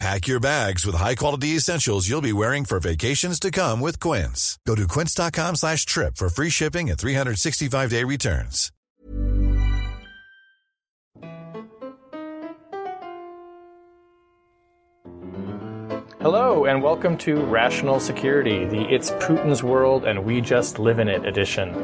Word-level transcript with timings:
Pack 0.00 0.26
your 0.26 0.40
bags 0.40 0.84
with 0.84 0.96
high-quality 0.96 1.48
essentials 1.48 2.08
you'll 2.08 2.20
be 2.20 2.32
wearing 2.32 2.64
for 2.64 2.80
vacations 2.80 3.38
to 3.40 3.50
come 3.50 3.80
with 3.80 4.00
Quince. 4.00 4.58
Go 4.66 4.74
to 4.74 4.88
quince.com 4.88 5.56
slash 5.56 5.86
trip 5.86 6.16
for 6.16 6.28
free 6.28 6.50
shipping 6.50 6.90
and 6.90 6.98
365-day 6.98 8.02
returns. 8.04 8.70
Hello, 16.20 16.64
and 16.64 16.82
welcome 16.82 17.18
to 17.18 17.36
Rational 17.44 18.00
Security, 18.00 18.64
the 18.64 18.82
It's 18.92 19.10
Putin's 19.12 19.62
World 19.62 20.04
and 20.04 20.24
We 20.24 20.40
Just 20.40 20.78
Live 20.78 20.98
in 20.98 21.06
It 21.08 21.26
edition. 21.26 21.74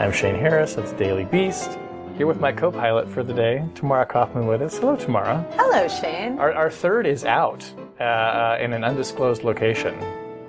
I'm 0.00 0.12
Shane 0.12 0.34
Harris 0.34 0.76
of 0.76 0.90
the 0.90 0.96
Daily 0.96 1.24
Beast, 1.24 1.78
here 2.16 2.26
with 2.26 2.40
my 2.40 2.50
co 2.52 2.72
pilot 2.72 3.08
for 3.08 3.22
the 3.22 3.34
day, 3.34 3.64
Tamara 3.74 4.06
Cofman 4.06 4.44
Wittes. 4.46 4.78
Hello, 4.78 4.96
Tamara. 4.96 5.46
Hello, 5.52 5.86
Shane. 5.86 6.38
Our, 6.38 6.52
our 6.52 6.70
third 6.70 7.06
is 7.06 7.24
out 7.24 7.70
uh, 8.00 8.56
in 8.60 8.72
an 8.72 8.84
undisclosed 8.84 9.44
location. 9.44 9.94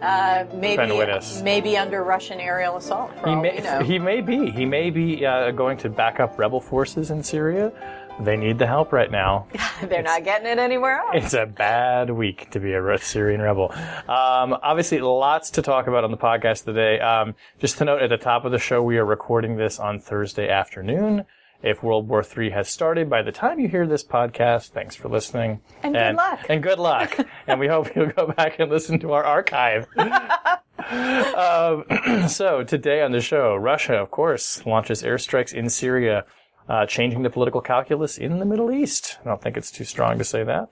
Uh, 0.01 0.45
maybe, 0.53 0.75
Trying 0.75 0.89
to 0.89 0.95
win 0.95 1.09
us. 1.09 1.41
maybe 1.41 1.75
under 1.75 2.03
Russian 2.03 2.39
aerial 2.39 2.77
assault. 2.77 3.11
He 3.25 3.35
may, 3.35 3.83
he 3.83 3.99
may 3.99 4.21
be. 4.21 4.49
He 4.51 4.65
may 4.65 4.89
be 4.89 5.25
uh, 5.25 5.51
going 5.51 5.77
to 5.79 5.89
back 5.89 6.19
up 6.19 6.37
rebel 6.39 6.61
forces 6.61 7.11
in 7.11 7.23
Syria. 7.23 7.73
They 8.19 8.37
need 8.37 8.57
the 8.57 8.65
help 8.65 8.93
right 8.93 9.11
now. 9.11 9.47
They're 9.83 10.01
not 10.01 10.23
getting 10.23 10.47
it 10.47 10.57
anywhere 10.57 10.99
else. 10.99 11.25
It's 11.25 11.33
a 11.33 11.45
bad 11.45 12.09
week 12.09 12.49
to 12.51 12.59
be 12.59 12.73
a 12.73 12.97
Syrian 12.97 13.41
rebel. 13.41 13.71
Um, 14.07 14.57
obviously, 14.63 14.99
lots 14.99 15.51
to 15.51 15.61
talk 15.61 15.87
about 15.87 16.03
on 16.03 16.11
the 16.11 16.17
podcast 16.17 16.63
today. 16.63 16.99
Um, 16.99 17.35
just 17.59 17.77
to 17.79 17.85
note 17.85 18.01
at 18.01 18.09
the 18.09 18.17
top 18.17 18.45
of 18.45 18.51
the 18.51 18.59
show, 18.59 18.81
we 18.81 18.97
are 18.97 19.05
recording 19.05 19.57
this 19.57 19.79
on 19.79 19.99
Thursday 19.99 20.49
afternoon. 20.49 21.25
If 21.63 21.81
World 21.81 22.07
War 22.07 22.23
III 22.23 22.51
has 22.51 22.69
started 22.69 23.09
by 23.09 23.23
the 23.23 23.31
time 23.31 23.59
you 23.59 23.67
hear 23.67 23.87
this 23.87 24.03
podcast, 24.03 24.69
thanks 24.69 24.95
for 24.95 25.09
listening. 25.09 25.61
And 25.81 25.95
good 25.95 26.15
luck. 26.15 26.45
And 26.49 26.63
good 26.63 26.79
luck. 26.79 27.17
and 27.47 27.59
we 27.59 27.67
hope 27.67 27.95
you'll 27.95 28.11
go 28.11 28.27
back 28.27 28.59
and 28.59 28.69
listen 28.69 28.99
to 28.99 29.13
our 29.13 29.23
archive. 29.23 29.87
um, 29.97 31.83
so 32.29 32.63
today 32.63 33.01
on 33.01 33.11
the 33.11 33.21
show, 33.21 33.55
Russia, 33.55 33.95
of 33.95 34.11
course, 34.11 34.63
launches 34.67 35.01
airstrikes 35.01 35.51
in 35.51 35.69
Syria, 35.69 36.25
uh, 36.69 36.85
changing 36.85 37.23
the 37.23 37.29
political 37.31 37.61
calculus 37.61 38.19
in 38.19 38.37
the 38.37 38.45
Middle 38.45 38.71
East. 38.71 39.17
I 39.21 39.29
don't 39.29 39.41
think 39.41 39.57
it's 39.57 39.71
too 39.71 39.85
strong 39.85 40.19
to 40.19 40.23
say 40.23 40.43
that. 40.43 40.69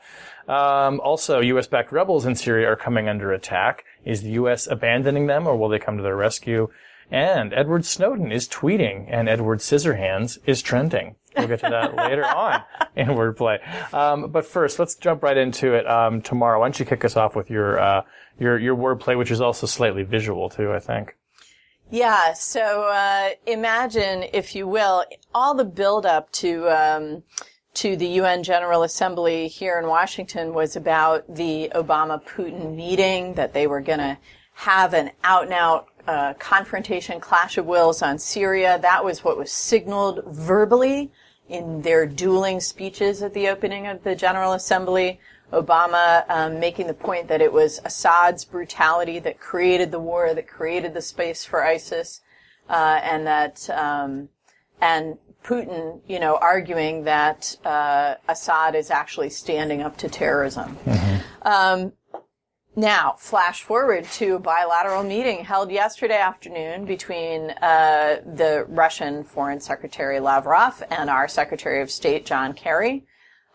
Um, 0.47 1.00
also, 1.00 1.39
U.S.-backed 1.39 1.91
rebels 1.91 2.28
in 2.28 2.36
Syria 2.36 2.69
are 2.69 2.75
coming 2.75 3.09
under 3.09 3.31
attack. 3.31 3.86
Is 4.03 4.22
the 4.22 4.31
U.S. 4.31 4.67
abandoning 4.67 5.25
them, 5.25 5.47
or 5.47 5.58
will 5.58 5.69
they 5.69 5.80
come 5.80 5.97
to 5.97 6.03
their 6.03 6.16
rescue? 6.16 6.69
And 7.11 7.53
Edward 7.53 7.85
Snowden 7.85 8.31
is 8.31 8.47
tweeting, 8.47 9.07
and 9.09 9.29
Edward 9.29 9.59
Scissorhands 9.59 10.39
is 10.45 10.61
trending. 10.61 11.15
We'll 11.37 11.47
get 11.47 11.59
to 11.59 11.69
that 11.69 11.95
later 12.09 12.25
on 12.25 12.63
in 12.95 13.07
wordplay. 13.07 13.59
Um, 13.93 14.31
but 14.31 14.45
first, 14.45 14.79
let's 14.79 14.95
jump 14.95 15.21
right 15.23 15.37
into 15.37 15.73
it. 15.73 15.87
Um, 15.87 16.21
Tamara, 16.21 16.59
why 16.59 16.65
don't 16.65 16.79
you 16.79 16.85
kick 16.85 17.05
us 17.05 17.15
off 17.15 17.35
with 17.35 17.49
your 17.49 17.79
uh, 17.79 18.01
your 18.39 18.57
your 18.57 18.75
wordplay, 18.75 19.17
which 19.17 19.31
is 19.31 19.41
also 19.41 19.67
slightly 19.67 20.03
visual 20.03 20.49
too, 20.49 20.71
I 20.71 20.79
think. 20.79 21.15
Yeah, 21.91 22.33
so 22.33 22.85
uh, 22.85 23.29
imagine, 23.45 24.25
if 24.33 24.55
you 24.55 24.67
will, 24.67 25.05
all 25.35 25.53
the 25.53 25.65
buildup 25.65 26.31
to 26.33 26.67
um, 26.69 27.23
to 27.75 27.95
the 27.95 28.07
UN 28.07 28.41
General 28.41 28.83
Assembly 28.83 29.47
here 29.47 29.77
in 29.77 29.87
Washington 29.87 30.53
was 30.53 30.75
about 30.75 31.23
the 31.33 31.69
Obama-Putin 31.75 32.75
meeting 32.75 33.33
that 33.35 33.53
they 33.53 33.67
were 33.67 33.81
going 33.81 33.99
to 33.99 34.17
have 34.53 34.94
an 34.94 35.11
out-and-out 35.23 35.88
uh, 36.07 36.33
confrontation, 36.35 37.19
clash 37.19 37.57
of 37.57 37.66
wills 37.66 38.01
on 38.01 38.17
Syria. 38.17 38.79
That 38.81 39.03
was 39.03 39.23
what 39.23 39.38
was 39.38 39.51
signaled 39.51 40.23
verbally 40.27 41.11
in 41.49 41.81
their 41.81 42.05
dueling 42.05 42.59
speeches 42.59 43.21
at 43.21 43.33
the 43.33 43.47
opening 43.47 43.88
of 43.88 44.03
the 44.03 44.15
General 44.15 44.53
Assembly. 44.53 45.19
Obama 45.53 46.27
um, 46.29 46.59
making 46.59 46.88
the 46.88 46.94
point 46.94 47.27
that 47.27 47.41
it 47.41 47.51
was 47.51 47.79
Assad's 47.85 48.44
brutality 48.44 49.19
that 49.19 49.39
created 49.39 49.91
the 49.91 49.99
war, 49.99 50.33
that 50.33 50.47
created 50.47 50.94
the 50.94 51.01
space 51.01 51.45
for 51.45 51.63
ISIS, 51.63 52.21
uh, 52.69 52.99
and 53.03 53.27
that 53.27 53.69
um, 53.69 54.29
and 54.81 55.17
Putin, 55.44 56.01
you 56.07 56.19
know, 56.19 56.38
arguing 56.38 57.03
that 57.03 57.55
uh, 57.63 58.15
Assad 58.27 58.73
is 58.73 58.89
actually 58.89 59.29
standing 59.29 59.83
up 59.83 59.95
to 59.97 60.09
terrorism. 60.09 60.77
Um, 61.44 61.94
now, 62.78 63.16
flash 63.18 63.63
forward 63.63 64.03
to 64.16 64.36
a 64.36 64.40
bilateral 64.40 65.03
meeting 65.03 65.46
held 65.46 65.72
yesterday 65.72 66.18
afternoon 66.18 66.84
between 66.84 67.52
uh, 67.52 68.18
the 68.25 68.66
Russian 68.68 69.24
Foreign 69.24 69.62
Secretary 69.62 70.19
Lavrov 70.19 70.84
and 70.91 71.09
our 71.09 71.30
Secretary 71.30 71.81
of 71.81 71.90
State 71.90 72.25
John 72.25 72.53
Kerry. 72.53 73.06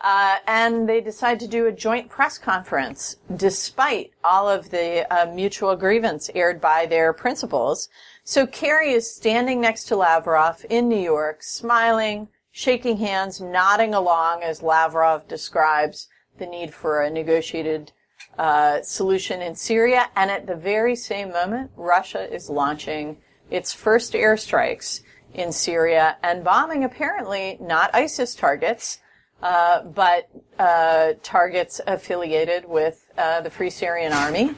Uh, 0.00 0.36
and 0.46 0.88
they 0.88 1.02
decide 1.02 1.38
to 1.40 1.46
do 1.46 1.66
a 1.66 1.72
joint 1.72 2.08
press 2.08 2.38
conference 2.38 3.16
despite 3.36 4.12
all 4.24 4.48
of 4.48 4.70
the 4.70 5.06
uh, 5.12 5.30
mutual 5.34 5.76
grievance 5.76 6.30
aired 6.34 6.58
by 6.58 6.86
their 6.86 7.12
principals. 7.12 7.90
So 8.24 8.46
Kerry 8.46 8.92
is 8.92 9.14
standing 9.14 9.60
next 9.60 9.84
to 9.84 9.96
Lavrov 9.96 10.64
in 10.70 10.88
New 10.88 10.98
York, 10.98 11.42
smiling, 11.42 12.28
shaking 12.50 12.96
hands, 12.96 13.38
nodding 13.38 13.92
along 13.92 14.42
as 14.42 14.62
Lavrov 14.62 15.28
describes 15.28 16.08
the 16.38 16.46
need 16.46 16.72
for 16.72 17.02
a 17.02 17.10
negotiated 17.10 17.92
uh, 18.38 18.82
solution 18.82 19.42
in 19.42 19.54
Syria. 19.54 20.10
And 20.16 20.30
at 20.30 20.46
the 20.46 20.56
very 20.56 20.96
same 20.96 21.32
moment, 21.32 21.70
Russia 21.76 22.32
is 22.32 22.48
launching 22.48 23.18
its 23.50 23.72
first 23.72 24.12
airstrikes 24.12 25.02
in 25.34 25.52
Syria 25.52 26.16
and 26.22 26.42
bombing 26.42 26.84
apparently 26.84 27.56
not 27.60 27.94
ISIS 27.94 28.34
targets, 28.34 28.98
uh, 29.42 29.82
but 29.82 30.28
uh, 30.58 31.12
targets 31.22 31.80
affiliated 31.86 32.68
with 32.68 33.06
uh, 33.16 33.40
the 33.40 33.50
Free 33.50 33.70
Syrian 33.70 34.12
Army 34.12 34.54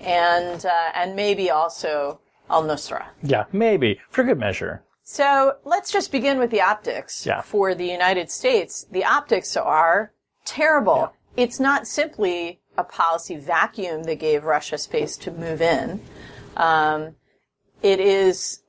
and 0.00 0.64
uh, 0.66 0.90
and 0.94 1.16
maybe 1.16 1.50
also 1.50 2.20
Al 2.50 2.64
Nusra. 2.64 3.06
Yeah, 3.22 3.44
maybe 3.52 4.00
for 4.10 4.24
good 4.24 4.38
measure. 4.38 4.82
So 5.02 5.56
let's 5.64 5.92
just 5.92 6.10
begin 6.10 6.38
with 6.38 6.50
the 6.50 6.60
optics. 6.60 7.24
Yeah. 7.24 7.40
For 7.40 7.74
the 7.74 7.86
United 7.86 8.30
States, 8.30 8.86
the 8.90 9.04
optics 9.04 9.56
are 9.56 10.12
terrible. 10.44 11.12
It's 11.36 11.60
not 11.60 11.86
simply 11.86 12.60
a 12.78 12.84
policy 12.84 13.36
vacuum 13.36 14.04
that 14.04 14.16
gave 14.16 14.44
Russia 14.44 14.78
space 14.78 15.16
to 15.18 15.30
move 15.30 15.60
in. 15.62 16.00
Um, 16.56 17.16
it 17.82 18.00
is. 18.00 18.62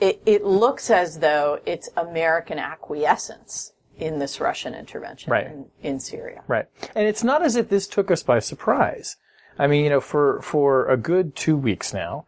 It, 0.00 0.20
it 0.26 0.44
looks 0.44 0.90
as 0.90 1.20
though 1.20 1.60
it's 1.64 1.88
American 1.96 2.58
acquiescence 2.58 3.72
in 3.98 4.18
this 4.18 4.40
Russian 4.40 4.74
intervention 4.74 5.30
Right. 5.30 5.46
in, 5.46 5.66
in 5.80 6.00
Syria. 6.00 6.42
Right. 6.48 6.66
And 6.96 7.06
it's 7.06 7.22
not 7.22 7.42
as 7.44 7.54
if 7.54 7.68
this 7.68 7.86
took 7.86 8.10
us 8.10 8.22
by 8.24 8.40
surprise. 8.40 9.16
I 9.58 9.68
mean, 9.68 9.84
you 9.84 9.90
know, 9.90 10.00
for, 10.00 10.40
for 10.42 10.88
a 10.88 10.96
good 10.96 11.36
two 11.36 11.56
weeks 11.56 11.94
now, 11.94 12.26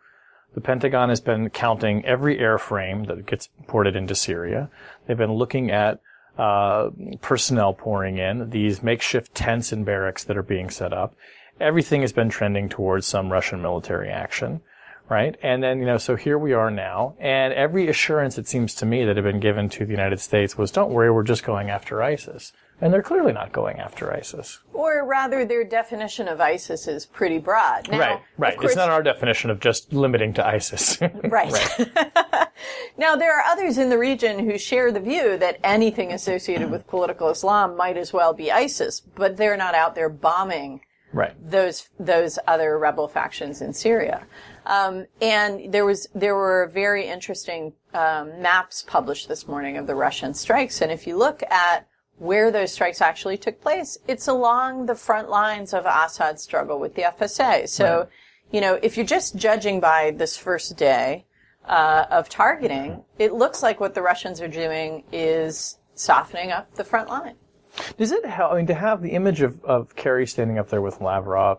the 0.55 0.61
Pentagon 0.61 1.09
has 1.09 1.21
been 1.21 1.51
counting 1.51 2.05
every 2.05 2.39
airframe 2.39 3.09
that 3.09 3.27
gets 3.27 3.49
ported 3.67 3.97
into 3.97 4.15
Syria. 4.15 4.71
They've 5.07 5.17
been 5.19 5.33
looking 5.33 5.73
at 5.73 6.01
uh, 6.39 6.91
personnel 7.21 7.75
pouring 7.75 8.19
in, 8.19 8.51
these 8.51 8.83
makeshift 8.83 9.35
tents 9.35 9.73
and 9.73 9.85
barracks 9.85 10.25
that 10.25 10.37
are 10.37 10.43
being 10.43 10.71
set 10.71 10.93
up. 10.93 11.15
Everything 11.61 12.01
has 12.01 12.13
been 12.13 12.29
trending 12.29 12.69
towards 12.69 13.07
some 13.07 13.31
Russian 13.31 13.63
military 13.63 14.11
action, 14.11 14.61
right? 15.09 15.37
And 15.43 15.63
then, 15.63 15.79
you 15.79 15.87
know, 15.87 15.99
so 15.99 16.17
here 16.17 16.39
we 16.39 16.53
are 16.53 16.71
now, 16.71 17.15
and 17.21 17.53
every 17.53 17.89
assurance, 17.89 18.39
it 18.39 18.49
seems 18.49 18.75
to 18.77 18.87
me, 18.87 19.05
that 19.05 19.17
had 19.17 19.25
been 19.25 19.41
given 19.41 19.69
to 19.71 19.85
the 19.85 19.93
United 19.93 20.21
States 20.21 20.59
was, 20.59 20.73
don't 20.73 20.91
worry, 20.91 21.11
we're 21.11 21.23
just 21.23 21.45
going 21.45 21.71
after 21.71 22.03
ISIS. 22.03 22.53
And 22.81 22.93
they're 22.93 23.03
clearly 23.03 23.33
not 23.33 23.53
going 23.53 23.79
after 23.79 24.13
ISIS. 24.13 24.59
Or 24.73 25.07
rather, 25.07 25.45
their 25.45 25.65
definition 25.65 26.27
of 26.29 26.41
ISIS 26.41 26.89
is 26.89 27.07
pretty 27.07 27.39
broad. 27.39 27.89
Now, 27.91 27.99
right, 27.99 28.21
right. 28.37 28.57
course- 28.57 28.73
It's 28.73 28.77
not 28.77 28.91
our 28.91 29.03
definition 29.03 29.51
of 29.51 29.61
just 29.61 29.93
limiting 29.93 30.33
to 30.35 30.47
ISIS. 30.47 30.99
Right. 31.25 31.53
now, 32.99 33.17
there 33.17 33.37
are 33.37 33.43
others 33.43 33.79
in 33.79 33.89
the 33.89 33.99
region 33.99 34.39
who 34.39 34.59
share 34.59 34.93
the 34.93 35.01
view 35.01 35.37
that 35.39 35.59
anything 35.65 36.13
associated 36.13 36.71
with 36.71 36.87
political 36.87 37.31
Islam 37.31 37.77
might 37.77 37.97
as 37.97 38.13
well 38.13 38.33
be 38.33 38.53
ISIS, 38.53 39.01
but 39.01 39.37
they're 39.37 39.57
not 39.57 39.75
out 39.75 39.95
there 39.95 40.09
bombing 40.09 40.81
right. 41.15 41.33
those 41.51 41.89
those 41.99 42.39
other 42.47 42.79
rebel 42.79 43.09
factions 43.09 43.63
in 43.63 43.73
Syria. 43.73 44.27
Um, 44.67 45.07
and 45.23 45.73
there 45.73 45.85
was 45.85 46.09
there 46.15 46.35
were 46.35 46.71
very 46.73 47.07
interesting 47.07 47.73
um, 47.95 48.43
maps 48.43 48.85
published 48.87 49.29
this 49.29 49.47
morning 49.49 49.77
of 49.77 49.87
the 49.87 49.95
Russian 49.95 50.35
strikes. 50.35 50.81
And 50.83 50.93
if 50.93 51.07
you 51.07 51.17
look 51.17 51.43
at 51.45 51.87
where 52.19 52.51
those 52.51 52.73
strikes 52.73 53.01
actually 53.01 53.37
took 53.37 53.61
place, 53.61 53.99
it's 54.07 54.29
along 54.29 54.87
the 54.87 54.95
front 54.95 55.29
lines 55.29 55.75
of 55.75 55.85
Assad's 55.87 56.43
struggle 56.43 56.79
with 56.79 56.95
the 56.95 57.03
FSA. 57.03 57.69
So, 57.69 57.99
Right. 57.99 58.09
you 58.53 58.61
know, 58.61 58.79
if 58.83 58.97
you're 58.97 59.07
just 59.07 59.37
judging 59.37 59.81
by 59.81 60.13
this 60.13 60.37
first 60.37 60.77
day, 60.77 61.25
uh, 61.69 62.05
of 62.11 62.29
targeting, 62.29 63.03
it 63.19 63.33
looks 63.33 63.63
like 63.63 63.81
what 63.81 63.95
the 63.95 64.03
Russians 64.03 64.41
are 64.41 64.49
doing 64.49 65.05
is 65.13 65.79
softening 65.95 66.51
up 66.51 66.75
the 66.75 66.85
front 66.85 67.09
line. 67.09 67.37
Does 67.97 68.13
it 68.13 68.25
help? 68.25 68.53
I 68.53 68.57
mean, 68.57 68.67
to 68.67 68.75
have 68.75 69.03
the 69.03 69.11
image 69.13 69.41
of, 69.41 69.65
of 69.65 69.97
Kerry 69.97 70.27
standing 70.27 70.59
up 70.59 70.69
there 70.69 70.83
with 70.83 71.01
Lavrov, 71.01 71.59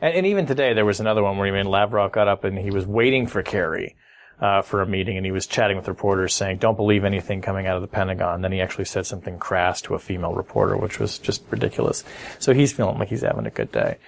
and, 0.00 0.14
and 0.14 0.26
even 0.26 0.46
today 0.46 0.72
there 0.72 0.84
was 0.84 1.00
another 1.00 1.22
one 1.22 1.36
where 1.38 1.46
I 1.46 1.50
mean, 1.50 1.70
Lavrov 1.70 2.12
got 2.12 2.28
up 2.28 2.44
and 2.44 2.58
he 2.58 2.70
was 2.70 2.86
waiting 2.86 3.26
for 3.26 3.42
Kerry. 3.42 3.94
Uh, 4.42 4.60
for 4.60 4.82
a 4.82 4.86
meeting, 4.86 5.16
and 5.16 5.24
he 5.24 5.30
was 5.30 5.46
chatting 5.46 5.76
with 5.76 5.86
reporters, 5.86 6.34
saying, 6.34 6.56
"Don't 6.56 6.74
believe 6.74 7.04
anything 7.04 7.40
coming 7.40 7.68
out 7.68 7.76
of 7.76 7.82
the 7.82 7.86
Pentagon." 7.86 8.42
Then 8.42 8.50
he 8.50 8.60
actually 8.60 8.86
said 8.86 9.06
something 9.06 9.38
crass 9.38 9.80
to 9.82 9.94
a 9.94 10.00
female 10.00 10.34
reporter, 10.34 10.76
which 10.76 10.98
was 10.98 11.20
just 11.20 11.44
ridiculous. 11.48 12.02
So 12.40 12.52
he's 12.52 12.72
feeling 12.72 12.98
like 12.98 13.08
he's 13.08 13.22
having 13.22 13.46
a 13.46 13.50
good 13.50 13.70
day. 13.70 13.98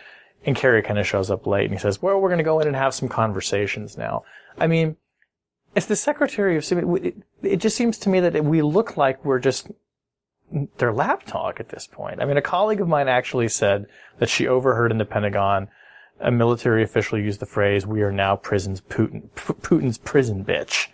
And 0.44 0.56
Kerry 0.56 0.82
kind 0.82 0.98
of 0.98 1.06
shows 1.06 1.30
up 1.30 1.46
late, 1.46 1.66
and 1.66 1.72
he 1.72 1.78
says, 1.78 2.02
"Well, 2.02 2.20
we're 2.20 2.30
going 2.30 2.38
to 2.38 2.50
go 2.52 2.58
in 2.58 2.66
and 2.66 2.74
have 2.74 2.94
some 2.94 3.08
conversations 3.08 3.96
now." 3.96 4.24
I 4.58 4.66
mean, 4.66 4.96
as 5.76 5.86
the 5.86 5.94
Secretary 5.94 6.56
of 6.56 6.64
State, 6.64 6.82
it, 6.82 7.14
it 7.42 7.56
just 7.58 7.76
seems 7.76 7.96
to 7.98 8.08
me 8.08 8.18
that 8.18 8.44
we 8.44 8.60
look 8.60 8.96
like 8.96 9.24
we're 9.24 9.38
just 9.38 9.70
their 10.78 10.92
lap 10.92 11.22
talk 11.26 11.60
at 11.60 11.68
this 11.68 11.86
point. 11.86 12.20
I 12.20 12.24
mean, 12.24 12.38
a 12.38 12.42
colleague 12.42 12.80
of 12.80 12.88
mine 12.88 13.06
actually 13.06 13.48
said 13.48 13.86
that 14.18 14.28
she 14.28 14.48
overheard 14.48 14.90
in 14.90 14.98
the 14.98 15.04
Pentagon 15.04 15.68
a 16.20 16.30
military 16.30 16.82
official 16.82 17.18
used 17.18 17.40
the 17.40 17.46
phrase, 17.46 17.86
"We 17.86 18.02
are 18.02 18.12
now 18.12 18.36
prison's 18.36 18.80
Putin, 18.80 19.28
Putin's 19.36 19.98
prison 19.98 20.44
bitch." 20.44 20.88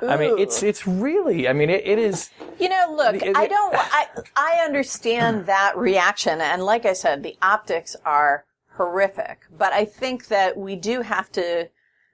I 0.00 0.16
mean, 0.16 0.38
it's 0.38 0.62
it's 0.62 0.86
really. 0.86 1.48
I 1.48 1.52
mean, 1.52 1.70
it, 1.70 1.84
it 1.84 1.98
is. 1.98 2.30
You 2.60 2.68
know, 2.68 2.94
look, 2.96 3.16
It- 3.16 3.22
it- 3.24 3.36
I 3.36 3.46
don't. 3.48 3.74
I 3.76 4.06
I 4.36 4.62
understand 4.64 5.46
that 5.46 5.76
reaction, 5.76 6.40
and 6.40 6.64
like 6.64 6.86
I 6.86 6.92
said, 6.92 7.22
the 7.22 7.36
optics 7.42 7.96
are 8.04 8.44
horrific. 8.76 9.40
But 9.56 9.72
I 9.72 9.84
think 9.84 10.28
that 10.28 10.56
we 10.56 10.76
do 10.76 11.02
have 11.02 11.32
to. 11.32 11.68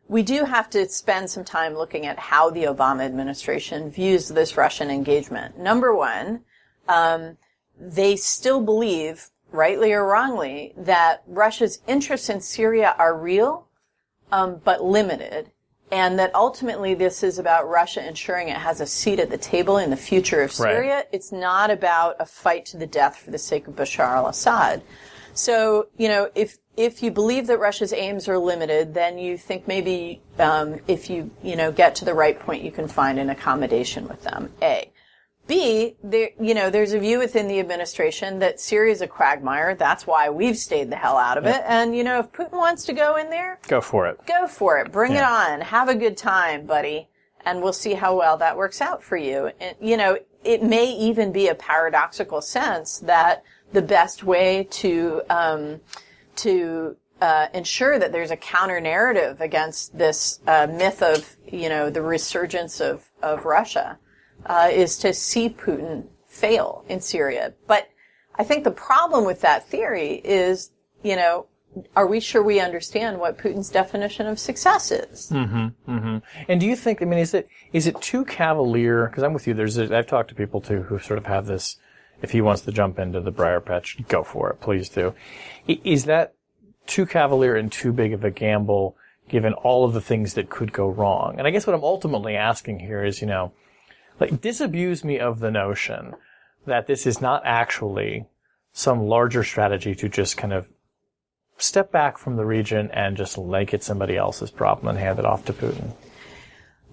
We 0.08 0.22
do 0.22 0.44
have 0.44 0.68
to 0.70 0.86
spend 0.88 1.30
some 1.30 1.44
time 1.44 1.74
looking 1.74 2.04
at 2.06 2.18
how 2.18 2.50
the 2.50 2.64
Obama 2.64 3.04
administration 3.04 3.90
views 3.90 4.28
this 4.28 4.56
Russian 4.56 4.90
engagement. 4.90 5.58
Number 5.58 5.94
one, 5.94 6.44
um, 6.88 7.38
they 7.80 8.14
still 8.16 8.60
believe, 8.60 9.28
rightly 9.54 9.92
or 9.92 10.04
wrongly, 10.06 10.74
that 10.76 11.22
Russia's 11.26 11.80
interests 11.86 12.28
in 12.28 12.40
Syria 12.40 12.94
are 12.98 13.16
real, 13.16 13.68
um, 14.32 14.60
but 14.64 14.82
limited, 14.84 15.50
and 15.90 16.18
that 16.18 16.34
ultimately 16.34 16.94
this 16.94 17.22
is 17.22 17.38
about 17.38 17.68
Russia 17.68 18.06
ensuring 18.06 18.48
it 18.48 18.56
has 18.56 18.80
a 18.80 18.86
seat 18.86 19.20
at 19.20 19.30
the 19.30 19.38
table 19.38 19.78
in 19.78 19.90
the 19.90 19.96
future 19.96 20.42
of 20.42 20.58
Right. 20.58 20.72
Syria. 20.72 21.04
It's 21.12 21.30
not 21.30 21.70
about 21.70 22.16
a 22.18 22.26
fight 22.26 22.66
to 22.66 22.76
the 22.76 22.86
death 22.86 23.16
for 23.16 23.30
the 23.30 23.38
sake 23.38 23.68
of 23.68 23.76
Bashar 23.76 24.16
al-Assad. 24.16 24.82
So, 25.34 25.88
you 25.96 26.08
know, 26.08 26.30
if 26.34 26.58
if 26.76 27.02
you 27.02 27.10
believe 27.12 27.46
that 27.46 27.58
Russia's 27.58 27.92
aims 27.92 28.28
are 28.28 28.38
limited, 28.38 28.94
then 28.94 29.16
you 29.18 29.38
think 29.38 29.68
maybe 29.68 30.20
um, 30.38 30.80
if 30.88 31.08
you 31.08 31.30
you 31.42 31.56
know 31.56 31.70
get 31.70 31.94
to 31.96 32.04
the 32.04 32.14
right 32.14 32.38
point, 32.38 32.62
you 32.62 32.72
can 32.72 32.88
find 32.88 33.18
an 33.18 33.30
accommodation 33.30 34.08
with 34.08 34.22
them. 34.22 34.52
A. 34.62 34.90
B, 35.46 35.96
there, 36.02 36.30
you 36.40 36.54
know, 36.54 36.70
there's 36.70 36.94
a 36.94 36.98
view 36.98 37.18
within 37.18 37.48
the 37.48 37.60
administration 37.60 38.38
that 38.38 38.60
Syria 38.60 38.92
is 38.92 39.02
a 39.02 39.06
quagmire. 39.06 39.74
That's 39.74 40.06
why 40.06 40.30
we've 40.30 40.56
stayed 40.56 40.90
the 40.90 40.96
hell 40.96 41.18
out 41.18 41.36
of 41.36 41.44
it. 41.44 41.62
And, 41.66 41.94
you 41.94 42.02
know, 42.02 42.18
if 42.20 42.32
Putin 42.32 42.52
wants 42.52 42.84
to 42.86 42.92
go 42.94 43.16
in 43.16 43.28
there, 43.28 43.58
Go 43.68 43.80
for 43.82 44.06
it. 44.08 44.18
go 44.26 44.46
for 44.46 44.78
it. 44.78 44.90
Bring 44.90 45.12
Yeah. 45.12 45.18
it 45.48 45.52
on. 45.52 45.60
Have 45.60 45.88
a 45.90 45.94
good 45.94 46.16
time, 46.16 46.64
buddy. 46.64 47.08
And 47.44 47.62
we'll 47.62 47.74
see 47.74 47.92
how 47.92 48.16
well 48.16 48.38
that 48.38 48.56
works 48.56 48.80
out 48.80 49.02
for 49.02 49.18
you. 49.18 49.50
And, 49.60 49.76
you 49.80 49.98
know, 49.98 50.16
it 50.44 50.62
may 50.62 50.86
even 50.86 51.30
be 51.30 51.48
a 51.48 51.54
paradoxical 51.54 52.40
sense 52.40 52.98
that 53.00 53.42
the 53.72 53.82
best 53.82 54.24
way 54.24 54.66
to, 54.70 55.20
um, 55.28 55.80
to, 56.36 56.96
uh, 57.20 57.48
ensure 57.52 57.98
that 57.98 58.12
there's 58.12 58.30
a 58.30 58.36
counter 58.36 58.80
narrative 58.80 59.40
against 59.42 59.96
this 59.96 60.40
uh, 60.46 60.66
myth 60.70 61.02
of, 61.02 61.36
you 61.46 61.68
know, 61.68 61.90
the 61.90 62.02
resurgence 62.02 62.80
of, 62.80 63.10
of 63.22 63.44
Russia 63.44 63.98
uh, 64.46 64.68
is 64.72 64.98
to 64.98 65.12
see 65.12 65.48
Putin 65.48 66.06
fail 66.26 66.84
in 66.88 67.00
Syria. 67.00 67.54
But 67.66 67.88
I 68.36 68.44
think 68.44 68.64
the 68.64 68.70
problem 68.70 69.24
with 69.24 69.40
that 69.42 69.68
theory 69.68 70.20
is, 70.24 70.70
you 71.02 71.16
know, 71.16 71.46
are 71.96 72.06
we 72.06 72.20
sure 72.20 72.42
we 72.42 72.60
understand 72.60 73.18
what 73.18 73.38
Putin's 73.38 73.70
definition 73.70 74.26
of 74.26 74.38
success 74.38 74.92
is? 74.92 75.30
Mm-hmm, 75.30 75.90
mm-hmm. 75.90 76.18
And 76.48 76.60
do 76.60 76.66
you 76.66 76.76
think? 76.76 77.02
I 77.02 77.04
mean, 77.04 77.18
is 77.18 77.34
it 77.34 77.48
is 77.72 77.86
it 77.86 78.00
too 78.00 78.24
cavalier? 78.24 79.08
Because 79.08 79.22
I'm 79.22 79.32
with 79.32 79.46
you. 79.46 79.54
There's 79.54 79.78
a, 79.78 79.96
I've 79.96 80.06
talked 80.06 80.28
to 80.28 80.34
people 80.34 80.60
too 80.60 80.82
who 80.82 80.98
sort 80.98 81.18
of 81.18 81.26
have 81.26 81.46
this. 81.46 81.76
If 82.22 82.30
he 82.30 82.40
wants 82.40 82.62
to 82.62 82.72
jump 82.72 82.98
into 82.98 83.20
the 83.20 83.32
briar 83.32 83.60
patch, 83.60 83.98
go 84.08 84.22
for 84.22 84.50
it. 84.50 84.60
Please 84.60 84.88
do. 84.88 85.14
Is 85.66 86.04
that 86.04 86.34
too 86.86 87.06
cavalier 87.06 87.56
and 87.56 87.70
too 87.70 87.92
big 87.92 88.12
of 88.12 88.24
a 88.24 88.30
gamble, 88.30 88.96
given 89.28 89.52
all 89.52 89.84
of 89.84 89.92
the 89.92 90.00
things 90.00 90.34
that 90.34 90.48
could 90.48 90.72
go 90.72 90.88
wrong? 90.88 91.34
And 91.38 91.46
I 91.46 91.50
guess 91.50 91.66
what 91.66 91.74
I'm 91.74 91.84
ultimately 91.84 92.36
asking 92.36 92.78
here 92.78 93.04
is, 93.04 93.20
you 93.20 93.26
know, 93.26 93.52
like 94.20 94.40
disabuse 94.40 95.04
me 95.04 95.18
of 95.18 95.40
the 95.40 95.50
notion 95.50 96.14
that 96.66 96.86
this 96.86 97.06
is 97.06 97.20
not 97.20 97.42
actually 97.44 98.26
some 98.72 99.06
larger 99.06 99.44
strategy 99.44 99.94
to 99.94 100.08
just 100.08 100.36
kind 100.36 100.52
of 100.52 100.68
step 101.58 101.92
back 101.92 102.18
from 102.18 102.36
the 102.36 102.44
region 102.44 102.90
and 102.92 103.16
just 103.16 103.38
make 103.38 103.72
it 103.72 103.82
somebody 103.82 104.16
else's 104.16 104.50
problem 104.50 104.88
and 104.88 104.98
hand 104.98 105.18
it 105.18 105.24
off 105.24 105.44
to 105.44 105.52
Putin. 105.52 105.94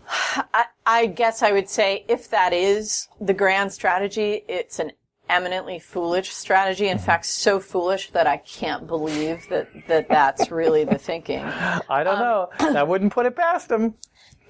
I, 0.54 0.66
I 0.86 1.06
guess 1.08 1.42
I 1.42 1.52
would 1.52 1.70
say 1.70 2.06
if 2.08 2.30
that 2.30 2.54
is 2.54 3.08
the 3.20 3.34
grand 3.34 3.74
strategy, 3.74 4.44
it's 4.48 4.80
an 4.80 4.92
eminently 5.30 5.80
foolish 5.80 6.32
strategy. 6.32 6.88
In 6.88 6.98
mm-hmm. 6.98 7.06
fact, 7.06 7.26
so 7.26 7.60
foolish 7.60 8.12
that 8.12 8.28
I 8.28 8.38
can't 8.38 8.86
believe 8.86 9.48
that, 9.50 9.68
that 9.88 10.10
that's 10.10 10.52
really 10.52 10.84
the 10.84 10.98
thinking. 10.98 11.40
I 11.90 12.04
don't 12.04 12.20
um, 12.20 12.20
know. 12.20 12.80
I 12.80 12.84
wouldn't 12.84 13.14
put 13.14 13.26
it 13.26 13.36
past 13.36 13.72
him. 13.72 13.96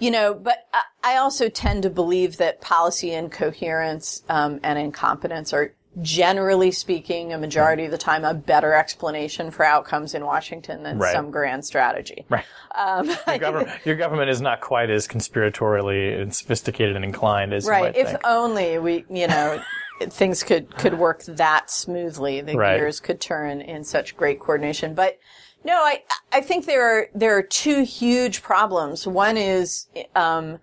You 0.02 0.10
know, 0.12 0.34
but 0.34 0.68
I- 1.04 1.18
also 1.18 1.48
tend 1.50 1.84
to 1.84 1.90
believe 1.92 2.38
that 2.38 2.60
policy 2.62 3.14
incoherence 3.14 4.24
um, 4.28 4.60
and 4.64 4.80
incompetence 4.80 5.54
are 5.54 5.74
generally 6.02 6.72
speaking, 6.72 7.34
a 7.34 7.38
majority 7.38 7.86
of 7.86 7.92
the 7.92 7.98
time, 7.98 8.24
a 8.26 8.34
better 8.34 8.74
explanation 8.74 9.52
for 9.52 9.64
outcomes 9.64 10.16
in 10.16 10.26
Washington 10.26 10.82
than 10.84 10.98
Right. 10.98 11.14
some 11.14 11.30
grand 11.30 11.64
strategy. 11.66 12.26
Right. 12.30 12.46
Your 13.28 13.38
government, 13.38 13.70
your 13.86 13.96
government 13.96 14.30
is 14.32 14.42
not 14.42 14.62
quite 14.62 14.90
as 14.90 15.08
conspiratorially 15.08 16.20
and 16.20 16.34
sophisticated 16.34 16.96
and 16.96 17.06
inclined 17.06 17.54
as 17.54 17.66
you 17.66 17.72
Right. 17.72 17.96
If 17.96 18.08
think. 18.08 18.22
only 18.24 18.80
we, 18.80 19.06
you 19.10 19.28
know, 19.28 19.62
things 20.10 20.42
could 20.44 20.76
could 20.78 20.98
work 20.98 21.24
that 21.26 21.70
smoothly. 21.70 22.42
The 22.42 22.56
Right. 22.58 22.78
gears 22.78 23.00
could 23.00 23.20
turn 23.22 23.62
in 23.62 23.84
such 23.84 24.18
great 24.18 24.40
coordination. 24.40 24.96
But 24.96 25.20
no, 25.64 25.74
I 25.74 26.04
I 26.32 26.42
think 26.42 26.66
there 26.66 26.84
are 26.84 27.08
there 27.14 27.38
are 27.38 27.44
two 27.44 27.84
huge 27.84 28.42
problems. 28.42 29.06
One 29.06 29.38
is 29.38 29.88
um, 30.16 30.60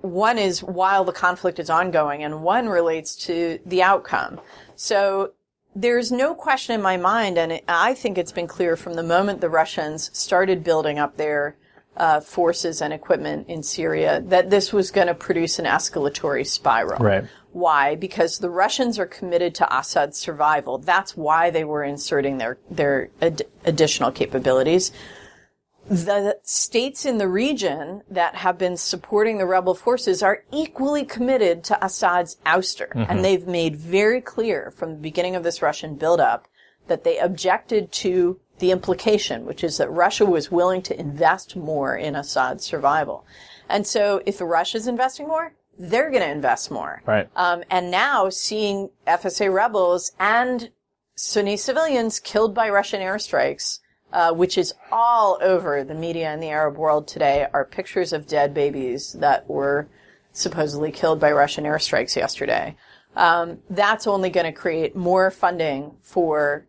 one 0.00 0.38
is 0.38 0.62
while 0.62 1.04
the 1.04 1.12
conflict 1.12 1.58
is 1.58 1.70
ongoing, 1.70 2.22
and 2.22 2.42
one 2.42 2.68
relates 2.68 3.14
to 3.26 3.58
the 3.66 3.82
outcome. 3.82 4.40
So 4.76 5.32
there's 5.74 6.10
no 6.10 6.34
question 6.34 6.74
in 6.74 6.82
my 6.82 6.96
mind, 6.96 7.38
and 7.38 7.52
it, 7.52 7.64
I 7.68 7.94
think 7.94 8.16
it's 8.16 8.32
been 8.32 8.46
clear 8.46 8.76
from 8.76 8.94
the 8.94 9.02
moment 9.02 9.40
the 9.40 9.50
Russians 9.50 10.10
started 10.16 10.64
building 10.64 10.98
up 10.98 11.16
their 11.16 11.56
uh, 11.98 12.20
forces 12.20 12.80
and 12.80 12.92
equipment 12.92 13.48
in 13.48 13.62
Syria 13.62 14.22
that 14.26 14.50
this 14.50 14.72
was 14.72 14.90
going 14.90 15.08
to 15.08 15.14
produce 15.14 15.58
an 15.58 15.66
escalatory 15.66 16.46
spiral. 16.46 17.04
Right. 17.04 17.24
Why? 17.52 17.96
Because 17.96 18.38
the 18.38 18.50
Russians 18.50 18.98
are 18.98 19.06
committed 19.06 19.54
to 19.56 19.76
Assad's 19.76 20.18
survival. 20.18 20.78
That's 20.78 21.16
why 21.16 21.50
they 21.50 21.64
were 21.64 21.84
inserting 21.84 22.38
their 22.38 22.58
their 22.70 23.10
ad- 23.20 23.42
additional 23.64 24.12
capabilities 24.12 24.92
the 25.90 26.38
states 26.42 27.06
in 27.06 27.18
the 27.18 27.28
region 27.28 28.02
that 28.10 28.34
have 28.34 28.58
been 28.58 28.76
supporting 28.76 29.38
the 29.38 29.46
rebel 29.46 29.74
forces 29.74 30.22
are 30.22 30.44
equally 30.52 31.04
committed 31.04 31.64
to 31.64 31.84
Assad's 31.84 32.36
ouster. 32.44 32.88
And 33.08 33.24
they've 33.24 33.46
made 33.46 33.76
very 33.76 34.20
clear 34.20 34.70
from 34.70 34.90
the 34.90 35.00
beginning 35.00 35.34
of 35.34 35.42
this 35.42 35.62
Russian 35.62 35.94
buildup 35.94 36.46
that 36.88 37.04
they 37.04 37.18
objected 37.18 37.90
to 37.92 38.38
the 38.58 38.70
implication, 38.70 39.44
which 39.44 39.62
is 39.64 39.78
that 39.78 39.90
Russia 39.90 40.26
was 40.26 40.50
willing 40.50 40.82
to 40.82 40.98
invest 40.98 41.56
more 41.56 41.96
in 41.96 42.16
Assad's 42.16 42.64
survival. 42.64 43.26
And 43.68 43.86
so 43.86 44.22
if 44.26 44.40
Russia's 44.40 44.86
investing 44.86 45.28
more, 45.28 45.54
they're 45.78 46.10
going 46.10 46.22
to 46.22 46.30
invest 46.30 46.70
more. 46.70 47.02
Right. 47.06 47.28
Um, 47.36 47.62
and 47.70 47.90
now 47.90 48.28
seeing 48.30 48.90
FSA 49.06 49.52
rebels 49.52 50.12
and 50.18 50.70
Sunni 51.14 51.56
civilians 51.56 52.20
killed 52.20 52.54
by 52.54 52.68
Russian 52.68 53.00
airstrikes, 53.00 53.80
uh, 54.12 54.32
which 54.32 54.56
is 54.56 54.74
all 54.90 55.38
over 55.40 55.84
the 55.84 55.94
media 55.94 56.32
in 56.32 56.40
the 56.40 56.48
Arab 56.48 56.76
world 56.76 57.06
today, 57.06 57.46
are 57.52 57.64
pictures 57.64 58.12
of 58.12 58.26
dead 58.26 58.54
babies 58.54 59.14
that 59.14 59.48
were 59.48 59.88
supposedly 60.32 60.92
killed 60.92 61.20
by 61.20 61.32
Russian 61.32 61.64
airstrikes 61.64 62.16
yesterday. 62.16 62.76
Um, 63.16 63.58
that's 63.68 64.06
only 64.06 64.30
going 64.30 64.46
to 64.46 64.52
create 64.52 64.94
more 64.94 65.30
funding 65.30 65.96
for 66.02 66.67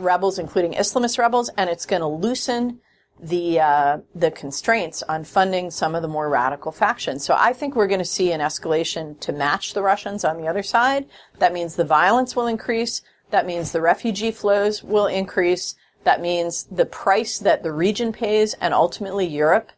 rebels, 0.00 0.38
including 0.38 0.72
Islamist 0.72 1.18
rebels, 1.18 1.50
and 1.56 1.70
it's 1.70 1.86
going 1.86 2.02
to 2.02 2.08
loosen 2.08 2.80
the 3.22 3.60
uh, 3.60 3.98
the 4.14 4.30
constraints 4.30 5.02
on 5.02 5.24
funding 5.24 5.70
some 5.70 5.94
of 5.94 6.02
the 6.02 6.08
more 6.08 6.28
radical 6.28 6.72
factions. 6.72 7.24
So 7.24 7.36
I 7.38 7.52
think 7.52 7.76
we're 7.76 7.86
going 7.86 8.00
to 8.00 8.04
see 8.04 8.32
an 8.32 8.40
escalation 8.40 9.18
to 9.20 9.32
match 9.32 9.74
the 9.74 9.82
Russians 9.82 10.24
on 10.24 10.38
the 10.38 10.48
other 10.48 10.62
side. 10.62 11.06
That 11.38 11.52
means 11.52 11.76
the 11.76 11.84
violence 11.84 12.34
will 12.34 12.46
increase. 12.46 13.02
That 13.30 13.46
means 13.46 13.72
the 13.72 13.80
refugee 13.80 14.30
flows 14.30 14.82
will 14.82 15.06
increase. 15.06 15.74
That 16.04 16.20
means 16.20 16.64
the 16.64 16.86
price 16.86 17.38
that 17.40 17.62
the 17.62 17.72
region 17.72 18.12
pays 18.12 18.54
and 18.54 18.72
ultimately 18.72 19.26
Europe 19.26 19.70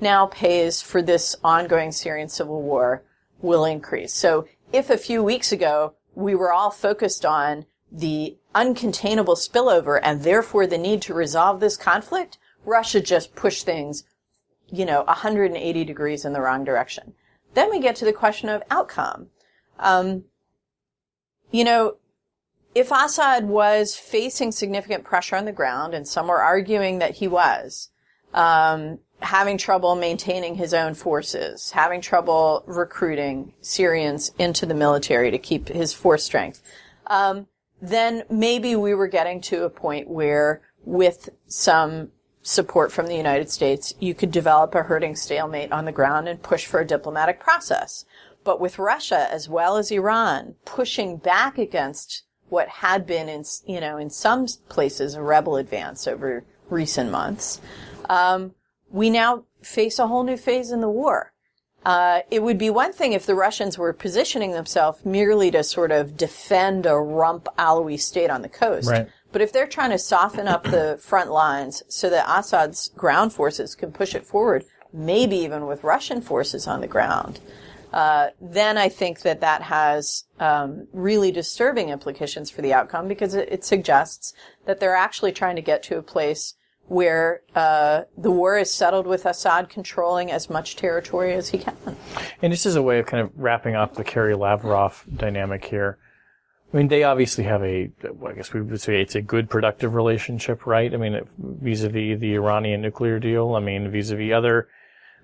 now 0.00 0.26
pays 0.26 0.82
for 0.82 1.02
this 1.02 1.36
ongoing 1.44 1.92
Syrian 1.92 2.28
civil 2.28 2.62
war 2.62 3.02
will 3.40 3.64
increase. 3.64 4.14
So 4.14 4.46
if 4.72 4.90
a 4.90 4.98
few 4.98 5.22
weeks 5.22 5.52
ago 5.52 5.94
we 6.14 6.34
were 6.34 6.52
all 6.52 6.70
focused 6.70 7.26
on 7.26 7.66
the 7.96 8.36
uncontainable 8.54 9.36
spillover 9.36 9.98
and 10.02 10.22
therefore 10.22 10.66
the 10.66 10.78
need 10.78 11.00
to 11.02 11.14
resolve 11.14 11.60
this 11.60 11.76
conflict, 11.76 12.36
Russia 12.64 13.00
just 13.00 13.34
pushed 13.34 13.64
things, 13.64 14.04
you 14.70 14.84
know, 14.84 15.02
180 15.04 15.84
degrees 15.84 16.24
in 16.24 16.32
the 16.32 16.40
wrong 16.40 16.62
direction. 16.62 17.14
Then 17.54 17.70
we 17.70 17.80
get 17.80 17.96
to 17.96 18.04
the 18.04 18.12
question 18.12 18.50
of 18.50 18.62
outcome. 18.70 19.28
Um, 19.78 20.24
you 21.50 21.64
know, 21.64 21.96
if 22.74 22.90
Assad 22.90 23.48
was 23.48 23.96
facing 23.96 24.52
significant 24.52 25.04
pressure 25.04 25.36
on 25.36 25.46
the 25.46 25.52
ground, 25.52 25.94
and 25.94 26.06
some 26.06 26.28
are 26.28 26.42
arguing 26.42 26.98
that 26.98 27.14
he 27.16 27.26
was, 27.26 27.88
um, 28.34 28.98
having 29.20 29.56
trouble 29.56 29.94
maintaining 29.94 30.56
his 30.56 30.74
own 30.74 30.92
forces, 30.92 31.70
having 31.70 32.02
trouble 32.02 32.62
recruiting 32.66 33.54
Syrians 33.62 34.32
into 34.38 34.66
the 34.66 34.74
military 34.74 35.30
to 35.30 35.38
keep 35.38 35.68
his 35.68 35.94
force 35.94 36.24
strength, 36.24 36.62
um, 37.06 37.46
then 37.80 38.22
maybe 38.30 38.74
we 38.76 38.94
were 38.94 39.08
getting 39.08 39.40
to 39.42 39.64
a 39.64 39.70
point 39.70 40.08
where, 40.08 40.62
with 40.84 41.28
some 41.46 42.10
support 42.42 42.92
from 42.92 43.06
the 43.06 43.16
United 43.16 43.50
States, 43.50 43.92
you 43.98 44.14
could 44.14 44.30
develop 44.30 44.74
a 44.74 44.84
hurting 44.84 45.16
stalemate 45.16 45.72
on 45.72 45.84
the 45.84 45.92
ground 45.92 46.28
and 46.28 46.42
push 46.42 46.64
for 46.64 46.80
a 46.80 46.86
diplomatic 46.86 47.40
process. 47.40 48.04
But 48.44 48.60
with 48.60 48.78
Russia 48.78 49.26
as 49.30 49.48
well 49.48 49.76
as 49.76 49.90
Iran 49.90 50.54
pushing 50.64 51.16
back 51.16 51.58
against 51.58 52.22
what 52.48 52.68
had 52.68 53.04
been 53.04 53.28
in, 53.28 53.44
you 53.66 53.80
know, 53.80 53.96
in 53.96 54.08
some 54.10 54.46
places 54.68 55.14
a 55.14 55.22
rebel 55.22 55.56
advance 55.56 56.06
over 56.06 56.44
recent 56.70 57.10
months, 57.10 57.60
um, 58.08 58.54
we 58.90 59.10
now 59.10 59.44
face 59.62 59.98
a 59.98 60.06
whole 60.06 60.22
new 60.22 60.36
phase 60.36 60.70
in 60.70 60.80
the 60.80 60.88
war. 60.88 61.32
Uh, 61.86 62.22
it 62.32 62.42
would 62.42 62.58
be 62.58 62.68
one 62.68 62.92
thing 62.92 63.12
if 63.12 63.26
the 63.26 63.34
Russians 63.36 63.78
were 63.78 63.92
positioning 63.92 64.50
themselves 64.50 65.04
merely 65.04 65.52
to 65.52 65.62
sort 65.62 65.92
of 65.92 66.16
defend 66.16 66.84
a 66.84 66.96
rump 66.96 67.46
Alawi 67.56 68.00
state 68.00 68.28
on 68.28 68.42
the 68.42 68.48
coast. 68.48 68.90
Right. 68.90 69.08
But 69.30 69.40
if 69.40 69.52
they're 69.52 69.68
trying 69.68 69.90
to 69.90 69.98
soften 69.98 70.48
up 70.48 70.64
the 70.64 70.98
front 71.00 71.30
lines 71.30 71.84
so 71.86 72.10
that 72.10 72.26
Assad's 72.28 72.88
ground 72.96 73.32
forces 73.32 73.76
can 73.76 73.92
push 73.92 74.16
it 74.16 74.26
forward, 74.26 74.64
maybe 74.92 75.36
even 75.36 75.66
with 75.66 75.84
Russian 75.84 76.20
forces 76.20 76.66
on 76.66 76.80
the 76.80 76.88
ground, 76.88 77.38
uh, 77.92 78.30
then 78.40 78.76
I 78.76 78.88
think 78.88 79.20
that 79.20 79.40
that 79.42 79.62
has 79.62 80.24
um, 80.40 80.88
really 80.92 81.30
disturbing 81.30 81.90
implications 81.90 82.50
for 82.50 82.62
the 82.62 82.74
outcome 82.74 83.06
because 83.06 83.36
it, 83.36 83.48
it, 83.48 83.64
suggests 83.64 84.34
that 84.64 84.80
they're 84.80 84.96
actually 84.96 85.30
trying 85.30 85.54
to 85.54 85.62
get 85.62 85.84
to 85.84 85.98
a 85.98 86.02
place 86.02 86.54
where 86.88 87.42
uh, 87.54 88.02
the 88.16 88.30
war 88.30 88.56
is 88.58 88.72
settled 88.72 89.06
with 89.06 89.26
Assad 89.26 89.68
controlling 89.68 90.30
as 90.30 90.48
much 90.48 90.76
territory 90.76 91.32
as 91.32 91.48
he 91.48 91.58
can. 91.58 91.76
And 92.42 92.52
this 92.52 92.64
is 92.64 92.76
a 92.76 92.82
way 92.82 92.98
of 92.98 93.06
kind 93.06 93.22
of 93.22 93.30
wrapping 93.36 93.74
up 93.74 93.94
the 93.94 94.04
Kerry 94.04 94.34
Lavrov 94.34 95.04
dynamic 95.16 95.64
here, 95.64 95.98
I 96.72 96.76
mean, 96.78 96.88
they 96.88 97.04
obviously 97.04 97.44
have 97.44 97.62
a, 97.62 97.90
I 98.26 98.32
guess 98.32 98.52
we 98.52 98.60
would 98.60 98.80
say 98.80 99.00
it's 99.00 99.14
a 99.14 99.22
good, 99.22 99.48
productive 99.48 99.94
relationship, 99.94 100.66
right? 100.66 100.92
I 100.92 100.96
mean, 100.96 101.20
vis-a-vis 101.38 102.18
the 102.18 102.34
Iranian 102.34 102.82
nuclear 102.82 103.18
deal. 103.20 103.54
I 103.54 103.60
mean, 103.60 103.90
vis-a-vis 103.90 104.32
other 104.32 104.68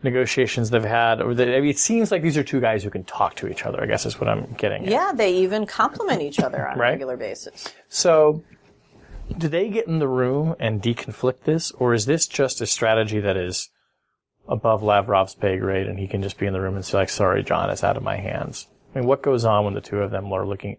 negotiations 0.05 0.71
they've 0.71 0.85
had. 0.85 1.21
Or 1.21 1.33
I 1.33 1.35
mean, 1.35 1.65
it 1.67 1.79
seems 1.79 2.13
like 2.13 2.23
these 2.23 2.37
are 2.39 2.45
two 2.45 2.61
guys 2.61 2.85
who 2.85 2.91
can 2.91 3.05
talk 3.05 3.35
to 3.37 3.49
each 3.49 3.67
other. 3.67 3.83
I 3.83 3.87
guess 3.87 4.07
is 4.07 4.21
what 4.21 4.29
I'm 4.29 4.53
getting. 4.55 4.85
At. 4.85 4.91
Yeah, 4.91 5.13
they 5.15 5.35
even 5.35 5.67
compliment 5.67 6.23
each 6.23 6.39
other 6.39 6.67
on 6.67 6.79
right? 6.79 6.89
a 6.89 6.93
regular 6.93 7.17
basis. 7.17 7.69
So, 7.89 8.43
do 9.37 9.49
they 9.49 9.69
get 9.69 9.87
in 9.87 9.99
the 9.99 10.09
room 10.09 10.55
and 10.59 10.83
deconflict 10.83 11.45
this, 11.45 11.71
or 11.73 11.95
is 11.95 12.07
this 12.07 12.27
just 12.27 12.61
a 12.61 12.67
strategy 12.67 13.21
that 13.21 13.37
is 13.37 13.71
above 14.49 14.83
Lavrov's 14.83 15.35
pay 15.35 15.59
grade, 15.59 15.87
and 15.87 15.99
he 15.99 16.09
can 16.09 16.23
just 16.23 16.39
be 16.39 16.47
in 16.47 16.53
the 16.53 16.61
room 16.61 16.75
and 16.75 16.85
say, 16.85 16.99
like, 16.99 17.09
"Sorry, 17.09 17.43
John, 17.43 17.71
it's 17.71 17.85
out 17.85 17.97
of 17.97 18.03
my 18.03 18.17
hands." 18.17 18.67
I 18.95 18.99
mean, 18.99 19.09
what 19.09 19.23
goes 19.23 19.45
on 19.45 19.65
when 19.65 19.75
the 19.75 19.81
two 19.81 19.99
of 19.99 20.11
them 20.11 20.33
are 20.33 20.47
looking? 20.47 20.77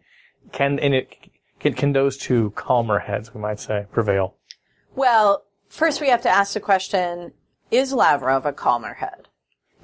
Can 0.52 0.80
and 0.80 0.94
it 0.94 1.16
can, 1.60 1.74
can 1.74 1.94
those 1.94 2.18
two 2.18 2.52
calmer 2.52 3.00
heads, 3.00 3.34
we 3.34 3.42
might 3.42 3.60
say, 3.60 3.86
prevail? 3.92 4.36
Well, 4.96 5.46
first 5.70 6.02
we 6.02 6.10
have 6.10 6.22
to 6.24 6.30
ask 6.30 6.54
the 6.54 6.60
question: 6.60 7.34
Is 7.72 7.94
Lavrov 7.94 8.46
a 8.46 8.54
calmer 8.54 8.94
head, 8.94 9.30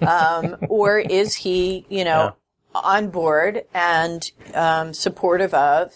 um, 0.01 0.57
or 0.69 0.99
is 0.99 1.35
he, 1.35 1.85
you 1.89 2.03
know, 2.03 2.35
yeah. 2.75 2.81
on 2.81 3.09
board 3.09 3.63
and 3.73 4.31
um, 4.53 4.93
supportive 4.93 5.53
of 5.53 5.93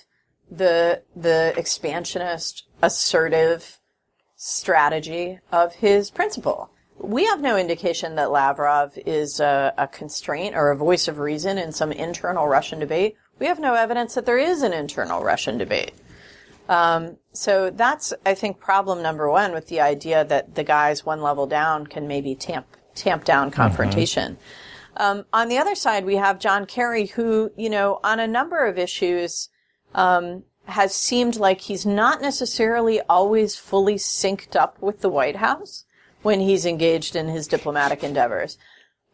the 0.56 1.02
the 1.16 1.54
expansionist, 1.58 2.68
assertive 2.82 3.80
strategy 4.36 5.40
of 5.52 5.76
his 5.76 6.12
principal? 6.12 6.70
We 6.98 7.26
have 7.26 7.42
no 7.42 7.58
indication 7.58 8.16
that 8.16 8.32
Lavrov 8.32 8.98
is 9.06 9.40
a, 9.40 9.74
a, 9.78 9.88
constraint 9.88 10.56
or 10.56 10.72
a 10.72 10.78
voice 10.78 11.08
of 11.08 11.18
reason 11.18 11.58
in 11.58 11.72
some 11.72 11.92
internal 11.92 12.48
Russian 12.48 12.80
debate. 12.80 13.18
We 13.40 13.48
have 13.48 13.60
no 13.60 13.74
evidence 13.74 14.14
that 14.14 14.26
there 14.26 14.38
is 14.38 14.62
an 14.62 14.74
internal 14.74 15.24
Russian 15.24 15.58
debate. 15.58 15.94
Um, 16.70 17.18
so 17.34 17.72
that's, 17.72 18.14
I 18.26 18.36
think, 18.36 18.60
problem 18.60 19.02
number 19.02 19.30
one 19.30 19.54
with 19.54 19.68
the 19.68 19.82
idea 19.82 20.24
that 20.26 20.56
the 20.56 20.64
guys 20.64 21.06
one 21.06 21.22
level 21.22 21.48
down 21.48 21.88
can 21.88 22.08
maybe 22.08 22.36
tamp 22.36 22.68
tamp 22.96 23.26
down 23.26 23.48
mm-hmm. 23.48 23.56
confrontation. 23.56 24.34
Mm-hmm. 24.34 25.02
Um, 25.04 25.26
on 25.34 25.50
the 25.50 25.58
other 25.58 25.76
side, 25.76 26.06
we 26.06 26.18
have 26.18 26.40
John 26.40 26.66
Kerry, 26.66 27.08
who, 27.08 27.52
you 27.58 27.70
know, 27.70 28.00
on 28.04 28.20
a 28.20 28.28
number 28.28 28.66
of 28.66 28.78
issues, 28.78 29.50
um, 29.94 30.44
has 30.66 30.96
seemed 30.96 31.36
like 31.36 31.62
he's 31.62 31.86
not 31.86 32.22
necessarily 32.22 33.02
always 33.02 33.56
fully 33.56 33.96
synced 33.96 34.56
up 34.56 34.82
with 34.82 35.02
the 35.02 35.10
White 35.10 35.38
House 35.38 35.86
when 36.22 36.40
he's 36.40 36.66
engaged 36.66 37.16
in 37.16 37.28
his 37.28 37.48
diplomatic 37.48 38.04
endeavors. 38.04 38.58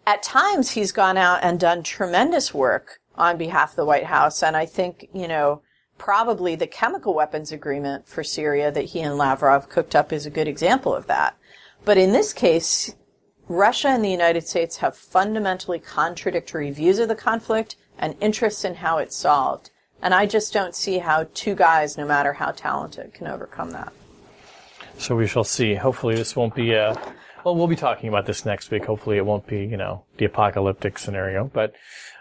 At 0.06 0.24
times, 0.24 0.72
he's 0.72 0.92
gone 0.92 1.18
out 1.18 1.40
and 1.44 1.60
done 1.60 1.84
tremendous 1.84 2.54
work 2.54 3.00
on 3.16 3.38
behalf 3.38 3.72
of 3.72 3.76
the 3.76 3.86
White 3.86 4.06
House. 4.06 4.42
And 4.42 4.56
I 4.56 4.66
think, 4.66 5.10
you 5.14 5.28
know, 5.28 5.62
probably 5.98 6.56
the 6.56 6.68
chemical 6.68 7.14
weapons 7.14 7.52
agreement 7.52 8.08
for 8.08 8.24
Syria 8.24 8.72
that 8.72 8.86
he 8.86 9.02
and 9.02 9.18
Lavrov 9.18 9.70
cooked 9.70 9.96
up 9.96 10.14
is 10.14 10.26
a 10.26 10.32
good 10.32 10.48
example 10.48 10.96
of 10.96 11.08
that. 11.08 11.38
But 11.84 11.98
in 11.98 12.12
this 12.12 12.34
case, 12.34 12.96
Russia 13.48 13.90
and 13.90 14.04
the 14.04 14.12
United 14.12 14.48
States 14.48 14.78
have 14.78 14.96
fundamentally 14.96 15.80
contradictory 15.80 16.72
views 16.72 17.00
of 17.00 17.08
the 17.08 17.16
conflict 17.16 17.76
and 17.98 18.16
interests 18.22 18.64
in 18.64 18.76
how 18.76 19.00
it's 19.00 19.16
solved. 19.16 19.72
And 20.02 20.14
I 20.14 20.26
just 20.26 20.54
don't 20.54 20.76
see 20.76 21.00
how 21.00 21.28
two 21.34 21.56
guys, 21.56 21.98
no 21.98 22.06
matter 22.06 22.34
how 22.34 22.52
talented, 22.52 23.14
can 23.14 23.28
overcome 23.28 23.72
that. 23.72 23.92
So 24.98 25.16
we 25.16 25.28
shall 25.28 25.44
see. 25.44 25.76
Hopefully 25.76 26.16
this 26.16 26.36
won't 26.36 26.56
be 26.56 26.74
a, 26.74 26.94
well, 27.44 27.56
we'll 27.56 27.68
be 27.68 27.76
talking 27.76 28.10
about 28.10 28.26
this 28.26 28.46
next 28.46 28.72
week. 28.72 28.86
Hopefully 28.86 29.18
it 29.18 29.26
won't 29.26 29.48
be, 29.48 29.64
you 29.64 29.78
know, 29.78 30.04
the 30.18 30.26
apocalyptic 30.26 30.98
scenario, 30.98 31.46
but 31.46 31.74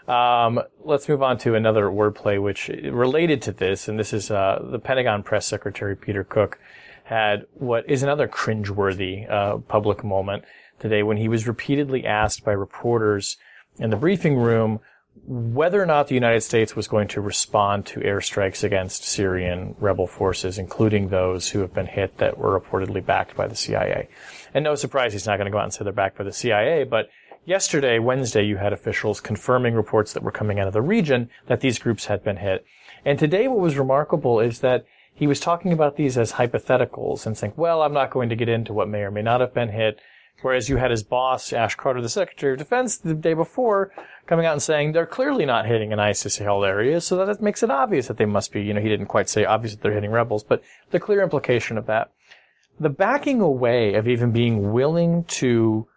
um, 0.09 0.61
let's 0.83 1.07
move 1.07 1.21
on 1.21 1.37
to 1.39 1.55
another 1.55 1.85
wordplay 1.85 2.41
which 2.41 2.67
related 2.67 3.41
to 3.43 3.51
this, 3.51 3.87
and 3.87 3.99
this 3.99 4.11
is 4.11 4.31
uh, 4.31 4.59
the 4.71 4.79
Pentagon 4.79 5.23
press 5.23 5.45
secretary 5.45 5.95
Peter 5.95 6.23
Cook 6.23 6.57
had 7.03 7.45
what 7.53 7.89
is 7.89 8.01
another 8.01 8.27
cringeworthy 8.27 9.29
uh, 9.29 9.57
public 9.57 10.03
moment 10.03 10.43
today 10.79 11.03
when 11.03 11.17
he 11.17 11.27
was 11.27 11.47
repeatedly 11.47 12.05
asked 12.05 12.43
by 12.43 12.51
reporters 12.51 13.37
in 13.77 13.89
the 13.89 13.95
briefing 13.95 14.35
room 14.35 14.79
whether 15.25 15.81
or 15.81 15.85
not 15.85 16.07
the 16.07 16.15
United 16.15 16.41
States 16.41 16.75
was 16.75 16.87
going 16.87 17.07
to 17.09 17.21
respond 17.21 17.85
to 17.87 17.99
airstrikes 17.99 18.63
against 18.63 19.03
Syrian 19.03 19.75
rebel 19.79 20.07
forces, 20.07 20.57
including 20.57 21.09
those 21.09 21.49
who 21.49 21.59
have 21.59 21.73
been 21.73 21.85
hit 21.85 22.17
that 22.17 22.37
were 22.37 22.59
reportedly 22.59 23.05
backed 23.05 23.35
by 23.35 23.47
the 23.47 23.55
CIA. 23.55 24.09
And 24.53 24.63
no 24.63 24.75
surprise, 24.75 25.13
he's 25.13 25.27
not 25.27 25.37
going 25.37 25.45
to 25.45 25.51
go 25.51 25.57
out 25.57 25.65
and 25.65 25.73
say 25.73 25.83
they're 25.83 25.93
backed 25.93 26.17
by 26.17 26.23
the 26.23 26.33
CIA, 26.33 26.83
but 26.83 27.09
Yesterday, 27.45 27.97
Wednesday, 27.97 28.43
you 28.43 28.57
had 28.57 28.73
officials 28.73 29.21
confirming 29.21 29.73
reports 29.73 30.13
that 30.13 30.21
were 30.21 30.31
coming 30.31 30.59
out 30.59 30.67
of 30.67 30.73
the 30.73 30.83
region 30.83 31.29
that 31.47 31.61
these 31.61 31.79
groups 31.79 32.05
had 32.05 32.23
been 32.23 32.37
hit. 32.37 32.63
And 33.03 33.17
today 33.17 33.47
what 33.47 33.59
was 33.59 33.77
remarkable 33.77 34.39
is 34.39 34.59
that 34.59 34.85
he 35.13 35.25
was 35.25 35.39
talking 35.39 35.73
about 35.73 35.95
these 35.95 36.17
as 36.17 36.33
hypotheticals 36.33 37.25
and 37.25 37.37
saying, 37.37 37.53
well, 37.55 37.81
I'm 37.81 37.93
not 37.93 38.11
going 38.11 38.29
to 38.29 38.35
get 38.35 38.49
into 38.49 38.71
what 38.71 38.87
may 38.87 38.99
or 38.99 39.09
may 39.09 39.21
not 39.21 39.41
have 39.41 39.53
been 39.53 39.69
hit. 39.69 39.99
Whereas 40.41 40.69
you 40.69 40.77
had 40.77 40.91
his 40.91 41.03
boss, 41.03 41.51
Ash 41.51 41.75
Carter, 41.75 42.01
the 42.01 42.09
Secretary 42.09 42.53
of 42.53 42.59
Defense, 42.59 42.97
the 42.97 43.13
day 43.13 43.33
before, 43.33 43.91
coming 44.25 44.45
out 44.45 44.53
and 44.53 44.61
saying 44.61 44.91
they're 44.91 45.05
clearly 45.05 45.45
not 45.45 45.65
hitting 45.65 45.91
an 45.91 45.99
ISIS-held 45.99 46.65
area, 46.65 47.01
so 47.01 47.25
that 47.25 47.41
makes 47.41 47.63
it 47.63 47.71
obvious 47.71 48.07
that 48.07 48.17
they 48.17 48.25
must 48.25 48.51
be, 48.51 48.61
you 48.61 48.73
know, 48.73 48.81
he 48.81 48.89
didn't 48.89 49.07
quite 49.07 49.27
say 49.27 49.43
obvious 49.43 49.75
that 49.75 49.81
they're 49.81 49.93
hitting 49.93 50.11
rebels, 50.11 50.43
but 50.43 50.63
the 50.91 50.99
clear 50.99 51.21
implication 51.21 51.77
of 51.77 51.87
that. 51.87 52.11
The 52.79 52.89
backing 52.89 53.41
away 53.41 53.95
of 53.95 54.07
even 54.07 54.31
being 54.31 54.71
willing 54.71 55.25
to 55.25 55.87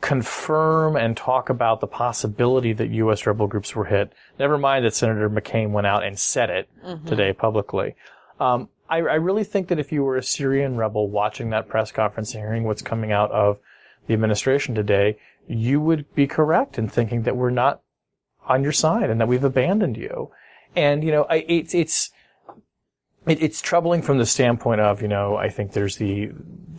confirm 0.00 0.96
and 0.96 1.16
talk 1.16 1.48
about 1.48 1.80
the 1.80 1.86
possibility 1.86 2.72
that 2.72 2.90
U.S. 2.90 3.24
rebel 3.24 3.46
groups 3.46 3.74
were 3.76 3.84
hit. 3.84 4.12
Never 4.38 4.58
mind 4.58 4.84
that 4.84 4.94
Senator 4.94 5.30
McCain 5.30 5.70
went 5.70 5.86
out 5.86 6.04
and 6.04 6.18
said 6.18 6.50
it 6.50 6.68
mm-hmm. 6.84 7.06
today 7.06 7.32
publicly. 7.32 7.94
Um, 8.40 8.68
I, 8.92 8.98
I, 8.98 9.14
really 9.14 9.44
think 9.44 9.68
that 9.68 9.78
if 9.78 9.90
you 9.90 10.04
were 10.04 10.16
a 10.16 10.22
Syrian 10.22 10.76
rebel 10.76 11.08
watching 11.08 11.48
that 11.50 11.66
press 11.66 11.90
conference 11.90 12.34
and 12.34 12.44
hearing 12.44 12.64
what's 12.64 12.82
coming 12.82 13.10
out 13.10 13.30
of 13.30 13.58
the 14.06 14.12
administration 14.12 14.74
today, 14.74 15.16
you 15.48 15.80
would 15.80 16.14
be 16.14 16.26
correct 16.26 16.78
in 16.78 16.88
thinking 16.88 17.22
that 17.22 17.34
we're 17.34 17.50
not 17.50 17.80
on 18.46 18.62
your 18.62 18.72
side 18.72 19.08
and 19.08 19.18
that 19.18 19.28
we've 19.28 19.44
abandoned 19.44 19.96
you. 19.96 20.30
And 20.76 21.02
you 21.02 21.10
know, 21.10 21.24
I, 21.24 21.36
it's 21.48 21.74
it's 21.74 22.10
it, 23.26 23.42
it's 23.42 23.62
troubling 23.62 24.02
from 24.02 24.18
the 24.18 24.26
standpoint 24.26 24.82
of, 24.82 25.00
you 25.00 25.08
know, 25.08 25.36
I 25.36 25.48
think 25.48 25.72
there's 25.72 25.96
the, 25.96 26.30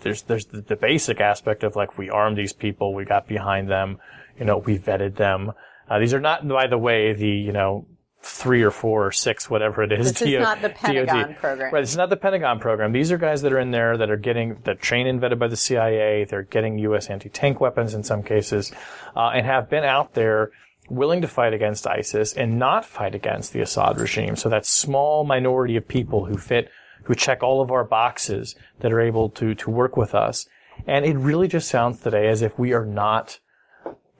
there's, 0.01 0.23
there's 0.23 0.45
the, 0.45 0.61
the 0.61 0.75
basic 0.75 1.19
aspect 1.19 1.63
of 1.63 1.75
like, 1.75 1.97
we 1.97 2.09
armed 2.09 2.37
these 2.37 2.53
people, 2.53 2.93
we 2.93 3.05
got 3.05 3.27
behind 3.27 3.69
them, 3.69 3.97
you 4.37 4.45
know, 4.45 4.57
we 4.57 4.77
vetted 4.77 5.15
them. 5.15 5.53
Uh, 5.89 5.99
these 5.99 6.13
are 6.13 6.19
not, 6.19 6.47
by 6.47 6.67
the 6.67 6.77
way, 6.77 7.13
the, 7.13 7.27
you 7.27 7.53
know, 7.53 7.87
three 8.23 8.63
or 8.63 8.71
four 8.71 9.05
or 9.05 9.11
six, 9.11 9.49
whatever 9.49 9.83
it 9.83 9.91
is. 9.91 10.13
This 10.13 10.21
is 10.21 10.39
not 10.39 10.61
the 10.61 10.69
Pentagon 10.69 11.35
program. 11.35 11.73
Right. 11.73 11.83
Is 11.83 11.97
not 11.97 12.09
the 12.09 12.17
Pentagon 12.17 12.59
program. 12.59 12.93
These 12.93 13.11
are 13.11 13.17
guys 13.17 13.41
that 13.41 13.51
are 13.51 13.59
in 13.59 13.71
there 13.71 13.97
that 13.97 14.09
are 14.09 14.17
getting, 14.17 14.57
that 14.63 14.79
trained 14.79 15.09
and 15.09 15.21
vetted 15.21 15.39
by 15.39 15.49
the 15.49 15.57
CIA. 15.57 16.23
They're 16.23 16.43
getting 16.43 16.79
U.S. 16.79 17.09
anti-tank 17.09 17.59
weapons 17.59 17.93
in 17.93 18.03
some 18.03 18.23
cases, 18.23 18.71
uh, 19.15 19.31
and 19.35 19.45
have 19.45 19.69
been 19.69 19.83
out 19.83 20.13
there 20.13 20.51
willing 20.89 21.21
to 21.21 21.27
fight 21.27 21.53
against 21.53 21.85
ISIS 21.85 22.33
and 22.33 22.57
not 22.57 22.85
fight 22.85 23.13
against 23.13 23.51
the 23.51 23.61
Assad 23.61 23.99
regime. 23.99 24.35
So 24.35 24.49
that 24.49 24.65
small 24.65 25.25
minority 25.25 25.75
of 25.75 25.87
people 25.87 26.25
who 26.25 26.37
fit, 26.37 26.69
who 27.03 27.15
check 27.15 27.43
all 27.43 27.61
of 27.61 27.71
our 27.71 27.83
boxes 27.83 28.55
that 28.79 28.93
are 28.93 29.01
able 29.01 29.29
to, 29.31 29.53
to 29.55 29.69
work 29.69 29.97
with 29.97 30.15
us. 30.15 30.47
And 30.87 31.05
it 31.05 31.17
really 31.17 31.47
just 31.47 31.67
sounds 31.67 31.99
today 31.99 32.27
as 32.29 32.41
if 32.41 32.57
we 32.57 32.73
are 32.73 32.85
not 32.85 33.39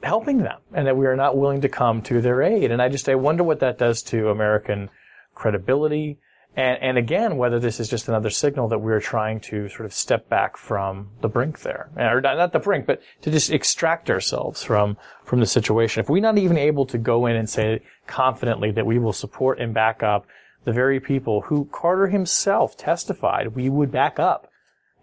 helping 0.04 0.40
them 0.40 0.60
and 0.74 0.88
that 0.88 0.98
we 0.98 1.06
are 1.06 1.16
not 1.16 1.38
willing 1.38 1.62
to 1.62 1.70
come 1.70 2.02
to 2.04 2.22
their 2.22 2.42
aid. 2.42 2.72
And 2.72 2.82
I 2.82 2.90
just, 2.90 3.10
I 3.10 3.16
wonder 3.16 3.44
what 3.44 3.60
that 3.62 3.78
does 3.78 4.04
to 4.04 4.30
American 4.30 4.90
credibility. 5.34 6.20
And, 6.56 6.78
and 6.82 6.98
again, 6.98 7.38
whether 7.38 7.60
this 7.60 7.80
is 7.80 7.90
just 7.90 8.08
another 8.08 8.30
signal 8.30 8.68
that 8.70 8.80
we're 8.80 9.00
trying 9.00 9.40
to 9.42 9.70
sort 9.70 9.86
of 9.86 9.94
step 9.94 10.30
back 10.30 10.58
from 10.58 11.10
the 11.22 11.30
brink 11.30 11.62
there, 11.62 11.90
or 11.98 12.22
not, 12.22 12.38
not 12.38 12.54
the 12.54 12.60
brink, 12.60 12.86
but 12.86 13.02
to 13.22 13.32
just 13.32 13.52
extract 13.52 14.10
ourselves 14.10 14.64
from, 14.64 14.98
from 15.24 15.40
the 15.40 15.46
situation. 15.46 16.02
If 16.02 16.10
we're 16.10 16.22
not 16.22 16.38
even 16.38 16.58
able 16.58 16.86
to 16.88 16.98
go 16.98 17.26
in 17.26 17.36
and 17.36 17.50
say 17.50 17.82
confidently 18.06 18.72
that 18.72 18.86
we 18.86 19.00
will 19.00 19.14
support 19.14 19.60
and 19.60 19.74
back 19.74 20.04
up 20.04 20.28
the 20.64 20.72
very 20.72 21.00
people 21.00 21.42
who 21.42 21.66
Carter 21.72 22.08
himself 22.08 22.78
testified 22.78 23.56
we 23.56 23.70
would 23.70 23.92
back 23.92 24.20
up 24.20 24.50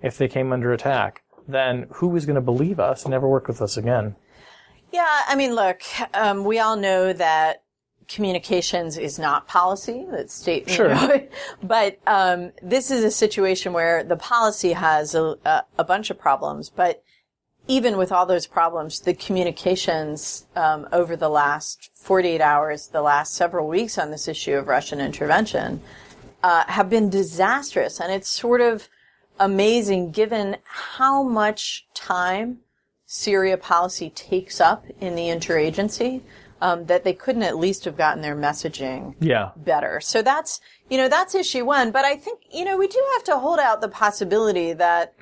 if 0.03 0.17
they 0.17 0.29
came 0.29 0.53
under 0.53 0.73
attack, 0.73 1.23
then 1.47 1.87
who 1.95 2.15
is 2.17 2.27
going 2.27 2.37
to 2.37 2.41
believe 2.41 2.81
us 2.81 3.05
and 3.05 3.11
never 3.11 3.29
work 3.29 3.49
with 3.49 3.61
us 3.61 3.77
again? 3.77 4.17
Yeah, 4.93 5.21
I 5.29 5.37
mean, 5.37 5.55
look, 5.55 5.83
um, 6.15 6.45
we 6.45 6.59
all 6.59 6.77
know 6.77 7.13
that 7.13 7.63
communications 8.09 8.99
is 8.99 9.19
not 9.19 9.47
policy. 9.47 10.05
That 10.11 10.31
state, 10.31 10.69
sure. 10.69 10.89
Know, 10.89 11.29
but 11.63 11.99
um, 12.07 12.53
this 12.61 12.91
is 12.91 13.05
a 13.05 13.11
situation 13.11 13.73
where 13.73 14.03
the 14.03 14.17
policy 14.17 14.73
has 14.73 15.15
a, 15.15 15.37
a, 15.45 15.63
a, 15.79 15.85
bunch 15.85 16.11
of 16.11 16.19
problems. 16.19 16.71
But 16.71 17.05
even 17.69 17.97
with 17.97 18.11
all 18.11 18.27
those 18.27 18.49
problems, 18.49 19.01
the 19.01 19.15
communications 19.15 20.47
um, 20.57 20.89
over 20.93 21.15
the 21.15 21.29
last 21.29 21.91
48 21.95 22.41
hours, 22.41 22.89
the 22.89 23.03
last 23.03 23.35
several 23.35 23.69
weeks 23.69 23.97
on 23.97 24.11
this 24.11 24.27
issue 24.27 24.55
of 24.55 24.67
Russian 24.67 25.01
intervention, 25.01 25.81
uh, 26.43 26.65
have 26.67 26.91
been 26.91 27.11
disastrous. 27.11 28.01
And 28.01 28.13
it's 28.13 28.29
sort 28.29 28.61
of 28.61 28.89
amazing 29.39 30.11
given 30.11 30.57
how 30.65 31.23
much 31.23 31.87
time 31.95 32.59
Syria 33.13 33.57
policy 33.57 34.09
takes 34.11 34.61
up 34.61 34.87
in 35.01 35.17
the 35.17 35.23
interagency. 35.23 36.23
Um, 36.63 36.85
that 36.87 37.05
they 37.05 37.15
couldn't 37.15 37.43
at 37.43 37.57
least 37.57 37.87
have 37.87 37.97
gotten 37.97 38.21
their 38.21 38.37
messaging 38.37 39.15
yeah. 39.19 39.53
better. 39.57 39.99
So 40.01 40.21
that's, 40.21 40.61
you 40.91 40.99
know, 40.99 41.09
that's 41.09 41.35
issue 41.35 41.65
one. 41.65 41.91
But 41.91 42.05
I 42.05 42.17
think, 42.17 42.43
you 42.53 42.67
know, 42.67 42.77
we 42.77 42.87
do 42.87 43.03
have 43.15 43.25
to 43.25 43.39
hold 43.39 43.59
out 43.59 43.81
the 43.81 43.89
possibility 43.89 44.75
that 44.75 45.15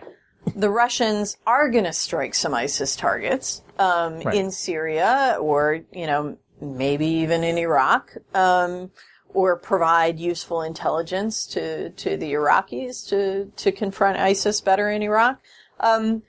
the 0.56 0.68
Russians 0.68 1.36
are 1.46 1.70
going 1.70 1.84
to 1.84 1.92
strike 1.92 2.34
some 2.34 2.54
ISIS 2.54 2.96
targets 2.96 3.62
um, 3.78 4.18
right. 4.18 4.34
in 4.34 4.50
Syria 4.50 5.38
or, 5.40 5.80
you 5.92 6.08
know, 6.08 6.36
maybe 6.60 7.06
even 7.06 7.44
in 7.44 7.56
Iraq, 7.56 8.16
um, 8.34 8.90
or 9.28 9.56
provide 9.56 10.18
useful 10.18 10.62
intelligence 10.62 11.46
to, 11.46 11.90
to 11.90 12.16
the 12.16 12.32
Iraqis 12.32 13.08
to, 13.10 13.52
to 13.56 13.70
confront 13.70 14.18
ISIS 14.18 14.60
better 14.60 14.90
in 14.90 15.02
Iraq. 15.02 15.38
Um, 15.78 16.22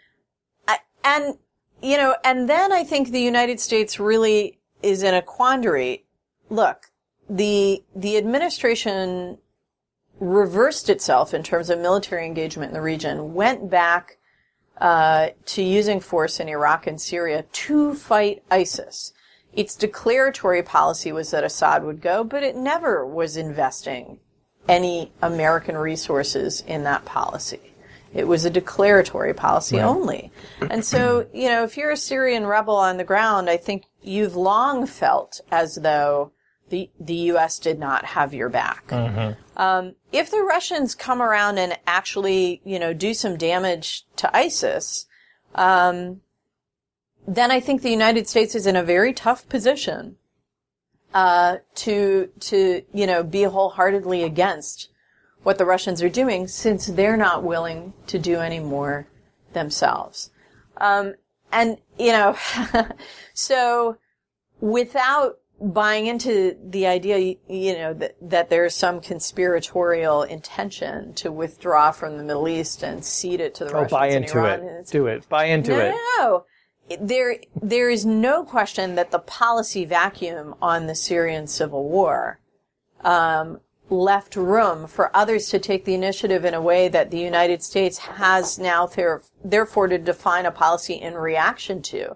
and 1.04 1.38
you 1.82 1.98
know, 1.98 2.16
and 2.24 2.50
then 2.50 2.72
I 2.72 2.84
think 2.84 3.10
the 3.10 3.22
United 3.22 3.60
States 3.60 4.00
really 4.00 4.60
is 4.82 5.04
in 5.04 5.14
a 5.14 5.22
quandary. 5.22 6.06
Look, 6.50 6.92
the, 7.30 7.84
the 7.96 8.18
administration 8.18 9.38
reversed 10.20 10.90
itself 10.90 11.34
in 11.34 11.44
terms 11.44 11.70
of 11.70 11.80
military 11.80 12.26
engagement 12.26 12.70
in 12.70 12.74
the 12.74 12.82
region, 12.82 13.34
went 13.34 13.70
back 13.70 14.18
uh, 14.80 15.30
to 15.46 15.62
using 15.62 16.00
force 16.00 16.40
in 16.40 16.50
Iraq 16.50 16.88
and 16.88 17.00
Syria 17.00 17.44
to 17.52 17.94
fight 17.94 18.44
ISIS. 18.50 19.14
Its 19.54 19.76
declaratory 19.76 20.64
policy 20.64 21.12
was 21.12 21.32
that 21.32 21.44
Assad 21.44 21.84
would 21.84 22.02
go, 22.02 22.24
but 22.24 22.44
it 22.44 22.56
never 22.56 23.06
was 23.06 23.36
investing 23.36 24.20
any 24.68 25.12
American 25.22 25.76
resources 25.76 26.62
in 26.68 26.84
that 26.84 27.04
policy. 27.06 27.74
It 28.14 28.28
was 28.28 28.46
a 28.46 28.50
declaratory 28.50 29.34
policy 29.34 29.78
right. 29.78 29.86
only. 29.86 30.32
And 30.70 30.84
so, 30.84 31.28
you 31.34 31.48
know, 31.48 31.64
if 31.64 31.78
you're 31.78 31.92
a 31.92 31.98
Syrian 31.98 32.46
rebel 32.46 32.76
on 32.76 32.98
the 32.98 33.04
ground, 33.04 33.50
I 33.50 33.58
think 33.58 33.86
you've 34.02 34.36
long 34.36 34.88
felt 34.88 35.42
as 35.52 35.76
though 35.76 36.32
the, 36.70 36.90
the 37.00 37.16
U.S. 37.16 37.60
did 37.60 37.80
not 37.80 38.06
have 38.06 38.34
your 38.34 38.50
back. 38.50 38.88
Mm-hmm. 38.88 39.60
Um, 39.60 39.96
if 40.12 40.32
the 40.32 40.42
Russians 40.42 40.96
come 40.96 41.22
around 41.22 41.58
and 41.58 41.78
actually, 41.86 42.62
you 42.64 42.80
know, 42.80 42.94
do 42.94 43.14
some 43.14 43.38
damage 43.38 44.06
to 44.18 44.36
ISIS, 44.36 45.06
um, 45.56 46.22
then 47.28 47.52
I 47.52 47.60
think 47.60 47.82
the 47.82 47.92
United 47.92 48.28
States 48.28 48.56
is 48.56 48.66
in 48.66 48.76
a 48.76 48.84
very 48.84 49.14
tough 49.14 49.48
position 49.50 50.18
uh, 51.14 51.58
to 51.76 52.30
to 52.40 52.84
you 52.94 53.08
know 53.08 53.24
be 53.24 53.44
wholeheartedly 53.44 54.24
against 54.24 54.90
what 55.44 55.58
the 55.58 55.66
Russians 55.66 56.02
are 56.02 56.10
doing 56.10 56.48
since 56.48 56.88
they're 56.88 57.18
not 57.18 57.44
willing 57.44 57.94
to 58.08 58.20
do 58.20 58.40
any 58.40 58.60
more 58.60 59.08
themselves. 59.54 60.32
Um, 60.78 61.16
and, 61.52 61.78
you 61.98 62.12
know, 62.12 62.38
so 63.34 63.98
without 64.60 65.38
buying 65.62 66.08
into 66.08 66.56
the 66.64 66.88
idea, 66.88 67.36
you 67.48 67.74
know, 67.74 67.94
that, 67.94 68.16
that 68.22 68.50
there's 68.50 68.76
some 68.76 69.02
conspiratorial 69.02 70.24
intention 70.24 71.14
to 71.16 71.32
withdraw 71.32 71.92
from 71.92 72.18
the 72.18 72.24
Middle 72.24 72.48
East 72.48 72.84
and 72.84 73.04
cede 73.04 73.42
it 73.42 73.56
to 73.56 73.66
the 73.66 73.72
oh, 73.72 73.82
Russians 73.82 73.92
buy 73.92 74.08
into 74.08 74.46
it. 74.46 74.88
Do 74.88 75.08
it. 75.08 75.28
Buy 75.30 75.46
into 75.46 75.72
no, 75.72 75.80
it. 75.80 75.92
No, 75.92 75.96
no. 76.20 76.46
There, 77.02 77.38
there 77.62 77.90
is 77.90 78.06
no 78.06 78.44
question 78.44 78.96
that 78.96 79.12
the 79.12 79.20
policy 79.20 79.86
vacuum 79.86 80.56
on 80.62 80.88
the 80.88 80.96
Syrian 80.96 81.46
civil 81.48 81.88
war 81.88 82.40
um, 83.02 83.60
left 83.90 84.36
room 84.36 84.88
for 84.88 85.16
others 85.16 85.50
to 85.50 85.60
take 85.60 85.86
the 85.86 85.96
initiative 85.96 86.46
in 86.46 86.54
a 86.54 86.62
way 86.62 86.88
that 86.88 87.12
the 87.12 87.20
United 87.20 87.64
States 87.64 87.98
has 87.98 88.60
now 88.60 88.86
there, 88.86 89.22
therefore 89.44 89.88
to 89.88 89.98
define 89.98 90.46
a 90.46 90.52
policy 90.52 90.94
in 90.94 91.16
reaction 91.16 91.82
to. 91.82 92.16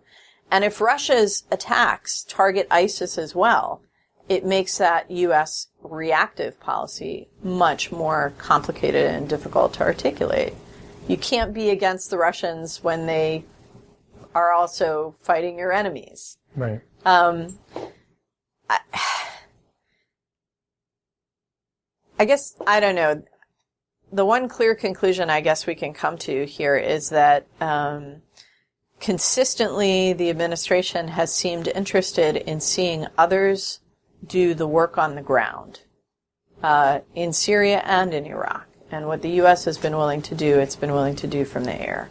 And 0.51 0.63
if 0.63 0.81
Russia's 0.81 1.43
attacks 1.51 2.23
target 2.23 2.67
ISIS 2.69 3.17
as 3.17 3.33
well, 3.33 3.81
it 4.29 4.45
makes 4.45 4.77
that 4.77 5.09
U.S. 5.11 5.67
reactive 5.81 6.59
policy 6.59 7.27
much 7.41 7.91
more 7.91 8.33
complicated 8.37 9.09
and 9.09 9.27
difficult 9.27 9.73
to 9.73 9.81
articulate. 9.81 10.53
You 11.07 11.17
can't 11.17 11.53
be 11.53 11.69
against 11.69 12.09
the 12.09 12.17
Russians 12.17 12.83
when 12.83 13.05
they 13.05 13.43
are 14.33 14.53
also 14.53 15.15
fighting 15.21 15.57
your 15.57 15.73
enemies. 15.73 16.37
Right. 16.55 16.81
Um, 17.05 17.59
I, 18.69 18.79
I 22.23 22.25
guess, 22.25 22.55
I 22.65 22.79
don't 22.79 22.95
know. 22.95 23.21
The 24.13 24.23
one 24.23 24.47
clear 24.47 24.75
conclusion 24.75 25.29
I 25.29 25.41
guess 25.41 25.67
we 25.67 25.75
can 25.75 25.93
come 25.93 26.17
to 26.19 26.45
here 26.45 26.77
is 26.77 27.09
that 27.09 27.47
um, 27.59 28.21
consistently 29.01 30.13
the 30.13 30.29
administration 30.29 31.09
has 31.09 31.35
seemed 31.35 31.67
interested 31.67 32.37
in 32.37 32.61
seeing 32.61 33.07
others 33.17 33.81
do 34.25 34.53
the 34.53 34.65
work 34.65 34.97
on 34.97 35.15
the 35.15 35.21
ground 35.21 35.81
uh, 36.63 37.01
in 37.13 37.33
Syria 37.33 37.81
and 37.83 38.13
in 38.13 38.25
Iraq. 38.25 38.69
And 38.89 39.05
what 39.07 39.21
the 39.21 39.31
U.S. 39.41 39.65
has 39.65 39.77
been 39.77 39.97
willing 39.97 40.21
to 40.21 40.33
do, 40.33 40.59
it's 40.59 40.77
been 40.77 40.93
willing 40.93 41.17
to 41.17 41.27
do 41.27 41.43
from 41.43 41.65
the 41.65 41.75
air. 41.75 42.09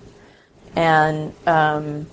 And, 0.77 1.33
um, 1.47 2.07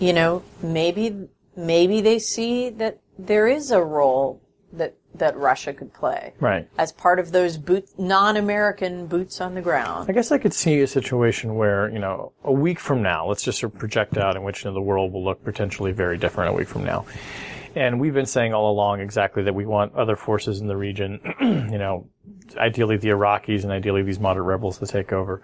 you 0.00 0.12
know, 0.12 0.42
maybe, 0.60 1.28
maybe 1.56 2.00
they 2.00 2.18
see 2.18 2.68
that 2.68 2.98
there 3.16 3.46
is 3.46 3.70
a 3.70 3.80
role 3.80 4.42
that 5.14 5.36
Russia 5.36 5.72
could 5.72 5.92
play. 5.92 6.32
Right. 6.40 6.68
As 6.78 6.92
part 6.92 7.18
of 7.18 7.32
those 7.32 7.56
boot, 7.56 7.88
non-American 7.98 9.06
boots 9.06 9.40
on 9.40 9.54
the 9.54 9.60
ground. 9.60 10.08
I 10.08 10.12
guess 10.12 10.32
I 10.32 10.38
could 10.38 10.54
see 10.54 10.80
a 10.80 10.86
situation 10.86 11.56
where, 11.56 11.90
you 11.90 11.98
know, 11.98 12.32
a 12.44 12.52
week 12.52 12.78
from 12.78 13.02
now, 13.02 13.26
let's 13.26 13.42
just 13.42 13.58
sort 13.58 13.74
of 13.74 13.78
project 13.78 14.16
out 14.16 14.36
in 14.36 14.42
which 14.42 14.64
you 14.64 14.70
know, 14.70 14.74
the 14.74 14.80
world 14.80 15.12
will 15.12 15.24
look 15.24 15.42
potentially 15.44 15.92
very 15.92 16.16
different 16.16 16.50
a 16.50 16.56
week 16.56 16.68
from 16.68 16.84
now. 16.84 17.04
And 17.74 18.00
we've 18.00 18.14
been 18.14 18.26
saying 18.26 18.52
all 18.52 18.70
along 18.70 19.00
exactly 19.00 19.44
that 19.44 19.54
we 19.54 19.64
want 19.64 19.94
other 19.94 20.16
forces 20.16 20.60
in 20.60 20.66
the 20.66 20.76
region, 20.76 21.20
you 21.40 21.78
know, 21.78 22.08
ideally 22.56 22.96
the 22.96 23.08
Iraqis 23.08 23.62
and 23.62 23.72
ideally 23.72 24.02
these 24.02 24.18
moderate 24.18 24.46
rebels 24.46 24.78
to 24.78 24.86
take 24.86 25.12
over. 25.12 25.42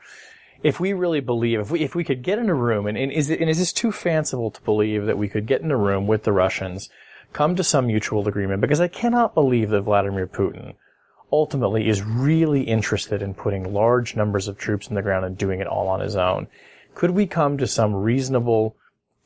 If 0.63 0.81
we 0.81 0.93
really 0.93 1.21
believe, 1.21 1.61
if 1.61 1.71
we, 1.71 1.81
if 1.81 1.95
we 1.95 2.03
could 2.03 2.23
get 2.23 2.39
in 2.39 2.49
a 2.49 2.55
room, 2.55 2.87
and, 2.87 2.97
and 2.99 3.13
is 3.13 3.31
it, 3.31 3.41
and 3.41 3.49
is 3.49 3.59
this 3.59 3.73
too 3.73 3.93
fanciful 3.93 4.51
to 4.51 4.61
believe 4.63 5.07
that 5.07 5.19
we 5.19 5.29
could 5.29 5.47
get 5.47 5.61
in 5.61 5.71
a 5.71 5.77
room 5.77 6.07
with 6.07 6.25
the 6.25 6.33
Russians 6.33 6.89
come 7.37 7.55
to 7.55 7.63
some 7.63 7.87
mutual 7.87 8.27
agreement 8.27 8.63
because 8.63 8.81
I 8.81 8.89
cannot 8.89 9.35
believe 9.35 9.69
that 9.69 9.83
Vladimir 9.83 10.27
Putin, 10.27 10.73
ultimately 11.31 11.87
is 11.87 12.03
really 12.03 12.63
interested 12.63 13.21
in 13.21 13.35
putting 13.35 13.75
large 13.75 14.17
numbers 14.17 14.49
of 14.49 14.57
troops 14.57 14.89
in 14.89 14.95
the 14.95 15.03
ground 15.03 15.27
and 15.27 15.37
doing 15.37 15.61
it 15.61 15.67
all 15.67 15.87
on 15.87 16.01
his 16.01 16.17
own. 16.17 16.47
Could 16.95 17.11
we 17.11 17.27
come 17.27 17.59
to 17.59 17.67
some 17.67 17.95
reasonable 17.95 18.75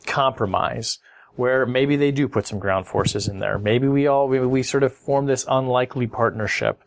compromise 0.07 0.99
where 1.37 1.65
maybe 1.65 1.95
they 1.95 2.11
do 2.11 2.27
put 2.27 2.49
some 2.49 2.59
ground 2.59 2.89
forces 2.89 3.29
in 3.29 3.39
there? 3.39 3.61
Maybe 3.61 3.87
we 3.87 4.09
all, 4.09 4.27
we, 4.27 4.41
we 4.41 4.65
sort 4.65 4.83
of 4.83 4.93
form 4.93 5.27
this 5.27 5.45
unlikely 5.49 6.09
partnership, 6.09 6.83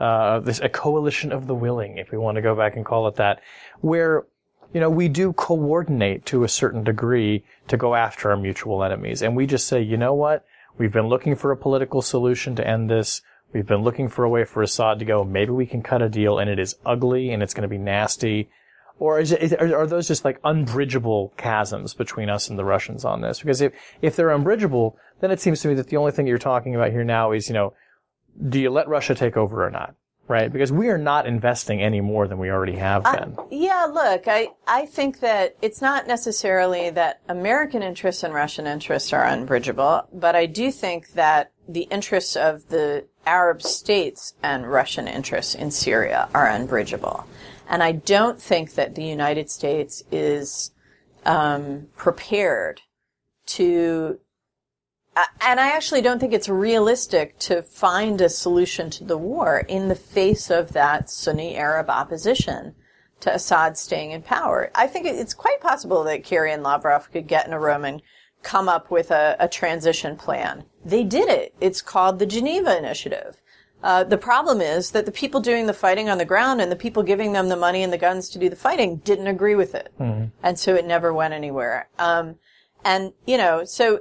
uh, 0.00 0.40
this, 0.40 0.58
a 0.58 0.68
coalition 0.68 1.30
of 1.30 1.46
the 1.46 1.54
willing, 1.54 1.98
if 1.98 2.10
we 2.10 2.18
want 2.18 2.34
to 2.34 2.42
go 2.42 2.56
back 2.56 2.74
and 2.74 2.84
call 2.84 3.06
it 3.06 3.14
that, 3.14 3.40
where 3.80 4.24
you 4.72 4.80
know, 4.80 4.90
we 4.90 5.06
do 5.06 5.32
coordinate 5.34 6.26
to 6.26 6.42
a 6.42 6.48
certain 6.48 6.82
degree 6.82 7.44
to 7.68 7.76
go 7.76 7.94
after 7.94 8.30
our 8.30 8.36
mutual 8.36 8.82
enemies. 8.82 9.22
And 9.22 9.36
we 9.36 9.46
just 9.46 9.68
say, 9.68 9.80
you 9.80 9.96
know 9.96 10.14
what? 10.14 10.44
We've 10.76 10.92
been 10.92 11.06
looking 11.06 11.36
for 11.36 11.52
a 11.52 11.56
political 11.56 12.02
solution 12.02 12.56
to 12.56 12.66
end 12.66 12.90
this. 12.90 13.22
We've 13.52 13.66
been 13.66 13.82
looking 13.82 14.08
for 14.08 14.24
a 14.24 14.28
way 14.28 14.44
for 14.44 14.62
Assad 14.62 14.98
to 14.98 15.04
go. 15.04 15.22
Maybe 15.22 15.52
we 15.52 15.66
can 15.66 15.82
cut 15.82 16.02
a 16.02 16.08
deal 16.08 16.38
and 16.38 16.50
it 16.50 16.58
is 16.58 16.74
ugly 16.84 17.30
and 17.30 17.42
it's 17.42 17.54
going 17.54 17.62
to 17.62 17.68
be 17.68 17.78
nasty. 17.78 18.50
Or 18.98 19.20
is 19.20 19.32
are 19.32 19.86
those 19.86 20.08
just 20.08 20.24
like 20.24 20.40
unbridgeable 20.42 21.32
chasms 21.38 21.94
between 21.94 22.28
us 22.28 22.48
and 22.48 22.58
the 22.58 22.64
Russians 22.64 23.04
on 23.04 23.20
this? 23.20 23.40
Because 23.40 23.60
if, 23.60 23.72
if 24.02 24.16
they're 24.16 24.30
unbridgeable, 24.30 24.96
then 25.20 25.30
it 25.30 25.40
seems 25.40 25.60
to 25.60 25.68
me 25.68 25.74
that 25.74 25.88
the 25.88 25.96
only 25.96 26.12
thing 26.12 26.26
you're 26.26 26.38
talking 26.38 26.74
about 26.74 26.90
here 26.90 27.04
now 27.04 27.32
is, 27.32 27.48
you 27.48 27.54
know, 27.54 27.74
do 28.48 28.60
you 28.60 28.70
let 28.70 28.88
Russia 28.88 29.14
take 29.14 29.36
over 29.36 29.64
or 29.64 29.70
not? 29.70 29.94
Right? 30.28 30.52
Because 30.52 30.72
we 30.72 30.88
are 30.88 30.98
not 30.98 31.26
investing 31.26 31.82
any 31.82 32.00
more 32.00 32.26
than 32.26 32.38
we 32.38 32.50
already 32.50 32.76
have 32.76 33.04
been. 33.04 33.34
Uh, 33.36 33.44
yeah, 33.50 33.84
look, 33.84 34.26
I, 34.26 34.48
I 34.66 34.86
think 34.86 35.20
that 35.20 35.56
it's 35.60 35.82
not 35.82 36.06
necessarily 36.06 36.90
that 36.90 37.20
American 37.28 37.82
interests 37.82 38.22
and 38.22 38.32
Russian 38.32 38.66
interests 38.66 39.12
are 39.12 39.24
unbridgeable, 39.24 40.08
but 40.12 40.34
I 40.34 40.46
do 40.46 40.70
think 40.70 41.12
that 41.12 41.52
the 41.68 41.82
interests 41.82 42.36
of 42.36 42.68
the 42.68 43.06
Arab 43.26 43.62
states 43.62 44.34
and 44.42 44.70
Russian 44.70 45.08
interests 45.08 45.54
in 45.54 45.70
Syria 45.70 46.28
are 46.34 46.48
unbridgeable. 46.48 47.26
And 47.68 47.82
I 47.82 47.92
don't 47.92 48.40
think 48.40 48.74
that 48.74 48.94
the 48.94 49.04
United 49.04 49.50
States 49.50 50.02
is 50.10 50.70
um, 51.24 51.88
prepared 51.96 52.82
to 53.46 54.20
and 55.40 55.60
I 55.60 55.68
actually 55.70 56.02
don't 56.02 56.18
think 56.18 56.32
it's 56.32 56.48
realistic 56.48 57.38
to 57.40 57.62
find 57.62 58.20
a 58.20 58.28
solution 58.28 58.90
to 58.90 59.04
the 59.04 59.18
war 59.18 59.58
in 59.68 59.88
the 59.88 59.94
face 59.94 60.50
of 60.50 60.72
that 60.72 61.10
Sunni 61.10 61.56
Arab 61.56 61.88
opposition 61.88 62.74
to 63.20 63.34
Assad 63.34 63.78
staying 63.78 64.10
in 64.10 64.22
power. 64.22 64.70
I 64.74 64.86
think 64.86 65.06
it's 65.06 65.34
quite 65.34 65.60
possible 65.60 66.04
that 66.04 66.24
Kerry 66.24 66.52
and 66.52 66.62
Lavrov 66.62 67.10
could 67.10 67.26
get 67.26 67.46
in 67.46 67.52
a 67.52 67.60
room 67.60 67.84
and 67.84 68.02
come 68.42 68.68
up 68.68 68.90
with 68.90 69.10
a, 69.10 69.36
a 69.38 69.48
transition 69.48 70.16
plan. 70.16 70.64
They 70.84 71.02
did 71.02 71.28
it. 71.28 71.54
It's 71.60 71.80
called 71.80 72.18
the 72.18 72.26
Geneva 72.26 72.76
Initiative. 72.76 73.40
Uh, 73.82 74.02
the 74.02 74.18
problem 74.18 74.60
is 74.60 74.92
that 74.92 75.04
the 75.04 75.12
people 75.12 75.40
doing 75.40 75.66
the 75.66 75.74
fighting 75.74 76.08
on 76.08 76.18
the 76.18 76.24
ground 76.24 76.60
and 76.60 76.72
the 76.72 76.76
people 76.76 77.02
giving 77.02 77.32
them 77.32 77.48
the 77.48 77.56
money 77.56 77.82
and 77.82 77.92
the 77.92 77.98
guns 77.98 78.30
to 78.30 78.38
do 78.38 78.48
the 78.48 78.56
fighting 78.56 78.96
didn't 78.96 79.26
agree 79.26 79.54
with 79.54 79.74
it. 79.74 79.92
Mm-hmm. 80.00 80.26
And 80.42 80.58
so 80.58 80.74
it 80.74 80.86
never 80.86 81.12
went 81.12 81.34
anywhere. 81.34 81.88
Um, 81.98 82.36
and, 82.84 83.12
you 83.26 83.36
know, 83.36 83.64
so 83.64 84.00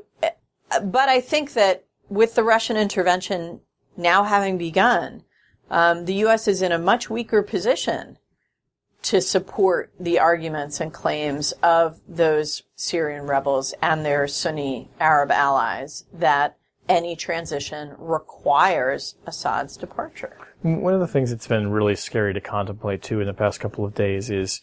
but 0.81 1.09
I 1.09 1.21
think 1.21 1.53
that 1.53 1.85
with 2.09 2.35
the 2.35 2.43
Russian 2.43 2.77
intervention 2.77 3.61
now 3.97 4.23
having 4.23 4.57
begun, 4.57 5.23
um, 5.69 6.05
the 6.05 6.15
U.S. 6.15 6.47
is 6.47 6.61
in 6.61 6.71
a 6.71 6.77
much 6.77 7.09
weaker 7.09 7.41
position 7.41 8.17
to 9.03 9.19
support 9.21 9.91
the 9.99 10.17
arguments 10.17 10.79
and 10.79 10.93
claims 10.93 11.51
of 11.61 11.99
those 12.07 12.63
Syrian 12.75 13.27
rebels 13.27 13.73
and 13.81 14.05
their 14.05 14.27
Sunni 14.27 14.89
Arab 14.99 15.29
allies 15.29 16.05
that 16.13 16.57
any 16.87 17.15
transition 17.15 17.95
requires 17.97 19.15
Assad's 19.25 19.77
departure. 19.77 20.37
One 20.61 20.93
of 20.93 21.01
the 21.01 21.07
things 21.07 21.31
that's 21.31 21.47
been 21.47 21.71
really 21.71 21.95
scary 21.95 22.33
to 22.33 22.41
contemplate 22.41 23.01
too 23.01 23.19
in 23.19 23.27
the 23.27 23.33
past 23.33 23.59
couple 23.59 23.83
of 23.83 23.93
days 23.93 24.29
is 24.29 24.61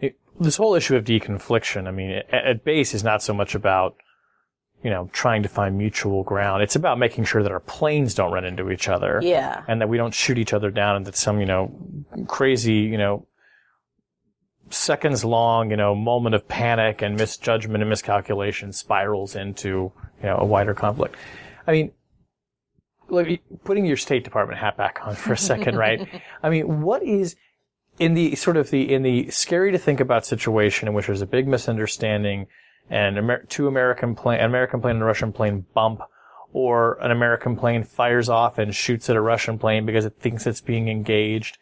it, 0.00 0.18
this 0.38 0.56
whole 0.56 0.74
issue 0.74 0.96
of 0.96 1.04
deconfliction. 1.04 1.86
I 1.86 1.92
mean, 1.92 2.10
at, 2.10 2.32
at 2.32 2.64
base 2.64 2.94
is 2.94 3.04
not 3.04 3.22
so 3.22 3.32
much 3.32 3.54
about 3.54 3.96
you 4.82 4.90
know, 4.90 5.10
trying 5.12 5.42
to 5.42 5.48
find 5.48 5.76
mutual 5.76 6.22
ground. 6.22 6.62
It's 6.62 6.76
about 6.76 6.98
making 6.98 7.24
sure 7.24 7.42
that 7.42 7.52
our 7.52 7.60
planes 7.60 8.14
don't 8.14 8.32
run 8.32 8.44
into 8.44 8.70
each 8.70 8.88
other. 8.88 9.20
Yeah. 9.22 9.62
And 9.68 9.80
that 9.80 9.88
we 9.88 9.98
don't 9.98 10.14
shoot 10.14 10.38
each 10.38 10.52
other 10.52 10.70
down 10.70 10.96
and 10.96 11.06
that 11.06 11.16
some, 11.16 11.38
you 11.38 11.46
know, 11.46 11.70
crazy, 12.26 12.74
you 12.74 12.96
know, 12.96 13.26
seconds 14.70 15.24
long, 15.24 15.70
you 15.70 15.76
know, 15.76 15.94
moment 15.94 16.34
of 16.34 16.48
panic 16.48 17.02
and 17.02 17.16
misjudgment 17.16 17.82
and 17.82 17.90
miscalculation 17.90 18.72
spirals 18.72 19.36
into, 19.36 19.92
you 20.22 20.24
know, 20.24 20.38
a 20.38 20.44
wider 20.44 20.74
conflict. 20.74 21.16
I 21.66 21.72
mean, 21.72 21.92
like, 23.08 23.42
putting 23.64 23.84
your 23.84 23.96
State 23.96 24.24
Department 24.24 24.60
hat 24.60 24.76
back 24.76 25.00
on 25.02 25.14
for 25.14 25.32
a 25.32 25.38
second, 25.38 25.76
right? 25.76 26.08
I 26.42 26.48
mean, 26.48 26.80
what 26.80 27.02
is, 27.02 27.36
in 27.98 28.14
the 28.14 28.34
sort 28.36 28.56
of 28.56 28.70
the, 28.70 28.92
in 28.92 29.02
the 29.02 29.30
scary 29.30 29.72
to 29.72 29.78
think 29.78 30.00
about 30.00 30.24
situation 30.24 30.88
in 30.88 30.94
which 30.94 31.06
there's 31.06 31.20
a 31.20 31.26
big 31.26 31.46
misunderstanding, 31.46 32.46
and 32.90 33.16
Amer- 33.16 33.44
two 33.44 33.68
American 33.68 34.14
plane, 34.14 34.40
an 34.40 34.46
American 34.46 34.80
plane 34.80 34.96
and 34.96 35.02
a 35.02 35.06
Russian 35.06 35.32
plane 35.32 35.64
bump, 35.72 36.02
or 36.52 36.98
an 37.00 37.12
American 37.12 37.56
plane 37.56 37.84
fires 37.84 38.28
off 38.28 38.58
and 38.58 38.74
shoots 38.74 39.08
at 39.08 39.16
a 39.16 39.20
Russian 39.20 39.58
plane 39.58 39.86
because 39.86 40.04
it 40.04 40.16
thinks 40.18 40.46
it's 40.46 40.60
being 40.60 40.88
engaged. 40.88 41.56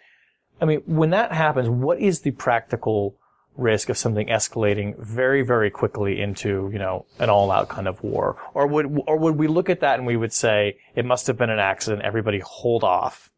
I 0.61 0.65
mean, 0.65 0.83
when 0.87 1.11
that 1.11 1.31
happens, 1.33 1.69
what 1.69 2.01
is 2.01 2.21
the 2.21 2.33
practical 2.33 3.15
risk 3.57 3.91
of 3.91 3.99
something 3.99 4.29
escalating 4.29 4.99
very, 4.99 5.43
very 5.43 5.71
quickly 5.71 6.21
into, 6.21 6.71
you 6.73 6.79
know, 6.79 7.05
an 7.19 7.29
all-out 7.29 7.69
kind 7.69 7.87
of 7.87 8.03
war? 8.03 8.37
Or 8.55 8.67
would, 8.67 9.03
or 9.07 9.19
would 9.19 9.37
we 9.37 9.47
look 9.47 9.69
at 9.69 9.81
that 9.81 9.99
and 9.99 10.07
we 10.07 10.17
would 10.17 10.33
say, 10.33 10.79
it 10.95 11.05
must 11.05 11.27
have 11.27 11.37
been 11.37 11.51
an 11.51 11.59
accident, 11.59 12.03
everybody 12.03 12.41
hold 12.41 12.83
off? 12.83 13.31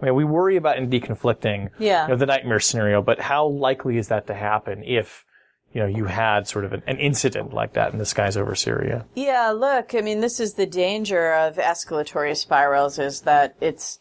I 0.00 0.04
mean, 0.04 0.14
we 0.14 0.24
worry 0.24 0.56
about 0.56 0.78
in 0.78 0.88
deconflicting, 0.88 1.70
yeah. 1.78 2.04
you 2.04 2.10
know, 2.10 2.16
the 2.16 2.26
nightmare 2.26 2.60
scenario, 2.60 3.02
but 3.02 3.18
how 3.18 3.46
likely 3.46 3.96
is 3.96 4.08
that 4.08 4.28
to 4.28 4.34
happen 4.34 4.84
if 4.84 5.24
you 5.72 5.80
know, 5.80 5.86
you 5.86 6.06
had 6.06 6.48
sort 6.48 6.64
of 6.64 6.72
an, 6.72 6.82
an, 6.86 6.98
incident 6.98 7.52
like 7.52 7.74
that 7.74 7.92
in 7.92 7.98
the 7.98 8.06
skies 8.06 8.36
over 8.36 8.54
Syria. 8.54 9.04
Yeah, 9.14 9.50
look, 9.50 9.94
I 9.94 10.00
mean, 10.00 10.20
this 10.20 10.40
is 10.40 10.54
the 10.54 10.66
danger 10.66 11.32
of 11.32 11.56
escalatory 11.56 12.36
spirals 12.36 12.98
is 12.98 13.22
that 13.22 13.56
it's 13.60 13.98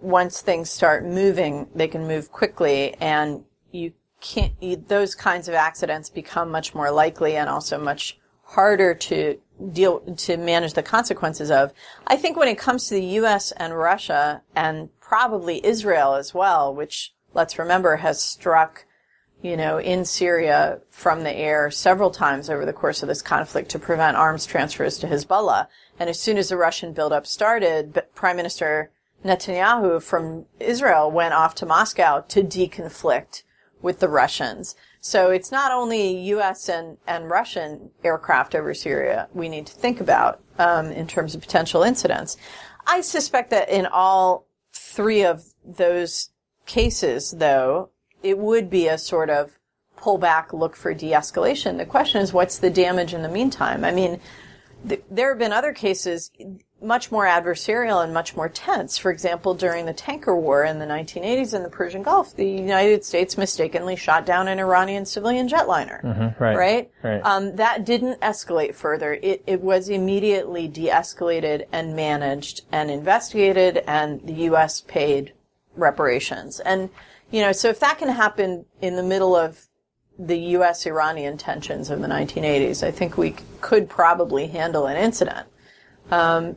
once 0.00 0.40
things 0.40 0.70
start 0.70 1.04
moving, 1.04 1.68
they 1.74 1.88
can 1.88 2.06
move 2.06 2.30
quickly 2.30 2.94
and 3.00 3.44
you 3.72 3.92
can't, 4.20 4.52
you, 4.60 4.76
those 4.76 5.14
kinds 5.14 5.48
of 5.48 5.54
accidents 5.54 6.10
become 6.10 6.50
much 6.50 6.74
more 6.74 6.90
likely 6.90 7.36
and 7.36 7.48
also 7.48 7.78
much 7.78 8.18
harder 8.42 8.94
to 8.94 9.38
deal, 9.72 10.00
to 10.00 10.36
manage 10.36 10.74
the 10.74 10.82
consequences 10.82 11.50
of. 11.50 11.72
I 12.06 12.16
think 12.16 12.36
when 12.36 12.48
it 12.48 12.58
comes 12.58 12.88
to 12.88 12.94
the 12.94 13.04
U.S. 13.04 13.52
and 13.52 13.76
Russia 13.76 14.42
and 14.54 14.88
probably 15.00 15.64
Israel 15.64 16.14
as 16.14 16.34
well, 16.34 16.74
which 16.74 17.14
let's 17.34 17.58
remember 17.58 17.96
has 17.96 18.22
struck 18.22 18.84
you 19.42 19.56
know, 19.56 19.78
in 19.78 20.04
Syria 20.04 20.80
from 20.90 21.22
the 21.22 21.32
air 21.32 21.70
several 21.70 22.10
times 22.10 22.50
over 22.50 22.66
the 22.66 22.72
course 22.72 23.02
of 23.02 23.08
this 23.08 23.22
conflict 23.22 23.70
to 23.70 23.78
prevent 23.78 24.16
arms 24.16 24.44
transfers 24.44 24.98
to 24.98 25.06
Hezbollah. 25.06 25.66
And 25.98 26.10
as 26.10 26.20
soon 26.20 26.36
as 26.36 26.50
the 26.50 26.56
Russian 26.56 26.92
buildup 26.92 27.26
started, 27.26 28.02
Prime 28.14 28.36
Minister 28.36 28.90
Netanyahu 29.24 30.02
from 30.02 30.46
Israel 30.58 31.10
went 31.10 31.34
off 31.34 31.54
to 31.56 31.66
Moscow 31.66 32.20
to 32.28 32.42
deconflict 32.42 33.42
with 33.82 34.00
the 34.00 34.08
Russians. 34.08 34.76
So 35.00 35.30
it's 35.30 35.50
not 35.50 35.72
only 35.72 36.16
U.S. 36.28 36.68
and, 36.68 36.98
and 37.06 37.30
Russian 37.30 37.90
aircraft 38.04 38.54
over 38.54 38.74
Syria 38.74 39.28
we 39.32 39.48
need 39.48 39.66
to 39.66 39.72
think 39.72 40.00
about 40.00 40.42
um, 40.58 40.86
in 40.92 41.06
terms 41.06 41.34
of 41.34 41.40
potential 41.40 41.82
incidents. 41.82 42.36
I 42.86 43.00
suspect 43.00 43.50
that 43.50 43.70
in 43.70 43.86
all 43.86 44.46
three 44.72 45.24
of 45.24 45.44
those 45.64 46.30
cases, 46.66 47.30
though, 47.32 47.90
it 48.22 48.38
would 48.38 48.70
be 48.70 48.88
a 48.88 48.98
sort 48.98 49.30
of 49.30 49.58
pull 49.96 50.18
back, 50.18 50.52
look 50.52 50.76
for 50.76 50.94
de-escalation. 50.94 51.76
The 51.76 51.86
question 51.86 52.22
is, 52.22 52.32
what's 52.32 52.58
the 52.58 52.70
damage 52.70 53.14
in 53.14 53.22
the 53.22 53.28
meantime? 53.28 53.84
I 53.84 53.92
mean, 53.92 54.20
th- 54.88 55.02
there 55.10 55.28
have 55.28 55.38
been 55.38 55.52
other 55.52 55.72
cases 55.72 56.30
much 56.82 57.12
more 57.12 57.26
adversarial 57.26 58.02
and 58.02 58.14
much 58.14 58.34
more 58.34 58.48
tense. 58.48 58.96
For 58.96 59.10
example, 59.10 59.54
during 59.54 59.84
the 59.84 59.92
tanker 59.92 60.34
war 60.34 60.64
in 60.64 60.78
the 60.78 60.86
1980s 60.86 61.54
in 61.54 61.62
the 61.62 61.68
Persian 61.68 62.02
Gulf, 62.02 62.34
the 62.34 62.48
United 62.48 63.04
States 63.04 63.36
mistakenly 63.36 63.96
shot 63.96 64.24
down 64.24 64.48
an 64.48 64.58
Iranian 64.58 65.04
civilian 65.04 65.48
jetliner. 65.48 66.02
Mm-hmm, 66.02 66.42
right. 66.42 66.56
Right. 66.56 66.90
right. 67.02 67.20
Um, 67.22 67.56
that 67.56 67.84
didn't 67.84 68.20
escalate 68.20 68.74
further. 68.74 69.14
It, 69.22 69.42
it 69.46 69.60
was 69.60 69.88
immediately 69.90 70.68
de-escalated 70.68 71.66
and 71.72 71.94
managed 71.94 72.62
and 72.72 72.90
investigated, 72.90 73.82
and 73.86 74.26
the 74.26 74.44
U.S. 74.44 74.80
paid 74.80 75.34
reparations. 75.76 76.60
And 76.60 76.88
you 77.30 77.40
know, 77.40 77.52
so 77.52 77.68
if 77.68 77.80
that 77.80 77.98
can 77.98 78.08
happen 78.08 78.64
in 78.80 78.96
the 78.96 79.02
middle 79.02 79.36
of 79.36 79.66
the 80.18 80.38
U.S. 80.38 80.86
Iranian 80.86 81.38
tensions 81.38 81.90
of 81.90 82.00
the 82.00 82.08
1980s, 82.08 82.86
I 82.86 82.90
think 82.90 83.16
we 83.16 83.36
could 83.60 83.88
probably 83.88 84.48
handle 84.48 84.86
an 84.86 84.96
incident. 84.96 85.46
Um, 86.10 86.56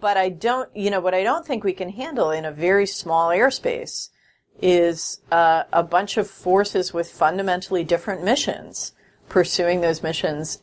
but 0.00 0.16
I 0.16 0.28
don't, 0.28 0.74
you 0.76 0.90
know, 0.90 1.00
what 1.00 1.14
I 1.14 1.22
don't 1.22 1.46
think 1.46 1.64
we 1.64 1.72
can 1.72 1.90
handle 1.90 2.30
in 2.30 2.44
a 2.44 2.52
very 2.52 2.86
small 2.86 3.28
airspace 3.28 4.10
is 4.62 5.20
uh, 5.32 5.64
a 5.72 5.82
bunch 5.82 6.16
of 6.16 6.28
forces 6.28 6.92
with 6.92 7.10
fundamentally 7.10 7.82
different 7.82 8.22
missions 8.22 8.92
pursuing 9.30 9.80
those 9.80 10.02
missions 10.02 10.62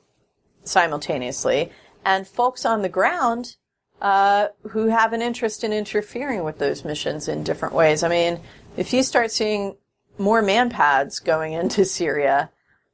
simultaneously, 0.63 1.71
and 2.05 2.27
folks 2.27 2.65
on 2.65 2.83
the 2.83 2.89
ground 2.89 3.55
uh, 4.01 4.49
who 4.69 4.87
have 4.87 5.13
an 5.13 5.21
interest 5.23 5.63
in 5.63 5.73
interfering 5.73 6.43
with 6.43 6.59
those 6.59 6.85
missions 6.85 7.27
in 7.27 7.43
different 7.43 7.73
ways. 7.73 8.03
I 8.03 8.09
mean, 8.09 8.39
if 8.77 8.93
you 8.93 9.03
start 9.03 9.31
seeing 9.31 9.75
more 10.17 10.41
manpads 10.41 11.23
going 11.23 11.53
into 11.53 11.83
Syria, 11.99 12.51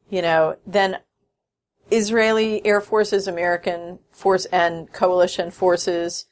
you 0.09 0.21
know, 0.21 0.57
then 0.65 0.97
Israeli 1.91 2.65
air 2.65 2.81
forces, 2.81 3.27
American 3.27 3.99
force, 4.11 4.45
and 4.45 4.91
coalition 4.91 5.51
forces, 5.51 6.25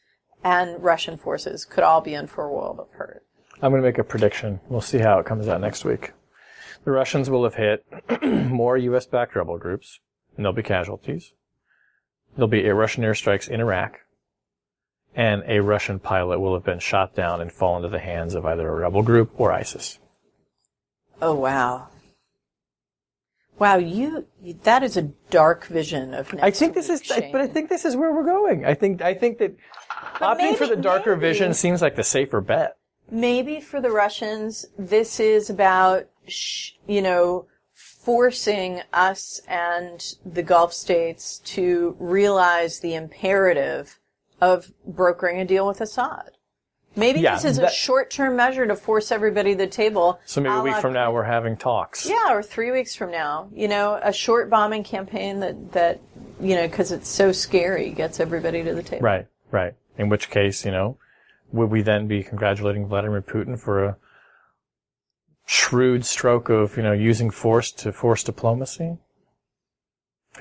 and 0.44 0.82
Russian 0.82 1.18
forces 1.18 1.66
could 1.66 1.84
all 1.84 2.02
be 2.02 2.14
in 2.14 2.28
for 2.28 2.46
a 2.46 2.52
world 2.52 2.80
of 2.80 2.90
hurt. 2.94 3.24
I'm 3.62 3.72
going 3.72 3.82
to 3.82 3.88
make 3.88 4.00
a 4.00 4.04
prediction. 4.04 4.60
We'll 4.70 4.82
see 4.82 4.98
how 4.98 5.20
it 5.20 5.26
comes 5.26 5.48
out 5.48 5.62
next 5.62 5.86
week. 5.86 6.14
The 6.84 6.92
Russians 6.92 7.30
will 7.30 7.44
have 7.44 7.56
hit 7.56 7.86
more 8.24 8.76
U.S. 8.76 9.06
backed 9.06 9.36
rebel 9.36 9.60
groups, 9.60 10.00
and 10.36 10.44
there'll 10.44 10.56
be 10.56 10.64
casualties. 10.64 11.34
There'll 12.36 12.48
be 12.48 12.68
Russian 12.70 13.04
airstrikes 13.04 13.48
in 13.48 13.60
Iraq, 13.60 14.00
and 15.16 15.44
a 15.48 15.60
Russian 15.62 16.00
pilot 16.00 16.40
will 16.40 16.54
have 16.54 16.64
been 16.64 16.80
shot 16.80 17.16
down 17.16 17.42
and 17.42 17.52
fall 17.52 17.76
into 17.78 17.90
the 17.90 18.00
hands 18.00 18.34
of 18.36 18.46
either 18.46 18.68
a 18.68 18.74
rebel 18.76 19.04
group 19.04 19.32
or 19.38 19.52
ISIS. 19.52 20.00
Oh 21.22 21.36
wow. 21.36 21.88
Wow, 23.60 23.76
you, 23.76 24.26
you 24.42 24.54
that 24.64 24.82
is 24.82 24.98
a 24.98 25.04
dark 25.30 25.68
vision 25.68 26.14
of 26.16 26.34
next 26.34 26.44
I 26.44 26.50
think 26.52 26.74
this 26.74 26.90
is, 26.90 27.02
Shane. 27.04 27.32
but 27.32 27.42
I 27.42 27.48
think 27.48 27.70
this 27.70 27.86
is 27.86 27.96
where 27.96 28.12
we're 28.12 28.24
going. 28.26 28.66
I 28.66 28.74
think, 28.74 29.02
I 29.04 29.14
think 29.14 29.38
that 29.38 29.56
opting 30.16 30.56
for 30.56 30.66
the 30.66 30.76
darker 30.76 31.16
maybe- 31.16 31.28
vision 31.28 31.54
seems 31.54 31.82
like 31.82 31.96
the 31.96 32.04
safer 32.04 32.42
bet. 32.42 32.78
maybe 33.12 33.62
for 33.62 33.80
the 33.80 33.92
Russians, 33.92 34.66
this 34.80 35.20
is 35.20 35.50
about, 35.52 36.08
sh- 36.28 36.72
you 36.88 37.04
know, 37.04 37.46
forcing 37.76 38.82
us 38.94 39.42
and 39.48 40.16
the 40.26 40.42
Gulf 40.42 40.74
states 40.74 41.38
to 41.40 41.96
realize 42.00 42.80
the 42.80 42.96
imperative 42.96 44.00
of 44.42 44.74
brokering 44.86 45.40
a 45.40 45.46
deal 45.46 45.68
with 45.68 45.80
Assad. 45.80 46.32
Maybe 46.96 47.22
Yeah, 47.22 47.36
this 47.36 47.46
is 47.46 47.58
a 47.58 47.70
short-term 47.70 48.36
measure 48.36 48.66
to 48.68 48.76
force 48.76 49.14
everybody 49.14 49.52
to 49.52 49.58
the 49.58 49.68
table. 49.68 50.20
So 50.26 50.42
maybe 50.42 50.54
a 50.54 50.60
a 50.60 50.64
week 50.64 50.76
from 50.76 50.92
now 50.94 51.14
we're 51.14 51.24
having 51.24 51.56
talks. 51.56 52.06
Yeah, 52.06 52.34
or 52.34 52.44
three 52.44 52.72
weeks 52.72 52.96
from 52.96 53.12
now. 53.12 53.50
You 53.54 53.70
know, 53.70 53.98
a 54.04 54.12
short 54.12 54.50
bombing 54.50 54.84
campaign 54.84 55.40
that, 55.40 55.72
that 55.72 56.02
you 56.42 56.56
know, 56.56 56.68
because 56.68 56.92
it's 56.92 57.08
so 57.08 57.32
scary, 57.32 57.92
gets 57.92 58.20
everybody 58.20 58.64
to 58.64 58.74
the 58.74 58.84
table. 58.84 59.04
Right, 59.04 59.28
right. 59.52 59.74
In 59.98 60.10
which 60.10 60.30
case, 60.30 60.66
you 60.66 60.72
know, 60.72 60.98
would 61.54 61.70
we 61.70 61.82
then 61.82 62.08
be 62.08 62.24
congratulating 62.24 62.88
Vladimir 62.88 63.22
Putin 63.22 63.58
for 63.58 63.86
a 63.86 63.98
shrewd 65.46 66.06
stroke 66.06 66.50
of, 66.50 66.76
you 66.76 66.84
know, 66.84 66.94
using 66.94 67.30
force 67.30 67.72
to 67.72 67.94
force 67.94 68.24
diplomacy? 68.24 68.98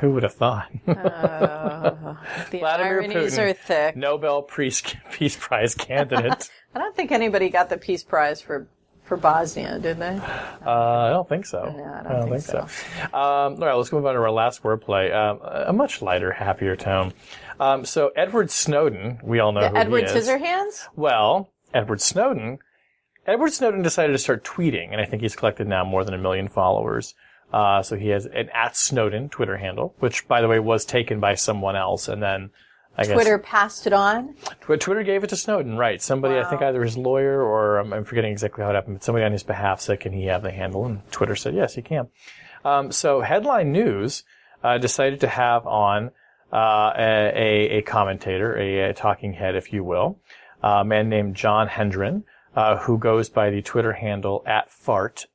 Who 0.01 0.13
would 0.13 0.23
have 0.23 0.35
thought? 0.35 0.71
The 0.87 2.59
Vladimir 2.59 3.01
ironies 3.03 3.37
Putin. 3.39 3.51
are 3.51 3.53
thick. 3.53 3.97
Nobel 3.97 4.43
Peace, 4.43 4.83
Peace 5.13 5.37
Prize 5.37 5.75
candidate. 5.75 6.51
I 6.75 6.79
don't 6.79 6.95
think 6.95 7.13
anybody 7.13 7.49
got 7.49 7.69
the 7.69 7.79
Peace 7.79 8.03
Prize 8.03 8.41
for 8.41 8.69
for 9.03 9.17
Bosnia, 9.17 9.79
did 9.81 9.99
they? 9.99 10.21
uh, 10.65 10.71
I 10.71 11.11
don't 11.11 11.29
think 11.29 11.45
so. 11.45 11.65
No, 11.77 11.85
I 11.85 12.13
don't 12.13 12.29
think 12.31 12.43
so. 12.43 12.61
Um, 13.07 13.11
all 13.13 13.57
right, 13.59 13.75
let's 13.75 13.91
move 13.93 14.07
on 14.07 14.15
to 14.15 14.21
our 14.21 14.31
last 14.31 14.63
wordplay. 14.63 15.13
Um, 15.13 15.41
a 15.43 15.73
much 15.73 16.01
lighter, 16.01 16.31
happier 16.31 16.77
tone. 16.77 17.13
Um, 17.59 17.85
so 17.85 18.11
Edward 18.15 18.51
Snowden, 18.51 19.19
we 19.25 19.41
all 19.41 19.51
know 19.53 19.69
who 19.69 19.77
Edward 19.77 20.09
he 20.09 20.17
is. 20.17 20.29
Edward 20.29 20.47
Scissorhands? 20.47 20.87
Well, 20.95 21.51
Edward 21.75 22.01
Snowden, 22.01 22.59
Edward 23.27 23.53
Snowden 23.53 23.83
decided 23.83 24.13
to 24.13 24.19
start 24.19 24.45
tweeting, 24.45 24.93
and 24.93 25.01
I 25.01 25.05
think 25.07 25.23
he's 25.23 25.35
collected 25.37 25.67
now 25.67 25.85
more 25.85 26.05
than 26.05 26.15
a 26.15 26.19
million 26.19 26.49
followers. 26.49 27.15
Uh, 27.53 27.83
so 27.83 27.97
he 27.97 28.09
has 28.09 28.27
an 28.27 28.49
at 28.55 28.77
Snowden 28.77 29.29
Twitter 29.29 29.57
handle, 29.57 29.95
which, 29.99 30.29
by 30.29 30.41
the 30.41 30.49
way, 30.49 30.59
was 30.61 30.85
taken 30.85 31.19
by 31.21 31.35
someone 31.35 31.75
else, 31.77 32.09
and 32.09 32.23
then 32.23 32.51
I 32.97 33.05
guess 33.05 33.13
Twitter 33.15 33.39
passed 33.39 33.87
it 33.87 33.93
on. 33.93 34.35
Tw- 34.61 34.81
Twitter 34.81 35.03
gave 35.03 35.25
it 35.25 35.31
to 35.31 35.37
Snowden, 35.37 35.77
right? 35.77 36.01
Somebody, 36.01 36.39
I 36.39 36.45
think 36.45 36.61
Wow. 36.61 36.69
either 36.69 36.83
his 36.85 36.97
lawyer 36.97 37.43
or 37.43 37.81
um, 37.81 37.93
I'm 37.93 38.05
forgetting 38.05 38.31
exactly 38.33 38.63
how 38.63 38.71
it 38.71 38.75
happened, 38.75 38.97
but 38.97 39.05
somebody 39.05 39.25
on 39.25 39.33
his 39.33 39.43
behalf 39.43 39.81
said, 39.81 40.01
"Can 40.01 40.13
he 40.13 40.27
have 40.27 40.43
the 40.43 40.51
handle?" 40.53 40.87
And 40.87 41.01
Twitter 41.11 41.35
said, 41.35 41.55
"Yes, 41.55 41.75
he 41.75 41.83
can." 41.83 42.09
Um, 42.65 42.93
so 42.93 43.21
Headline 43.21 43.73
News 43.73 44.23
uh, 44.63 44.79
decided 44.79 45.21
to 45.21 45.29
have 45.29 45.67
on 45.67 46.11
uh, 46.53 46.93
a, 46.97 47.33
a, 47.35 47.79
a 47.79 47.83
commentator, 47.83 48.57
a, 48.59 48.91
a 48.91 48.95
talking 48.95 49.33
head, 49.33 49.57
if 49.57 49.73
you 49.73 49.83
will, 49.83 50.19
a 50.63 50.85
man 50.85 51.09
named 51.09 51.35
Jon 51.37 51.69
Hendren, 51.69 52.25
uh, 52.55 52.77
who 52.77 52.99
goes 52.99 53.29
by 53.29 53.51
the 53.51 53.63
Twitter 53.63 53.93
handle 53.95 54.43
at 54.47 54.71
fart. 54.71 55.27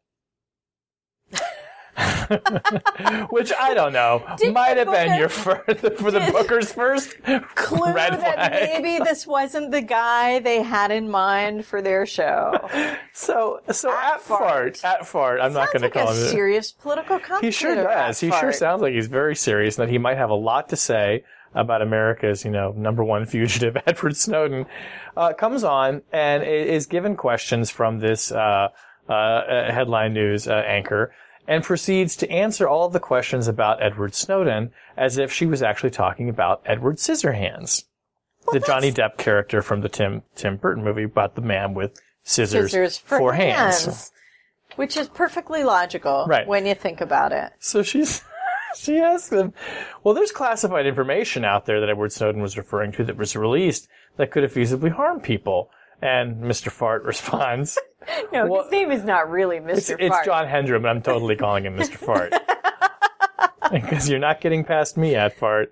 Which 3.30 3.52
I 3.58 3.74
don't 3.74 3.94
know 3.94 4.26
Did 4.38 4.54
might 4.54 4.78
have 4.78 4.92
been 4.92 5.18
your 5.18 5.30
first 5.30 5.80
for 5.98 6.12
the 6.12 6.30
Booker's 6.32 6.72
first 6.72 7.16
Clue 7.56 7.94
that 7.94 8.52
maybe 8.52 9.04
this 9.04 9.26
wasn't 9.26 9.72
the 9.72 9.82
guy 9.82 10.40
they 10.40 10.62
had 10.62 10.92
in 10.92 11.10
mind 11.10 11.66
for 11.66 11.82
their 11.82 12.06
show. 12.06 12.70
So, 13.14 13.62
so 13.72 13.92
At 13.92 14.16
at, 14.16 14.22
fart, 14.22 14.78
fart. 14.78 14.86
at 14.86 15.08
fart. 15.08 15.40
I'm 15.42 15.54
not 15.54 15.70
Sounds 15.70 15.82
going 15.82 15.92
to 15.92 16.00
like 16.00 16.06
call 16.08 16.14
a 16.14 16.16
him. 16.22 16.28
serious 16.30 16.72
political 16.72 17.20
commentator. 17.20 17.46
he 17.48 17.52
sure 17.52 17.76
does. 17.76 18.20
He 18.20 18.32
sure 18.32 18.52
sounds 18.52 18.82
like 18.82 18.94
he's 18.94 19.08
very 19.08 19.36
serious, 19.36 19.78
and 19.78 19.88
that 19.88 19.92
he 19.92 19.98
might 19.98 20.18
have 20.18 20.30
a 20.30 20.36
lot 20.36 20.70
to 20.70 20.76
say 20.76 21.24
about 21.54 21.82
America's, 21.82 22.44
you 22.44 22.52
know, 22.52 22.74
number 22.76 23.04
one 23.04 23.26
fugitive, 23.26 23.78
Edward 23.88 24.18
Snowden. 24.18 24.66
Uh, 25.16 25.34
comes 25.34 25.64
on 25.64 26.02
and 26.12 26.44
is 26.44 26.86
given 26.86 27.16
questions 27.16 27.70
from 27.70 28.00
this 28.00 28.32
uh, 28.32 28.68
uh, 29.10 29.14
uh, 29.14 29.72
headline 29.72 30.14
news 30.14 30.48
uh, 30.48 30.54
anchor. 30.66 31.14
And 31.48 31.64
proceeds 31.64 32.16
to 32.18 32.30
answer 32.32 32.68
all 32.68 32.88
of 32.88 32.94
the 32.94 33.00
questions 33.00 33.48
about 33.48 33.82
Edward 33.82 34.16
Snowden 34.16 34.72
as 34.98 35.18
if 35.20 35.32
she 35.32 35.46
was 35.46 35.62
actually 35.62 35.92
talking 35.92 36.28
about 36.28 36.62
Edward 36.66 36.96
Scissorhands, 36.98 37.84
the 38.52 38.60
Johnny 38.60 38.92
Depp 38.92 39.18
character 39.18 39.62
from 39.62 39.82
the 39.82 39.90
Tim 39.90 40.24
Tim 40.36 40.58
Burton 40.58 40.84
movie 40.84 41.04
about 41.04 41.36
the 41.36 41.42
man 41.42 41.74
with 41.76 42.00
scissors, 42.24 42.72
Scissors 42.72 42.98
for, 42.98 43.34
hands. 43.34 43.86
hands. 43.86 44.12
Which 44.76 44.98
is 44.98 45.08
perfectly 45.08 45.64
logical 45.64 46.26
Right. 46.28 46.48
when 46.48 46.66
you 46.66 46.74
think 46.76 47.00
about 47.00 47.32
it. 47.32 47.52
So 47.60 47.84
she's 47.84 48.24
she 48.76 48.98
asks 49.00 49.32
him, 49.32 49.54
"Well, 50.04 50.16
there's 50.16 50.32
classified 50.32 50.86
information 50.88 51.46
out 51.46 51.66
there 51.68 51.80
that 51.80 51.90
Edward 51.90 52.12
Snowden 52.12 52.42
was 52.42 52.58
referring 52.58 52.92
to 52.94 53.04
that 53.04 53.18
was 53.18 53.36
released 53.36 53.88
that 54.18 54.32
could 54.32 54.42
have 54.44 54.54
feasibly 54.54 54.92
harmed 54.92 55.22
people." 55.24 55.70
And 56.02 56.44
Mr. 56.44 56.70
Fart 56.72 57.04
responds, 57.06 57.78
No, 58.32 58.48
Well, 58.48 58.64
his 58.64 58.72
name 58.72 58.92
is 58.92 59.04
not 59.04 59.30
really 59.30 59.58
Mr. 59.58 59.76
"It's, 59.76 59.90
it's 59.90 60.26
Jon 60.26 60.48
Hendren, 60.48 60.82
but 60.82 60.90
I'm 60.90 61.02
totally 61.02 61.36
calling 61.36 61.66
him 61.66 61.76
Mr. 61.76 61.96
Fart 61.96 62.34
because 63.72 64.10
you're 64.10 64.20
not 64.20 64.42
getting 64.42 64.64
past 64.64 64.98
me 64.98 65.16
at 65.16 65.38
Fart." 65.38 65.72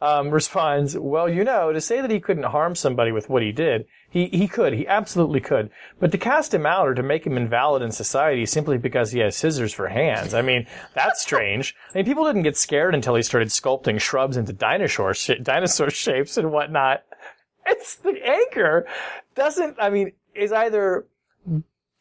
Um, 0.00 0.30
responds, 0.30 0.96
"Well, 0.96 1.28
you 1.28 1.42
know, 1.42 1.72
to 1.72 1.80
say 1.80 2.00
that 2.00 2.10
he 2.10 2.20
couldn't 2.20 2.44
harm 2.44 2.76
somebody 2.76 3.10
with 3.10 3.28
what 3.28 3.42
he 3.42 3.50
did, 3.50 3.86
he 4.08 4.28
he 4.28 4.46
could, 4.46 4.72
he 4.74 4.86
absolutely 4.86 5.40
could. 5.40 5.70
But 5.98 6.12
to 6.12 6.18
cast 6.18 6.54
him 6.54 6.66
out 6.66 6.86
or 6.86 6.94
to 6.94 7.02
make 7.02 7.26
him 7.26 7.36
invalid 7.36 7.82
in 7.82 7.90
society 7.90 8.46
simply 8.46 8.78
because 8.78 9.10
he 9.10 9.18
has 9.20 9.34
scissors 9.36 9.72
for 9.72 9.88
hands, 9.88 10.34
I 10.34 10.42
mean, 10.42 10.68
that's 10.94 11.20
strange. 11.20 11.74
I 11.94 11.98
mean, 11.98 12.04
people 12.04 12.24
didn't 12.24 12.44
get 12.44 12.56
scared 12.56 12.94
until 12.94 13.16
he 13.16 13.22
started 13.22 13.48
sculpting 13.48 14.00
shrubs 14.00 14.36
into 14.36 14.52
dinosaur 14.52 15.14
sh- 15.14 15.40
dinosaur 15.42 15.90
shapes 15.90 16.36
and 16.36 16.52
whatnot. 16.52 17.02
It's 17.66 17.96
the 17.96 18.20
anchor 18.24 18.86
doesn't. 19.34 19.78
I 19.80 19.90
mean, 19.90 20.12
is 20.32 20.52
either." 20.52 21.06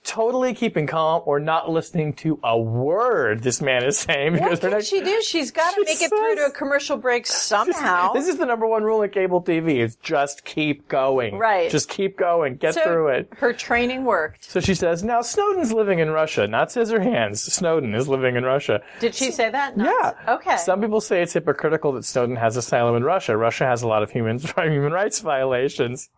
Totally 0.03 0.55
keeping 0.55 0.87
calm 0.87 1.21
or 1.25 1.39
not 1.39 1.69
listening 1.69 2.13
to 2.13 2.39
a 2.43 2.59
word 2.59 3.43
this 3.43 3.61
man 3.61 3.85
is 3.85 3.99
saying 3.99 4.33
because 4.33 4.59
What 4.61 4.71
can 4.71 4.81
she 4.81 5.01
do? 5.01 5.21
She's 5.21 5.51
got 5.51 5.75
to 5.75 5.83
make 5.85 6.01
it 6.01 6.09
through 6.09 6.35
to 6.35 6.45
a 6.45 6.51
commercial 6.51 6.97
break 6.97 7.27
somehow. 7.27 8.11
This 8.11 8.27
is 8.27 8.37
the 8.37 8.47
number 8.47 8.65
one 8.65 8.83
rule 8.83 9.03
in 9.03 9.11
cable 9.11 9.43
TV: 9.43 9.77
is 9.77 9.95
just 9.97 10.43
keep 10.43 10.87
going. 10.87 11.37
Right. 11.37 11.69
Just 11.69 11.87
keep 11.87 12.17
going. 12.17 12.55
Get 12.55 12.73
so 12.73 12.83
through 12.83 13.07
it. 13.09 13.29
her 13.37 13.53
training 13.53 14.03
worked. 14.03 14.43
So 14.49 14.59
she 14.59 14.73
says, 14.73 15.03
"Now 15.03 15.21
Snowden's 15.21 15.71
living 15.71 15.99
in 15.99 16.09
Russia, 16.09 16.47
not 16.47 16.69
Scissorhands. 16.69 17.37
Snowden 17.37 17.93
is 17.93 18.07
living 18.07 18.35
in 18.35 18.43
Russia." 18.43 18.81
Did 18.99 19.13
she 19.13 19.31
say 19.31 19.51
that? 19.51 19.77
No. 19.77 19.85
Yeah. 19.85 20.13
Okay. 20.35 20.57
Some 20.57 20.81
people 20.81 21.01
say 21.01 21.21
it's 21.21 21.33
hypocritical 21.33 21.91
that 21.93 22.05
Snowden 22.05 22.37
has 22.37 22.57
asylum 22.57 22.95
in 22.95 23.03
Russia. 23.03 23.37
Russia 23.37 23.65
has 23.65 23.83
a 23.83 23.87
lot 23.87 24.01
of 24.01 24.09
human 24.09 24.39
human 24.57 24.91
rights 24.91 25.19
violations. 25.19 26.09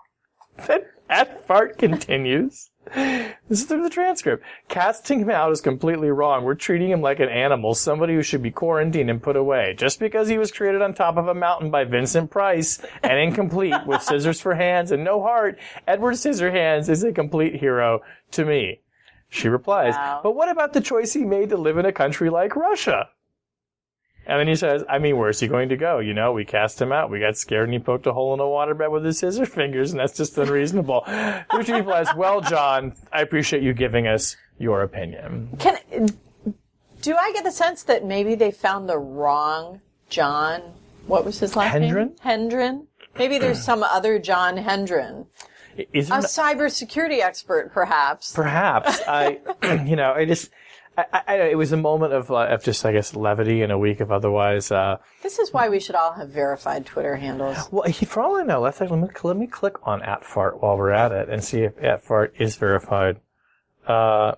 Then 0.67 0.85
at 1.09 1.45
fart 1.45 1.77
continues. 1.77 2.69
This 2.95 3.59
is 3.61 3.65
through 3.65 3.83
the 3.83 3.89
transcript. 3.89 4.43
Casting 4.67 5.19
him 5.19 5.29
out 5.29 5.51
is 5.51 5.61
completely 5.61 6.09
wrong. 6.09 6.43
We're 6.43 6.55
treating 6.55 6.89
him 6.89 7.01
like 7.01 7.19
an 7.19 7.29
animal, 7.29 7.73
somebody 7.75 8.13
who 8.13 8.21
should 8.21 8.41
be 8.41 8.51
quarantined 8.51 9.09
and 9.09 9.21
put 9.21 9.35
away. 9.35 9.75
Just 9.77 9.99
because 9.99 10.27
he 10.27 10.37
was 10.37 10.51
created 10.51 10.81
on 10.81 10.93
top 10.93 11.17
of 11.17 11.27
a 11.27 11.33
mountain 11.33 11.69
by 11.69 11.83
Vincent 11.83 12.31
Price 12.31 12.79
and 13.03 13.19
incomplete 13.19 13.75
with 13.85 14.01
scissors 14.03 14.39
for 14.41 14.55
hands 14.55 14.91
and 14.91 15.03
no 15.03 15.21
heart, 15.21 15.59
Edward 15.87 16.13
Scissorhands 16.15 16.89
is 16.89 17.03
a 17.03 17.11
complete 17.11 17.55
hero 17.55 18.01
to 18.31 18.45
me. 18.45 18.79
She 19.29 19.49
replies, 19.49 19.95
Wow. 19.95 20.19
but 20.23 20.35
what 20.35 20.49
about 20.49 20.73
the 20.73 20.81
choice 20.81 21.13
he 21.13 21.23
made 21.23 21.49
to 21.49 21.57
live 21.57 21.77
in 21.77 21.85
a 21.85 21.91
country 21.91 22.29
like 22.29 22.55
Russia? 22.55 23.09
And 24.25 24.39
then 24.39 24.47
he 24.47 24.55
says, 24.55 24.83
I 24.89 24.99
mean, 24.99 25.17
where's 25.17 25.39
he 25.39 25.47
going 25.47 25.69
to 25.69 25.77
go? 25.77 25.99
You 25.99 26.13
know, 26.13 26.31
we 26.31 26.45
cast 26.45 26.81
him 26.81 26.91
out. 26.91 27.09
We 27.09 27.19
got 27.19 27.37
scared 27.37 27.65
and 27.65 27.73
he 27.73 27.79
poked 27.79 28.07
a 28.07 28.13
hole 28.13 28.33
in 28.33 28.39
a 28.39 28.43
waterbed 28.43 28.89
with 28.91 29.03
his 29.03 29.19
scissor 29.19 29.45
fingers, 29.45 29.91
and 29.91 29.99
that's 29.99 30.15
just 30.15 30.37
unreasonable. 30.37 31.03
Which 31.53 31.67
he 31.67 31.73
replies, 31.73 32.07
Well, 32.15 32.39
John, 32.41 32.93
I 33.11 33.21
appreciate 33.21 33.63
you 33.63 33.73
giving 33.73 34.07
us 34.07 34.37
your 34.57 34.81
opinion. 34.81 35.49
Can 35.59 35.77
do 37.01 37.15
I 37.17 37.33
get 37.33 37.43
the 37.43 37.51
sense 37.51 37.83
that 37.83 38.05
maybe 38.05 38.33
they 38.35 38.51
found 38.51 38.87
the 38.87 38.97
wrong 38.97 39.81
John? 40.09 40.61
What 41.05 41.25
was 41.25 41.39
his 41.39 41.55
last 41.55 41.71
Hendren? 41.73 42.07
name? 42.07 42.17
Hendren. 42.21 42.87
Maybe 43.17 43.37
there's 43.37 43.61
some 43.61 43.83
other 43.83 44.17
John 44.19 44.57
Hendren, 44.57 45.27
Is 45.91 46.09
a 46.09 46.15
cybersecurity 46.15 47.19
expert, 47.19 47.71
perhaps. 47.73 48.31
Perhaps 48.33 49.01
I, 49.07 49.39
you 49.85 49.95
know, 49.95 50.13
I 50.13 50.25
just, 50.25 50.49
I, 50.97 51.21
I, 51.27 51.35
it 51.49 51.57
was 51.57 51.71
a 51.71 51.77
moment 51.77 52.13
of, 52.13 52.29
uh, 52.29 52.45
of 52.47 52.63
just, 52.63 52.85
I 52.85 52.91
guess, 52.91 53.15
levity 53.15 53.61
in 53.63 53.71
a 53.71 53.77
week 53.79 53.99
of 53.99 54.11
otherwise. 54.11 54.71
Uh, 54.71 54.97
This 55.23 55.39
is 55.39 55.51
why 55.51 55.69
we 55.69 55.79
should 55.79 55.95
all 55.95 56.13
have 56.13 56.29
verified 56.29 56.85
Twitter 56.85 57.15
handles. 57.15 57.67
well, 57.71 57.89
he, 57.89 58.05
for 58.05 58.21
all 58.21 58.35
I 58.35 58.43
know, 58.43 58.61
let's 58.61 58.79
let 58.79 58.91
me, 58.91 59.07
let 59.23 59.37
me 59.37 59.47
click 59.47 59.75
on 59.87 60.03
at 60.03 60.23
fart 60.23 60.61
while 60.61 60.77
we're 60.77 60.91
at 60.91 61.11
it 61.11 61.29
and 61.29 61.43
see 61.43 61.61
if 61.63 61.81
at 61.83 62.03
fart 62.03 62.35
is 62.37 62.55
verified. 62.57 63.19
Uh, 63.87 64.33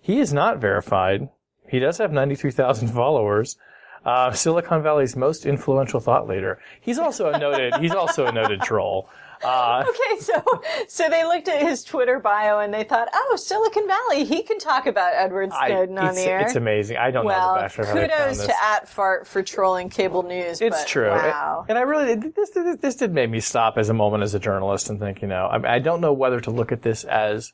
he 0.00 0.18
is 0.20 0.32
not 0.32 0.58
verified. 0.60 1.28
He 1.68 1.80
does 1.80 1.98
have 1.98 2.12
93,000 2.12 2.88
followers. 2.88 3.56
Uh, 4.04 4.30
Silicon 4.30 4.84
Valley's 4.84 5.16
most 5.16 5.44
influential 5.44 5.98
thought 5.98 6.28
leader. 6.28 6.60
He's 6.80 6.98
also 6.98 7.30
a 7.30 7.38
noted, 7.38 7.74
he's 7.80 7.90
also 7.94 8.26
a 8.26 8.32
noted 8.32 8.60
troll. 8.60 9.08
Uh, 9.42 9.84
Okay, 9.88 10.20
so 10.20 10.42
so 10.88 11.08
they 11.08 11.24
looked 11.24 11.48
at 11.48 11.62
his 11.62 11.84
Twitter 11.84 12.18
bio 12.18 12.60
and 12.60 12.72
they 12.72 12.84
thought, 12.84 13.08
oh, 13.12 13.36
Silicon 13.36 13.86
Valley, 13.86 14.24
he 14.24 14.42
can 14.42 14.58
talk 14.58 14.86
about 14.86 15.14
Edward 15.14 15.50
I, 15.52 15.68
Snowden 15.68 15.98
on 15.98 16.14
the 16.14 16.22
air. 16.22 16.40
it's 16.40 16.56
amazing. 16.56 16.96
I 16.96 17.10
don't 17.10 17.24
know 17.24 17.28
well, 17.28 17.54
the 17.54 17.60
how 17.60 17.68
they 17.68 17.84
found 17.84 18.10
kudos 18.10 18.46
to 18.46 18.52
AtFart 18.52 19.26
for 19.26 19.42
trolling 19.42 19.88
cable 19.88 20.22
news. 20.22 20.60
It's 20.60 20.76
but 20.76 20.88
true. 20.88 21.10
Wow. 21.10 21.64
And 21.68 21.78
I 21.78 21.82
really, 21.82 22.14
this, 22.14 22.50
this, 22.50 22.76
this 22.78 22.96
did 22.96 23.12
make 23.12 23.30
me 23.30 23.40
stop 23.40 23.78
as 23.78 23.88
a 23.88 23.94
moment 23.94 24.22
as 24.22 24.34
a 24.34 24.38
journalist 24.38 24.90
and 24.90 24.98
think, 24.98 25.22
you 25.22 25.28
know, 25.28 25.46
I, 25.46 25.76
I 25.76 25.78
don't 25.78 26.00
know 26.00 26.12
whether 26.12 26.40
to 26.40 26.50
look 26.50 26.72
at 26.72 26.82
this 26.82 27.04
as, 27.04 27.52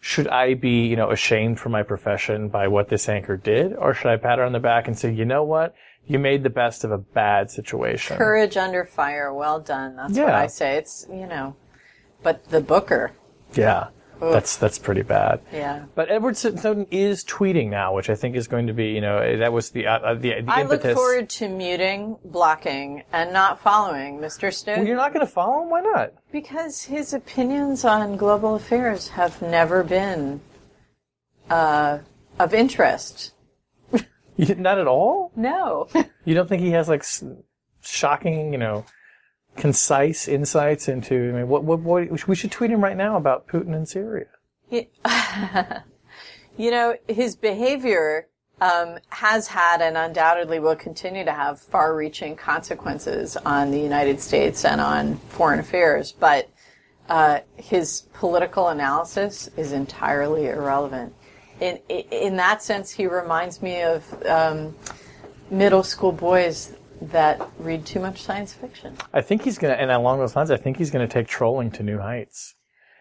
should 0.00 0.28
I 0.28 0.54
be, 0.54 0.86
you 0.86 0.96
know, 0.96 1.10
ashamed 1.10 1.58
for 1.58 1.70
my 1.70 1.82
profession 1.82 2.48
by 2.48 2.68
what 2.68 2.88
this 2.88 3.08
anchor 3.08 3.36
did? 3.36 3.74
Or 3.74 3.94
should 3.94 4.10
I 4.10 4.16
pat 4.16 4.38
her 4.38 4.44
on 4.44 4.52
the 4.52 4.60
back 4.60 4.86
and 4.86 4.98
say, 4.98 5.12
you 5.12 5.24
know 5.24 5.44
what? 5.44 5.74
You 6.06 6.18
made 6.18 6.42
the 6.42 6.50
best 6.50 6.84
of 6.84 6.92
a 6.92 6.98
bad 6.98 7.50
situation. 7.50 8.16
Courage 8.16 8.56
under 8.56 8.84
fire. 8.84 9.32
Well 9.32 9.60
done. 9.60 9.96
That's 9.96 10.18
what 10.18 10.34
I 10.34 10.46
say. 10.48 10.76
It's, 10.76 11.06
you 11.08 11.26
know, 11.26 11.56
but 12.22 12.44
the 12.50 12.60
Booker. 12.60 13.12
Yeah. 13.54 13.88
That's, 14.20 14.56
that's 14.56 14.78
pretty 14.78 15.02
bad. 15.02 15.40
Yeah. 15.52 15.84
But 15.94 16.10
Edward 16.10 16.36
Snowden 16.36 16.86
is 16.90 17.24
tweeting 17.24 17.68
now, 17.68 17.94
which 17.94 18.08
I 18.08 18.14
think 18.14 18.36
is 18.36 18.48
going 18.48 18.68
to 18.68 18.72
be, 18.72 18.86
you 18.86 19.00
know, 19.00 19.38
that 19.38 19.52
was 19.52 19.70
the, 19.70 19.86
uh, 19.86 20.14
the, 20.14 20.40
the 20.40 20.44
I 20.48 20.62
look 20.62 20.84
impetus. 20.84 20.94
forward 20.94 21.28
to 21.30 21.48
muting, 21.48 22.16
blocking, 22.24 23.02
and 23.12 23.32
not 23.32 23.60
following 23.60 24.18
Mr. 24.18 24.54
Snowden. 24.54 24.82
Well, 24.82 24.88
you're 24.88 24.96
not 24.96 25.12
going 25.12 25.26
to 25.26 25.30
follow 25.30 25.62
him? 25.62 25.70
Why 25.70 25.80
not? 25.80 26.12
Because 26.32 26.84
his 26.84 27.12
opinions 27.12 27.84
on 27.84 28.16
global 28.16 28.54
affairs 28.54 29.08
have 29.08 29.42
never 29.42 29.82
been 29.82 30.40
uh, 31.50 31.98
of 32.38 32.54
interest. 32.54 33.32
You, 34.36 34.54
not 34.56 34.78
at 34.78 34.86
all? 34.86 35.32
No. 35.36 35.88
You 36.26 36.34
don't 36.34 36.48
think 36.48 36.62
he 36.62 36.70
has 36.70 36.88
like 36.88 37.00
s- 37.00 37.22
shocking, 37.82 38.52
you 38.52 38.58
know, 38.58 38.86
concise 39.56 40.26
insights 40.26 40.88
into? 40.88 41.14
I 41.14 41.32
mean, 41.32 41.48
what, 41.48 41.64
what, 41.64 41.80
what? 41.80 42.26
We 42.26 42.34
should 42.34 42.50
tweet 42.50 42.70
him 42.70 42.82
right 42.82 42.96
now 42.96 43.18
about 43.18 43.46
Putin 43.46 43.74
and 43.74 43.86
Syria. 43.86 44.24
He- 44.70 44.88
you 46.56 46.70
know, 46.70 46.96
his 47.06 47.36
behavior 47.36 48.28
um, 48.60 48.98
has 49.10 49.48
had 49.48 49.82
and 49.82 49.96
undoubtedly 49.96 50.60
will 50.60 50.76
continue 50.76 51.24
to 51.24 51.32
have 51.32 51.60
far 51.60 51.94
reaching 51.94 52.36
consequences 52.36 53.36
on 53.36 53.70
the 53.70 53.78
United 53.80 54.20
States 54.20 54.64
and 54.64 54.80
on 54.80 55.16
foreign 55.28 55.60
affairs, 55.60 56.12
but 56.12 56.48
uh, 57.08 57.40
his 57.56 58.02
political 58.14 58.68
analysis 58.68 59.50
is 59.56 59.72
entirely 59.72 60.46
irrelevant. 60.46 61.14
In, 61.60 61.78
in 61.88 62.36
that 62.36 62.62
sense, 62.62 62.90
he 62.90 63.06
reminds 63.06 63.62
me 63.62 63.82
of 63.82 64.26
um, 64.26 64.74
middle 65.50 65.82
school 65.82 66.12
boys 66.12 66.74
that 67.00 67.48
read 67.58 67.84
too 67.84 68.00
much 68.00 68.22
science 68.22 68.52
fiction. 68.52 68.96
I 69.12 69.20
think 69.20 69.42
he's 69.42 69.58
gonna, 69.58 69.74
and 69.74 69.90
along 69.90 70.18
those 70.18 70.34
lines, 70.36 70.50
I 70.50 70.56
think 70.56 70.76
he's 70.76 70.90
gonna 70.90 71.08
take 71.08 71.26
trolling 71.26 71.70
to 71.72 71.82
new 71.82 71.98
heights. 71.98 72.54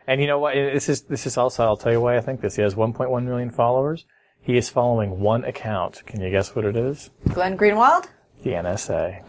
And 0.08 0.20
you 0.20 0.28
know 0.28 0.39
what? 0.39 0.56
This 0.56 0.89
is 0.89 1.04
this 1.04 1.26
is 1.26 1.38
also. 1.38 1.63
I'll 1.63 1.78
tell 1.78 1.92
you 1.92 2.02
why 2.02 2.18
I 2.18 2.22
think 2.22 2.42
this. 2.42 2.58
He 2.58 2.62
has 2.62 2.76
1.1 2.76 3.24
million 3.24 3.50
followers. 3.50 4.06
He 4.42 4.58
is 4.58 4.68
following 4.70 5.22
one 5.22 5.46
account. 5.46 6.06
Can 6.06 6.20
you 6.20 6.30
guess 6.30 6.54
what 6.54 6.66
it 6.66 6.76
is? 6.76 7.10
Glenn 7.30 7.58
Greenwald? 7.58 8.08
The 8.44 8.50
NSA. 8.52 9.26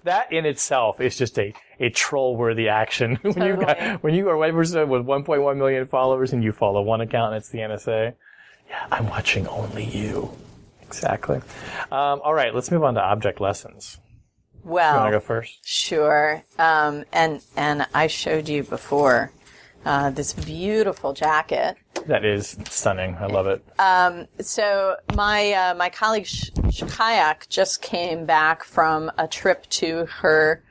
that 0.04 0.32
in 0.32 0.46
itself 0.46 1.00
is 1.00 1.16
just 1.16 1.38
a, 1.38 1.52
a 1.78 1.90
troll 1.90 2.36
worthy 2.36 2.68
action. 2.68 3.16
when 3.22 3.34
you 3.34 3.56
Totally. 3.56 3.64
got, 3.66 4.02
when 4.02 4.14
you 4.14 4.28
are 4.30 4.36
one 4.36 4.52
person 4.52 4.88
with 4.88 5.02
1.1 5.02 5.56
million 5.58 5.86
followers 5.86 6.32
and 6.32 6.42
you 6.42 6.52
follow 6.52 6.80
one 6.82 7.02
account 7.02 7.34
and 7.34 7.36
it's 7.36 7.50
the 7.50 7.58
NSA. 7.58 8.14
Yeah, 8.68 8.86
I'm 8.90 9.08
watching 9.08 9.46
only 9.48 9.84
you. 9.84 10.30
Exactly. 10.82 11.36
Um, 11.92 12.20
all 12.24 12.32
right, 12.34 12.54
let's 12.54 12.70
move 12.70 12.82
on 12.82 12.94
to 12.94 13.02
object 13.02 13.40
lessons. 13.40 13.98
Well, 14.64 14.94
You 14.94 15.00
want 15.00 15.12
to 15.12 15.16
go 15.18 15.20
first? 15.24 15.58
Sure. 15.64 16.42
Um, 16.58 17.04
and 17.12 17.42
and 17.56 17.86
I 17.94 18.06
showed 18.08 18.48
you 18.48 18.64
before 18.64 19.30
uh, 19.86 20.10
this 20.10 20.34
beautiful 20.34 21.12
jacket. 21.12 21.76
That 22.06 22.24
is 22.24 22.58
stunning. 22.68 23.16
I 23.18 23.26
love 23.26 23.46
it. 23.46 23.64
So 24.40 24.96
my 25.14 25.52
uh, 25.52 25.74
my 25.74 25.88
colleague 25.88 26.26
Sh- 26.26 26.50
Shkayak 26.50 27.48
just 27.48 27.80
came 27.80 28.26
back 28.26 28.64
from 28.64 29.10
a 29.16 29.26
trip 29.26 29.66
to 29.70 30.06
her 30.06 30.62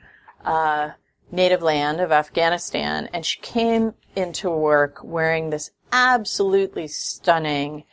uh, 0.44 0.90
native 1.32 1.62
land 1.62 2.00
of 2.00 2.12
Afghanistan, 2.12 3.08
and 3.12 3.26
she 3.26 3.40
came 3.40 3.94
into 4.14 4.50
work 4.50 5.02
wearing 5.02 5.50
this 5.50 5.70
absolutely 5.92 6.86
stunning 6.86 7.84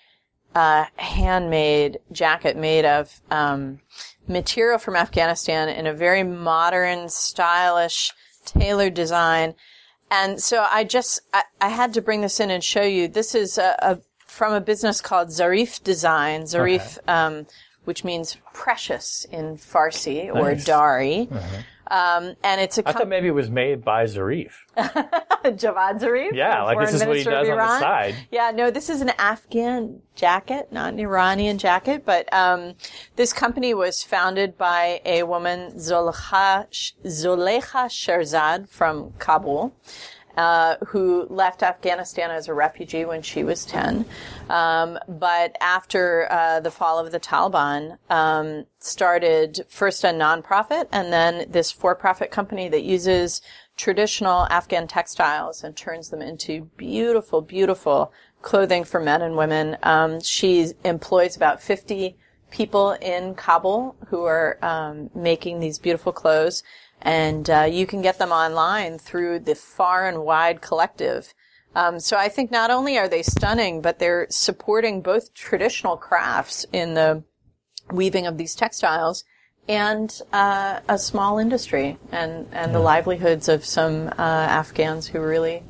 uh, 0.55 0.86
handmade 0.97 1.99
jacket 2.12 2.55
made 2.55 2.86
of 2.86 3.21
um, 3.31 3.79
material 4.27 4.77
from 4.77 4.95
Afghanistan 4.95 5.69
in 5.69 5.88
a 5.88 5.93
very 5.93 6.23
modern, 6.23 7.09
stylish, 7.09 8.12
tailored 8.45 8.93
design. 8.93 9.55
And 10.13 10.39
so 10.39 10.65
I 10.69 10.84
just, 10.84 11.21
I, 11.34 11.41
I 11.60 11.69
had 11.69 11.93
to 11.95 12.02
bring 12.02 12.21
this 12.21 12.39
in 12.39 12.52
and 12.52 12.63
show 12.63 12.84
you. 12.84 13.08
This 13.08 13.34
is 13.34 13.58
a, 13.58 13.76
a 13.80 13.99
from 14.28 14.54
a 14.54 14.62
business 14.62 15.02
called 15.02 15.30
Zarif 15.30 15.84
Design. 15.84 16.43
Zarif, 16.43 16.99
um, 17.08 17.47
which 17.86 18.04
means 18.04 18.38
precious 18.54 19.26
in 19.32 19.58
Farsi 19.58 20.30
or 20.34 20.54
Nice. 20.54 20.65
Dari. 20.65 21.28
Um, 21.93 22.34
and 22.43 22.60
it's 22.60 22.79
a 22.79 22.89
I 22.89 22.91
thought 22.91 23.08
maybe 23.08 23.27
it 23.27 23.36
was 23.36 23.51
made 23.51 23.86
by 23.86 24.06
Zarif. 24.06 24.53
Javad 24.77 26.01
Zarif. 26.01 26.34
Yeah, 26.34 26.63
like 26.63 26.79
this 26.79 26.89
foreign 26.89 26.95
is 26.95 27.08
what 27.08 27.17
he 27.17 27.23
minister 27.23 27.32
of 27.32 27.45
does 27.45 27.49
on 27.49 27.58
the 27.58 27.63
Iran. 27.63 27.79
side. 27.79 28.15
Yeah, 28.32 28.51
no, 28.51 28.71
this 28.71 28.89
is 28.89 29.01
an 29.01 29.12
Afghan 29.19 30.01
jacket, 30.15 30.71
not 30.71 30.93
an 30.93 30.99
Iranian 30.99 31.60
jacket, 31.60 32.03
but 32.03 32.34
um, 32.34 32.73
this 33.15 33.32
company 33.32 33.75
was 33.75 34.01
founded 34.01 34.58
by 34.58 35.01
a 35.06 35.21
woman, 35.21 35.73
Zolaykha 35.73 36.65
Sherzad 37.06 38.69
from 38.69 39.13
Kabul. 39.19 39.75
Uh, 40.36 40.78
who 40.88 41.28
left 41.30 41.62
Afghanistan 41.62 42.32
as 42.32 42.48
a 42.48 42.54
refugee 42.56 43.06
when 43.06 43.22
she 43.22 43.43
was 43.43 43.65
10. 43.65 44.04
Um, 44.50 44.98
but 45.08 45.56
after 45.62 46.28
uh, 46.32 46.60
the 46.60 46.72
fall 46.72 46.98
of 46.98 47.12
the 47.12 47.19
Taliban, 47.19 48.00
um, 48.10 48.65
started 48.80 49.63
first 49.69 50.04
a 50.04 50.08
nonprofit 50.08 50.88
and 50.91 51.13
then 51.13 51.46
this 51.52 51.72
for-profit 51.72 52.32
company 52.32 52.67
that 52.69 52.82
uses 52.82 53.41
traditional 53.78 54.48
Afghan 54.50 54.88
textiles 54.88 55.63
and 55.63 55.76
turns 55.76 56.10
them 56.10 56.22
into 56.22 56.69
beautiful, 56.78 57.41
beautiful 57.41 58.12
clothing 58.41 58.84
for 58.84 59.00
men 59.00 59.22
and 59.22 59.36
women. 59.36 59.78
Um, 59.84 60.22
she 60.22 60.72
employs 60.84 61.36
about 61.36 61.62
50 61.62 62.17
people 62.52 62.91
in 62.91 63.34
Kabul 63.34 63.96
who 64.08 64.24
are 64.26 64.60
um, 64.62 65.10
making 65.15 65.60
these 65.60 65.80
beautiful 65.80 66.12
clothes, 66.12 66.62
and 67.03 67.49
uh, 67.49 67.67
you 67.69 67.85
can 67.85 68.01
get 68.01 68.17
them 68.17 68.31
online 68.31 68.97
through 68.97 69.39
the 69.39 69.55
Far 69.55 70.07
and 70.07 70.23
Wide 70.23 70.61
Collective. 70.61 71.33
Um, 71.75 71.99
so 71.99 72.17
I 72.17 72.29
think 72.29 72.49
not 72.49 72.71
only 72.71 72.97
are 72.97 73.09
they 73.09 73.23
stunning, 73.23 73.81
but 73.81 73.99
they're 73.99 74.27
supporting 74.29 75.01
both 75.01 75.33
traditional 75.33 75.97
crafts 75.97 76.65
in 76.71 76.93
the 76.93 77.23
weaving 77.91 78.25
of 78.25 78.37
these 78.37 78.55
textiles 78.55 79.25
and 79.67 80.21
uh, 80.31 80.79
a 80.87 80.97
small 80.97 81.39
industry 81.39 81.97
and, 82.11 82.47
and 82.51 82.73
the 82.73 82.79
livelihoods 82.79 83.49
of 83.49 83.65
some 83.65 84.07
uh, 84.07 84.11
Afghans 84.21 85.07
who 85.07 85.19
really 85.19 85.63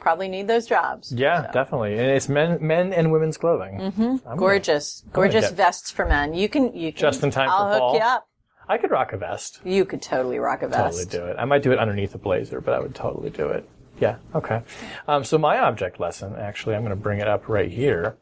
probably 0.00 0.28
need 0.28 0.46
those 0.46 0.66
jobs. 0.66 1.12
Yeah, 1.12 1.50
definitely. 1.52 1.98
And 1.98 2.10
it's 2.10 2.28
men, 2.28 2.58
men 2.60 2.92
and 2.92 3.10
women's 3.10 3.36
clothing. 3.36 3.78
Mm-hmm. 3.80 4.36
Gorgeous, 4.36 5.02
gorgeous 5.12 5.48
get- 5.48 5.54
vests 5.54 5.90
for 5.90 6.06
men. 6.06 6.32
You 6.34 6.48
can, 6.48 6.74
you 6.76 6.92
can. 6.92 7.00
Just 7.00 7.22
in 7.22 7.30
time 7.30 7.48
I'll 7.50 7.66
for 7.66 7.72
hook 7.72 7.78
fall. 7.78 7.94
you 7.94 8.00
up. 8.00 8.28
I 8.68 8.78
could 8.78 8.90
rock 8.90 9.12
a 9.12 9.16
vest. 9.16 9.60
You 9.64 9.84
could 9.84 10.02
totally 10.02 10.38
rock 10.38 10.62
a 10.62 10.68
vest. 10.68 10.82
Totally 10.82 11.04
do 11.06 11.26
it. 11.30 11.36
I 11.38 11.44
might 11.44 11.62
do 11.62 11.72
it 11.72 11.78
underneath 11.78 12.14
a 12.14 12.18
blazer, 12.18 12.60
but 12.60 12.74
I 12.74 12.80
would 12.80 12.94
totally 12.94 13.30
do 13.30 13.48
it. 13.48 13.68
Yeah. 14.00 14.16
Okay. 14.34 14.62
Um, 15.08 15.24
so 15.24 15.38
my 15.38 15.58
object 15.58 16.00
lesson, 16.00 16.34
actually, 16.36 16.74
I'm 16.74 16.82
going 16.82 16.90
to 16.90 17.00
bring 17.00 17.20
it 17.20 17.28
up 17.28 17.48
right 17.48 17.70
here, 17.70 18.16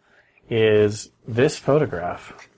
is 0.48 1.10
this 1.26 1.58
photograph 1.58 2.48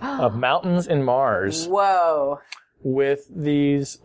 of 0.00 0.36
mountains 0.36 0.86
in 0.86 1.02
Mars 1.02 1.66
Whoa. 1.66 2.40
with 2.82 3.26
these. 3.34 3.98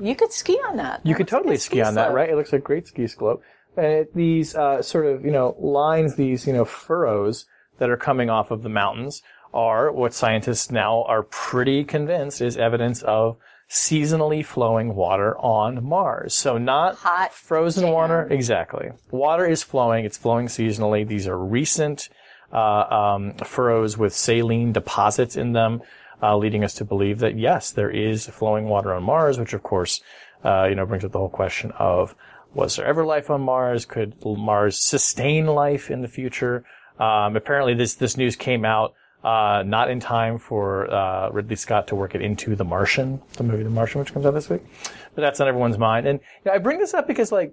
You 0.00 0.14
could 0.14 0.32
ski 0.32 0.54
on 0.68 0.76
that. 0.76 1.04
You 1.04 1.14
could 1.14 1.28
totally 1.28 1.56
ski 1.58 1.82
on 1.82 1.94
that, 1.94 2.12
right? 2.12 2.30
It 2.30 2.36
looks 2.36 2.52
like 2.52 2.62
a 2.62 2.64
great 2.64 2.86
ski 2.86 3.06
slope. 3.06 3.42
And 3.76 3.86
it, 3.86 4.14
these 4.14 4.54
uh, 4.54 4.80
sort 4.80 5.06
of, 5.06 5.24
you 5.24 5.30
know, 5.30 5.54
lines, 5.58 6.16
these, 6.16 6.46
you 6.46 6.52
know, 6.52 6.64
furrows 6.64 7.46
that 7.78 7.90
are 7.90 7.96
coming 7.96 8.30
off 8.30 8.50
of 8.50 8.62
the 8.62 8.68
mountains 8.70 9.22
are 9.56 9.90
what 9.90 10.12
scientists 10.14 10.70
now 10.70 11.02
are 11.04 11.22
pretty 11.22 11.82
convinced 11.84 12.40
is 12.42 12.56
evidence 12.56 13.02
of 13.02 13.36
seasonally 13.68 14.44
flowing 14.44 14.94
water 14.94 15.36
on 15.38 15.82
Mars. 15.82 16.34
So 16.34 16.58
not 16.58 16.94
Hot 16.96 17.32
frozen 17.32 17.84
jam. 17.84 17.92
water. 17.92 18.28
Exactly. 18.30 18.90
Water 19.10 19.46
is 19.46 19.62
flowing. 19.62 20.04
It's 20.04 20.18
flowing 20.18 20.46
seasonally. 20.46 21.06
These 21.08 21.26
are 21.26 21.38
recent 21.38 22.08
uh, 22.52 22.56
um, 23.00 23.34
furrows 23.44 23.98
with 23.98 24.14
saline 24.14 24.72
deposits 24.72 25.36
in 25.36 25.52
them, 25.52 25.82
uh, 26.22 26.36
leading 26.36 26.62
us 26.62 26.74
to 26.74 26.84
believe 26.84 27.18
that 27.20 27.36
yes, 27.36 27.72
there 27.72 27.90
is 27.90 28.26
flowing 28.26 28.66
water 28.66 28.94
on 28.94 29.02
Mars, 29.02 29.38
which 29.38 29.52
of 29.52 29.62
course, 29.62 30.00
uh, 30.44 30.66
you 30.68 30.74
know, 30.76 30.86
brings 30.86 31.04
up 31.04 31.12
the 31.12 31.18
whole 31.18 31.28
question 31.28 31.72
of 31.78 32.14
was 32.54 32.76
there 32.76 32.86
ever 32.86 33.04
life 33.04 33.30
on 33.30 33.40
Mars? 33.40 33.84
Could 33.84 34.14
Mars 34.24 34.78
sustain 34.78 35.46
life 35.46 35.90
in 35.90 36.02
the 36.02 36.08
future? 36.08 36.64
Um, 37.00 37.36
apparently, 37.36 37.74
this 37.74 37.94
this 37.94 38.16
news 38.16 38.36
came 38.36 38.64
out 38.64 38.94
uh, 39.26 39.64
not 39.66 39.90
in 39.90 39.98
time 39.98 40.38
for 40.38 40.88
uh, 40.88 41.30
Ridley 41.30 41.56
Scott 41.56 41.88
to 41.88 41.96
work 41.96 42.14
it 42.14 42.22
into 42.22 42.54
The 42.54 42.62
Martian, 42.62 43.20
the 43.36 43.42
movie 43.42 43.64
The 43.64 43.70
Martian, 43.70 43.98
which 43.98 44.12
comes 44.12 44.24
out 44.24 44.34
this 44.34 44.48
week. 44.48 44.62
But 45.16 45.22
that's 45.22 45.40
on 45.40 45.48
everyone's 45.48 45.78
mind. 45.78 46.06
And 46.06 46.20
you 46.20 46.50
know, 46.50 46.52
I 46.52 46.58
bring 46.58 46.78
this 46.78 46.94
up 46.94 47.08
because, 47.08 47.32
like, 47.32 47.52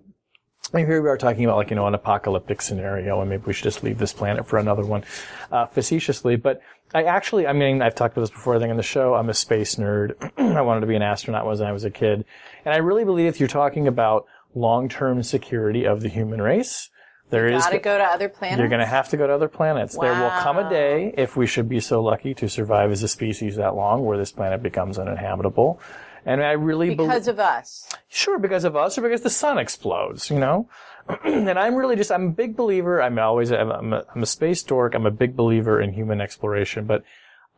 here 0.71 1.01
we 1.01 1.09
are 1.09 1.17
talking 1.17 1.43
about, 1.45 1.57
like, 1.57 1.71
you 1.71 1.75
know, 1.75 1.87
an 1.87 1.95
apocalyptic 1.95 2.61
scenario, 2.61 3.21
and 3.21 3.29
maybe 3.31 3.41
we 3.47 3.53
should 3.53 3.63
just 3.63 3.83
leave 3.83 3.97
this 3.97 4.13
planet 4.13 4.47
for 4.47 4.59
another 4.59 4.85
one, 4.85 5.03
uh, 5.51 5.65
facetiously. 5.65 6.35
But 6.35 6.61
I 6.93 7.05
actually, 7.05 7.47
I 7.47 7.53
mean, 7.53 7.81
I've 7.81 7.95
talked 7.95 8.15
about 8.15 8.21
this 8.21 8.29
before, 8.29 8.55
I 8.55 8.59
think, 8.59 8.69
on 8.69 8.77
the 8.77 8.83
show. 8.83 9.15
I'm 9.15 9.29
a 9.29 9.33
space 9.33 9.73
nerd. 9.77 10.13
I 10.37 10.61
wanted 10.61 10.81
to 10.81 10.87
be 10.87 10.95
an 10.95 11.01
astronaut 11.01 11.47
when 11.47 11.59
I 11.63 11.71
was 11.71 11.85
a 11.85 11.89
kid. 11.89 12.23
And 12.65 12.75
I 12.75 12.77
really 12.77 13.03
believe 13.03 13.25
if 13.25 13.39
you're 13.39 13.49
talking 13.49 13.87
about 13.87 14.27
long-term 14.53 15.23
security 15.23 15.85
of 15.87 16.01
the 16.01 16.09
human 16.09 16.39
race, 16.39 16.91
there 17.33 17.47
is 17.47 17.63
Gotta 17.63 17.79
go 17.79 17.97
to 17.97 18.03
other 18.03 18.29
planets. 18.29 18.59
you're 18.59 18.69
going 18.69 18.79
to 18.79 18.85
have 18.85 19.09
to 19.09 19.17
go 19.17 19.25
to 19.25 19.33
other 19.33 19.47
planets. 19.47 19.95
Wow. 19.95 20.03
There 20.03 20.21
will 20.21 20.41
come 20.41 20.59
a 20.59 20.69
day, 20.69 21.13
if 21.17 21.35
we 21.35 21.47
should 21.47 21.67
be 21.67 21.79
so 21.79 22.01
lucky 22.01 22.35
to 22.35 22.47
survive 22.47 22.91
as 22.91 23.01
a 23.01 23.07
species 23.07 23.55
that 23.55 23.75
long, 23.75 24.05
where 24.05 24.17
this 24.17 24.31
planet 24.31 24.61
becomes 24.61 24.99
uninhabitable. 24.99 25.79
And 26.25 26.43
I 26.43 26.51
really 26.51 26.93
believe, 26.93 27.09
because 27.09 27.27
of 27.27 27.39
us. 27.39 27.89
sure, 28.07 28.37
because 28.37 28.63
of 28.63 28.75
us 28.75 28.97
or 28.97 29.01
because 29.01 29.21
the 29.21 29.31
sun 29.31 29.57
explodes, 29.57 30.29
you 30.29 30.39
know? 30.39 30.69
and 31.25 31.49
I'm 31.49 31.75
really 31.75 31.95
just, 31.95 32.11
I'm 32.11 32.27
a 32.27 32.31
big 32.31 32.55
believer. 32.55 33.01
I'm 33.01 33.17
always, 33.17 33.51
I'm 33.51 33.71
a, 33.71 33.73
I'm 33.73 33.93
a, 33.93 34.05
I'm 34.15 34.23
a 34.23 34.27
space 34.27 34.61
dork. 34.61 34.93
I'm 34.93 35.05
a 35.07 35.11
big 35.11 35.35
believer 35.35 35.81
in 35.81 35.91
human 35.91 36.21
exploration, 36.21 36.85
but 36.85 37.03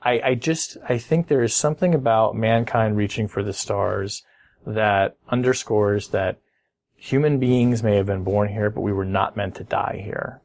I, 0.01 0.21
I 0.23 0.35
just, 0.35 0.77
I 0.87 0.97
think 0.97 1.27
there 1.27 1.43
is 1.43 1.53
something 1.53 1.93
about 1.93 2.35
mankind 2.35 2.95
reaching 2.95 3.27
for 3.27 3.43
the 3.43 3.53
stars 3.53 4.23
that 4.65 5.17
underscores 5.29 6.07
that 6.09 6.37
human 6.95 7.39
beings 7.39 7.83
may 7.83 7.95
have 7.95 8.05
been 8.05 8.23
born 8.23 8.49
here, 8.49 8.69
but 8.69 8.81
we 8.81 8.93
were 8.93 9.05
not 9.05 9.35
meant 9.37 9.55
to 9.55 9.63
die 9.63 10.01
here. 10.03 10.41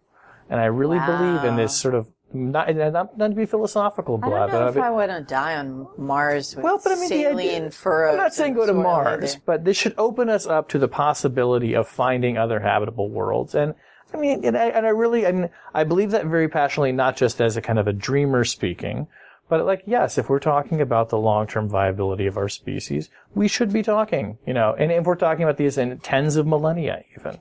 And 0.49 0.61
I 0.61 0.67
really 0.67 0.99
believe 0.99 1.45
in 1.45 1.57
this 1.57 1.77
sort 1.77 1.95
of 1.95 2.09
not 2.33 2.75
not, 2.75 3.17
not 3.19 3.29
to 3.29 3.35
be 3.35 3.47
philosophical, 3.47 4.21
I 4.23 4.29
blah, 4.29 4.47
don't 4.47 4.53
know 4.53 4.73
but 4.73 4.77
if 4.77 4.83
I 4.83 4.91
want 4.91 5.11
to 5.11 5.21
die 5.21 5.57
on 5.57 5.89
Mars 5.97 6.55
with 6.55 6.65
well, 6.65 6.81
but 6.83 6.93
I 6.93 6.95
mean, 6.97 7.09
the 7.09 7.27
idea- 7.27 7.31
saline 7.31 7.71
furrows. 7.71 8.13
I'm 8.13 8.19
not 8.19 8.35
saying 8.35 8.55
go 8.55 8.67
to 8.67 8.75
Mars, 8.75 9.35
either. 9.35 9.43
but 9.47 9.65
this 9.65 9.77
should 9.77 9.95
open 9.99 10.29
us 10.29 10.47
up 10.47 10.69
to 10.71 10.79
the 10.79 10.89
possibility 10.89 11.75
of 11.75 11.89
finding 11.89 12.39
other 12.39 12.61
habitable 12.61 13.09
worlds. 13.09 13.55
And 13.55 13.75
I 14.13 14.17
mean, 14.17 14.45
and 14.45 14.57
I, 14.57 14.67
and 14.67 14.87
I 14.87 14.91
really, 14.91 15.25
and 15.25 15.51
I 15.75 15.85
believe 15.85 16.11
that 16.13 16.27
very 16.27 16.49
passionately, 16.49 16.93
not 16.93 17.17
just 17.17 17.41
as 17.41 17.57
a 17.57 17.63
kind 17.63 17.79
of 17.79 17.87
a 17.89 17.93
dreamer 17.93 18.45
speaking, 18.45 19.07
but 19.51 19.67
like, 19.67 19.83
yes, 19.85 20.17
if 20.17 20.31
we're 20.31 20.39
talking 20.39 20.81
about 20.81 21.09
the 21.09 21.19
long-term 21.19 21.69
viability 21.69 22.27
of 22.27 22.37
our 22.37 22.49
species, 22.49 23.11
we 23.35 23.49
should 23.49 23.73
be 23.73 23.83
talking, 23.83 24.39
you 24.47 24.55
know, 24.55 24.75
and 24.79 24.93
if 24.93 25.05
we're 25.05 25.17
talking 25.17 25.43
about 25.43 25.57
these 25.57 25.77
in 25.77 25.99
tens 25.99 26.37
of 26.37 26.47
millennia 26.47 27.03
even, 27.19 27.35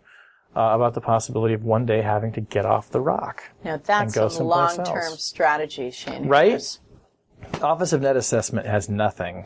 uh, 0.55 0.71
about 0.73 0.95
the 0.95 1.01
possibility 1.01 1.53
of 1.53 1.63
one 1.63 1.85
day 1.85 2.01
having 2.01 2.31
to 2.33 2.41
get 2.41 2.65
off 2.65 2.89
the 2.89 2.99
rock. 2.99 3.43
Now 3.63 3.77
that's 3.77 4.15
go 4.15 4.27
some 4.27 4.47
long-term 4.47 4.97
else. 4.97 5.23
strategy, 5.23 5.91
Shane. 5.91 6.27
Right? 6.27 6.79
Office 7.61 7.93
of 7.93 8.01
Net 8.01 8.17
Assessment 8.17 8.65
has 8.65 8.89
nothing 8.89 9.45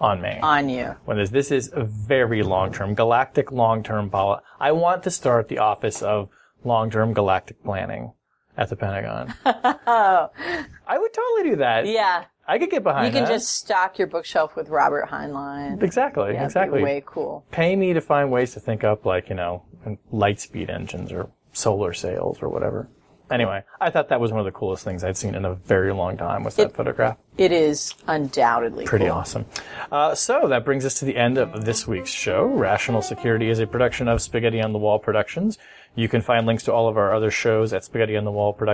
on 0.00 0.22
me. 0.22 0.38
On 0.42 0.70
you. 0.70 0.96
when 1.04 1.18
this, 1.18 1.30
this 1.30 1.50
is 1.50 1.70
a 1.74 1.84
very 1.84 2.42
long-term, 2.42 2.94
galactic 2.94 3.52
long-term 3.52 4.08
policy. 4.08 4.42
I 4.58 4.72
want 4.72 5.02
to 5.02 5.10
start 5.10 5.48
the 5.48 5.58
Office 5.58 6.02
of 6.02 6.30
Long-Term 6.64 7.12
Galactic 7.12 7.62
Planning 7.62 8.12
at 8.56 8.68
the 8.70 8.76
Pentagon. 8.76 9.34
Oh, 9.86 10.30
I 10.86 10.98
would 10.98 11.12
totally 11.12 11.50
do 11.50 11.56
that. 11.56 11.86
yeah. 11.86 12.24
I 12.46 12.58
could 12.58 12.70
get 12.70 12.82
behind 12.82 13.06
You 13.06 13.12
can 13.12 13.24
that. 13.24 13.32
just 13.32 13.54
stock 13.54 13.98
your 13.98 14.06
bookshelf 14.06 14.54
with 14.54 14.68
Robert 14.68 15.08
Heinlein. 15.08 15.82
exactly, 15.82 16.34
Yeah, 16.34 16.44
exactly. 16.44 16.82
way 16.82 17.02
cool. 17.06 17.44
Pay 17.50 17.74
me 17.74 17.92
to 17.94 18.00
find 18.02 18.30
ways 18.30 18.52
to 18.52 18.60
think 18.60 18.84
up, 18.84 19.06
like 19.06 19.28
you 19.30 19.34
know, 19.34 19.62
light 20.10 20.40
speed 20.40 20.68
engines 20.70 21.10
or 21.12 21.30
solar 21.52 21.92
sails 21.94 22.38
or 22.42 22.48
whatever. 22.50 22.88
Anyway, 23.30 23.62
I 23.80 23.90
thought 23.90 24.10
that 24.10 24.20
was 24.20 24.30
one 24.32 24.40
of 24.40 24.44
the 24.44 24.52
coolest 24.52 24.84
things 24.84 25.02
I'd 25.02 25.16
seen 25.16 25.34
in 25.34 25.44
a 25.46 25.54
very 25.54 25.92
long 25.94 26.16
time. 26.18 26.44
Was 26.44 26.56
that 26.56 26.66
It- 26.66 26.72
photograph? 26.76 27.16
It 27.38 27.52
is 27.52 27.94
undoubtedly 28.06 28.84
Pretty 28.84 29.06
cool. 29.06 29.14
awesome. 29.14 29.46
Uh, 29.90 30.14
so 30.14 30.46
that 30.48 30.64
brings 30.64 30.84
us 30.84 30.94
to 31.00 31.04
the 31.04 31.16
end 31.16 31.38
of 31.38 31.64
this 31.64 31.88
week's 31.88 32.10
show. 32.10 32.44
Rational 32.44 33.00
Security 33.02 33.48
is 33.48 33.58
a 33.60 33.66
production 33.66 34.08
of 34.08 34.20
Spaghetti 34.22 34.60
on 34.60 34.72
the 34.72 34.78
Wall 34.78 34.98
Productions. 34.98 35.58
You 35.96 36.08
can 36.08 36.20
find 36.20 36.46
links 36.46 36.64
to 36.64 36.72
all 36.72 36.86
of 36.88 36.96
our 36.98 37.14
other 37.14 37.30
shows 37.30 37.72
at 37.72 37.82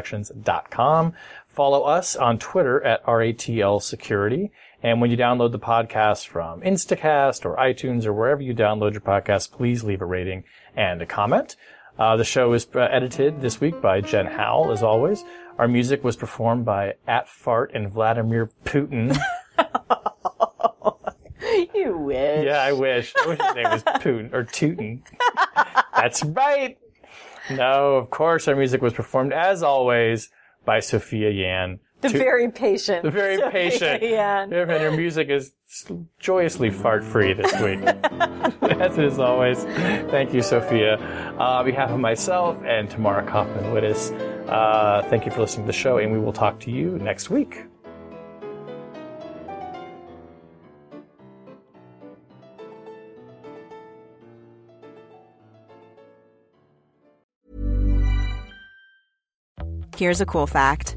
spaghettionthewallproductions.com. 0.00 1.12
Follow 1.48 1.82
us 1.82 2.16
on 2.16 2.38
Twitter 2.38 2.82
at 2.84 3.04
RATL 3.06 3.80
Security. 3.82 4.50
And 4.82 5.00
when 5.00 5.10
you 5.10 5.16
download 5.16 5.52
the 5.52 5.58
podcast 5.58 6.26
from 6.26 6.62
Instacast 6.62 7.44
or 7.44 7.56
iTunes 7.56 8.06
or 8.06 8.12
wherever 8.12 8.40
you 8.42 8.54
download 8.54 8.92
your 8.92 9.00
podcast, 9.02 9.52
please 9.52 9.84
leave 9.84 10.00
a 10.00 10.06
rating 10.06 10.44
and 10.76 11.02
a 11.02 11.06
comment. 11.06 11.56
Uh, 12.00 12.16
the 12.16 12.24
show 12.24 12.54
is 12.54 12.66
uh, 12.74 12.80
edited 12.80 13.42
this 13.42 13.60
week 13.60 13.78
by 13.82 14.00
Jen 14.00 14.24
Howell, 14.24 14.72
as 14.72 14.82
always. 14.82 15.22
Our 15.58 15.68
music 15.68 16.02
was 16.02 16.16
performed 16.16 16.64
by 16.64 16.94
At 17.06 17.28
Fart 17.28 17.72
and 17.74 17.92
Vladimir 17.92 18.50
Putin. 18.64 19.16
You 21.74 21.96
wish. 21.96 22.44
Yeah, 22.44 22.62
I 22.62 22.72
wish. 22.72 23.12
I 23.16 23.26
wish 23.26 23.38
his 23.38 23.54
name 23.54 23.70
was 23.70 23.82
Putin 23.82 24.32
or 24.32 24.44
Tootin. 24.44 25.02
That's 25.96 26.22
right. 26.24 26.78
No, 27.50 27.96
of 27.96 28.10
course, 28.10 28.46
our 28.48 28.54
music 28.54 28.82
was 28.82 28.92
performed 28.92 29.32
as 29.32 29.62
always 29.62 30.30
by 30.64 30.80
Sophia 30.80 31.30
Yan. 31.30 31.80
The 32.00 32.08
To- 32.08 32.18
very 32.18 32.50
patient. 32.50 33.02
the 33.02 33.10
very 33.10 33.36
Sophia 33.38 33.50
patient. 33.50 34.02
Yan. 34.02 34.52
And 34.52 34.82
your 34.82 34.92
music 34.92 35.28
is 35.28 35.52
joyously 36.18 36.70
fart 36.70 37.04
free 37.04 37.34
this 37.34 37.52
week. 37.60 37.80
as 38.80 38.96
is 38.98 39.18
always. 39.18 39.64
Thank 40.10 40.32
you, 40.32 40.40
Sophia. 40.42 40.96
Uh, 41.38 41.58
on 41.58 41.64
behalf 41.66 41.90
of 41.90 42.00
myself 42.00 42.56
and 42.64 42.88
Tamara 42.88 43.24
Cofman 43.26 43.72
Wittes, 43.72 44.12
uh, 44.48 45.02
thank 45.10 45.26
you 45.26 45.30
for 45.30 45.40
listening 45.40 45.66
to 45.66 45.72
the 45.72 45.78
show, 45.78 45.98
and 45.98 46.10
we 46.10 46.18
will 46.18 46.32
talk 46.32 46.58
to 46.60 46.70
you 46.70 46.98
next 46.98 47.28
week. 47.28 47.64
Here's 59.96 60.20
a 60.20 60.26
cool 60.26 60.46
fact 60.46 60.96